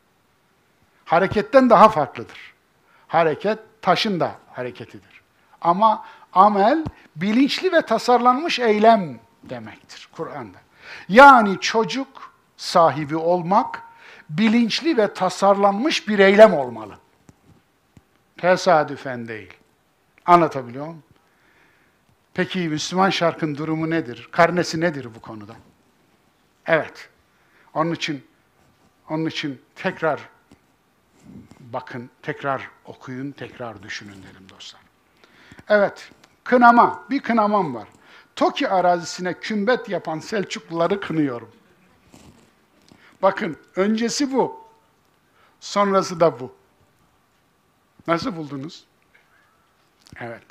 Hareketten 1.04 1.70
daha 1.70 1.88
farklıdır. 1.88 2.54
Hareket 3.08 3.58
taşın 3.82 4.20
da 4.20 4.32
hareketidir. 4.52 5.22
Ama 5.60 6.04
amel 6.32 6.84
bilinçli 7.16 7.72
ve 7.72 7.82
tasarlanmış 7.82 8.58
eylem 8.58 9.18
demektir 9.42 10.08
Kur'an'da. 10.12 10.58
Yani 11.08 11.60
çocuk 11.60 12.34
sahibi 12.56 13.16
olmak 13.16 13.82
bilinçli 14.30 14.96
ve 14.96 15.14
tasarlanmış 15.14 16.08
bir 16.08 16.18
eylem 16.18 16.54
olmalı. 16.54 16.98
Tesadüfen 18.36 19.28
değil. 19.28 19.54
Anlatabiliyor 20.26 20.86
muyum? 20.86 21.02
Peki 22.34 22.58
Müslüman 22.58 23.10
şarkın 23.10 23.56
durumu 23.56 23.90
nedir? 23.90 24.28
Karnesi 24.32 24.80
nedir 24.80 25.08
bu 25.14 25.20
konuda? 25.20 25.56
Evet. 26.66 27.08
Onun 27.74 27.92
için 27.92 28.26
onun 29.08 29.26
için 29.26 29.62
tekrar 29.76 30.28
bakın, 31.60 32.10
tekrar 32.22 32.70
okuyun, 32.84 33.30
tekrar 33.32 33.82
düşünün 33.82 34.22
derim 34.22 34.48
dostlar. 34.48 34.80
Evet, 35.68 36.10
kınama, 36.44 37.04
bir 37.10 37.20
kınamam 37.20 37.74
var. 37.74 37.88
Toki 38.36 38.68
arazisine 38.68 39.40
kümbet 39.40 39.88
yapan 39.88 40.18
Selçukluları 40.18 41.00
kınıyorum. 41.00 41.50
Bakın, 43.22 43.56
öncesi 43.76 44.32
bu, 44.32 44.60
sonrası 45.60 46.20
da 46.20 46.40
bu. 46.40 46.54
Nasıl 48.06 48.36
buldunuz? 48.36 48.84
Evet, 50.20 50.44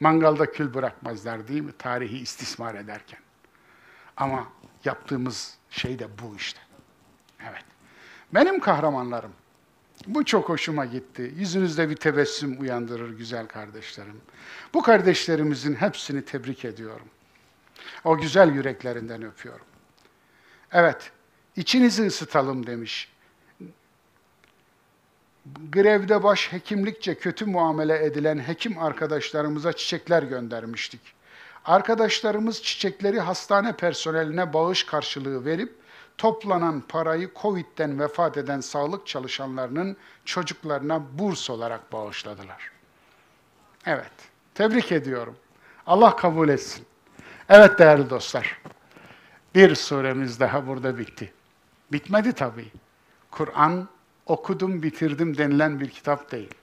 mangalda 0.00 0.52
kül 0.52 0.74
bırakmazlar 0.74 1.48
değil 1.48 1.62
mi? 1.62 1.72
Tarihi 1.78 2.18
istismar 2.18 2.74
ederken. 2.74 3.20
Ama 4.16 4.48
yaptığımız 4.84 5.58
şey 5.70 5.98
de 5.98 6.08
bu 6.22 6.36
işte. 6.36 6.60
Evet. 7.50 7.64
Benim 8.34 8.60
kahramanlarım. 8.60 9.32
Bu 10.06 10.24
çok 10.24 10.48
hoşuma 10.48 10.84
gitti. 10.84 11.32
Yüzünüzde 11.36 11.90
bir 11.90 11.96
tebessüm 11.96 12.60
uyandırır 12.60 13.16
güzel 13.16 13.46
kardeşlerim. 13.46 14.20
Bu 14.74 14.82
kardeşlerimizin 14.82 15.74
hepsini 15.74 16.24
tebrik 16.24 16.64
ediyorum. 16.64 17.06
O 18.04 18.18
güzel 18.18 18.54
yüreklerinden 18.54 19.22
öpüyorum. 19.22 19.66
Evet, 20.72 21.12
içinizi 21.56 22.06
ısıtalım 22.06 22.66
demiş. 22.66 23.12
Grevde 25.72 26.22
baş 26.22 26.52
hekimlikçe 26.52 27.14
kötü 27.14 27.46
muamele 27.46 28.04
edilen 28.04 28.38
hekim 28.38 28.78
arkadaşlarımıza 28.78 29.72
çiçekler 29.72 30.22
göndermiştik. 30.22 31.00
Arkadaşlarımız 31.64 32.62
çiçekleri 32.62 33.20
hastane 33.20 33.76
personeline 33.76 34.52
bağış 34.52 34.84
karşılığı 34.84 35.44
verip 35.44 35.74
toplanan 36.18 36.80
parayı 36.80 37.30
Covid'den 37.42 38.00
vefat 38.00 38.36
eden 38.36 38.60
sağlık 38.60 39.06
çalışanlarının 39.06 39.96
çocuklarına 40.24 41.02
burs 41.18 41.50
olarak 41.50 41.92
bağışladılar. 41.92 42.70
Evet, 43.86 44.12
tebrik 44.54 44.92
ediyorum. 44.92 45.36
Allah 45.86 46.16
kabul 46.16 46.48
etsin. 46.48 46.86
Evet 47.48 47.78
değerli 47.78 48.10
dostlar, 48.10 48.60
bir 49.54 49.74
suremiz 49.74 50.40
daha 50.40 50.66
burada 50.66 50.98
bitti. 50.98 51.32
Bitmedi 51.92 52.32
tabii. 52.32 52.68
Kur'an 53.30 53.88
okudum 54.28 54.82
bitirdim 54.82 55.38
denilen 55.38 55.80
bir 55.80 55.90
kitap 55.90 56.32
değil. 56.32 56.54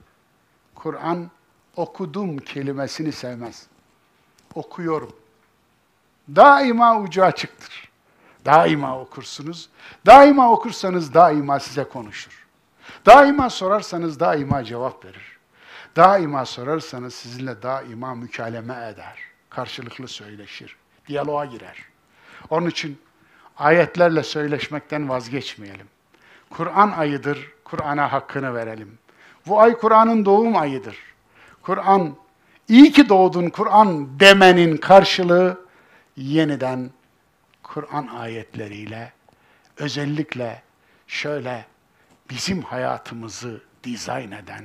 Kur'an 0.74 1.30
okudum 1.76 2.38
kelimesini 2.38 3.12
sevmez. 3.12 3.66
Okuyorum. 4.54 5.16
Daima 6.36 7.00
ucu 7.00 7.24
açıktır. 7.24 7.88
Daima 8.44 9.00
okursunuz. 9.00 9.68
Daima 10.06 10.52
okursanız 10.52 11.14
daima 11.14 11.60
size 11.60 11.84
konuşur. 11.84 12.46
Daima 13.06 13.50
sorarsanız 13.50 14.20
daima 14.20 14.64
cevap 14.64 15.04
verir. 15.04 15.38
Daima 15.96 16.44
sorarsanız 16.46 17.14
sizinle 17.14 17.62
daima 17.62 18.14
mükaleme 18.14 18.74
eder. 18.74 19.18
Karşılıklı 19.50 20.08
söyleşir. 20.08 20.76
Diyaloğa 21.08 21.44
girer. 21.44 21.76
Onun 22.50 22.66
için 22.66 23.00
ayetlerle 23.56 24.22
söyleşmekten 24.22 25.08
vazgeçmeyelim. 25.08 25.86
Kur'an 26.50 26.92
ayıdır. 26.92 27.55
Kur'an'a 27.70 28.12
hakkını 28.12 28.54
verelim. 28.54 28.98
Bu 29.46 29.60
ay 29.60 29.78
Kur'an'ın 29.78 30.24
doğum 30.24 30.56
ayıdır. 30.56 30.96
Kur'an, 31.62 32.16
iyi 32.68 32.92
ki 32.92 33.08
doğdun 33.08 33.48
Kur'an 33.48 34.20
demenin 34.20 34.76
karşılığı 34.76 35.66
yeniden 36.16 36.90
Kur'an 37.62 38.06
ayetleriyle 38.06 39.12
özellikle 39.76 40.62
şöyle 41.06 41.66
bizim 42.30 42.62
hayatımızı 42.62 43.60
dizayn 43.84 44.30
eden 44.30 44.64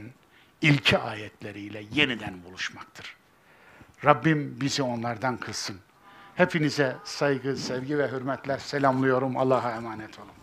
ilki 0.62 0.98
ayetleriyle 0.98 1.84
yeniden 1.92 2.44
buluşmaktır. 2.44 3.16
Rabbim 4.06 4.62
bizi 4.62 4.84
onlardan 4.84 5.38
kılsın. 5.38 5.80
Hepinize 6.36 6.96
saygı, 7.04 7.58
sevgi 7.58 7.98
ve 7.98 8.12
hürmetler 8.12 8.58
selamlıyorum. 8.58 9.38
Allah'a 9.38 9.72
emanet 9.72 10.20
olun. 10.20 10.41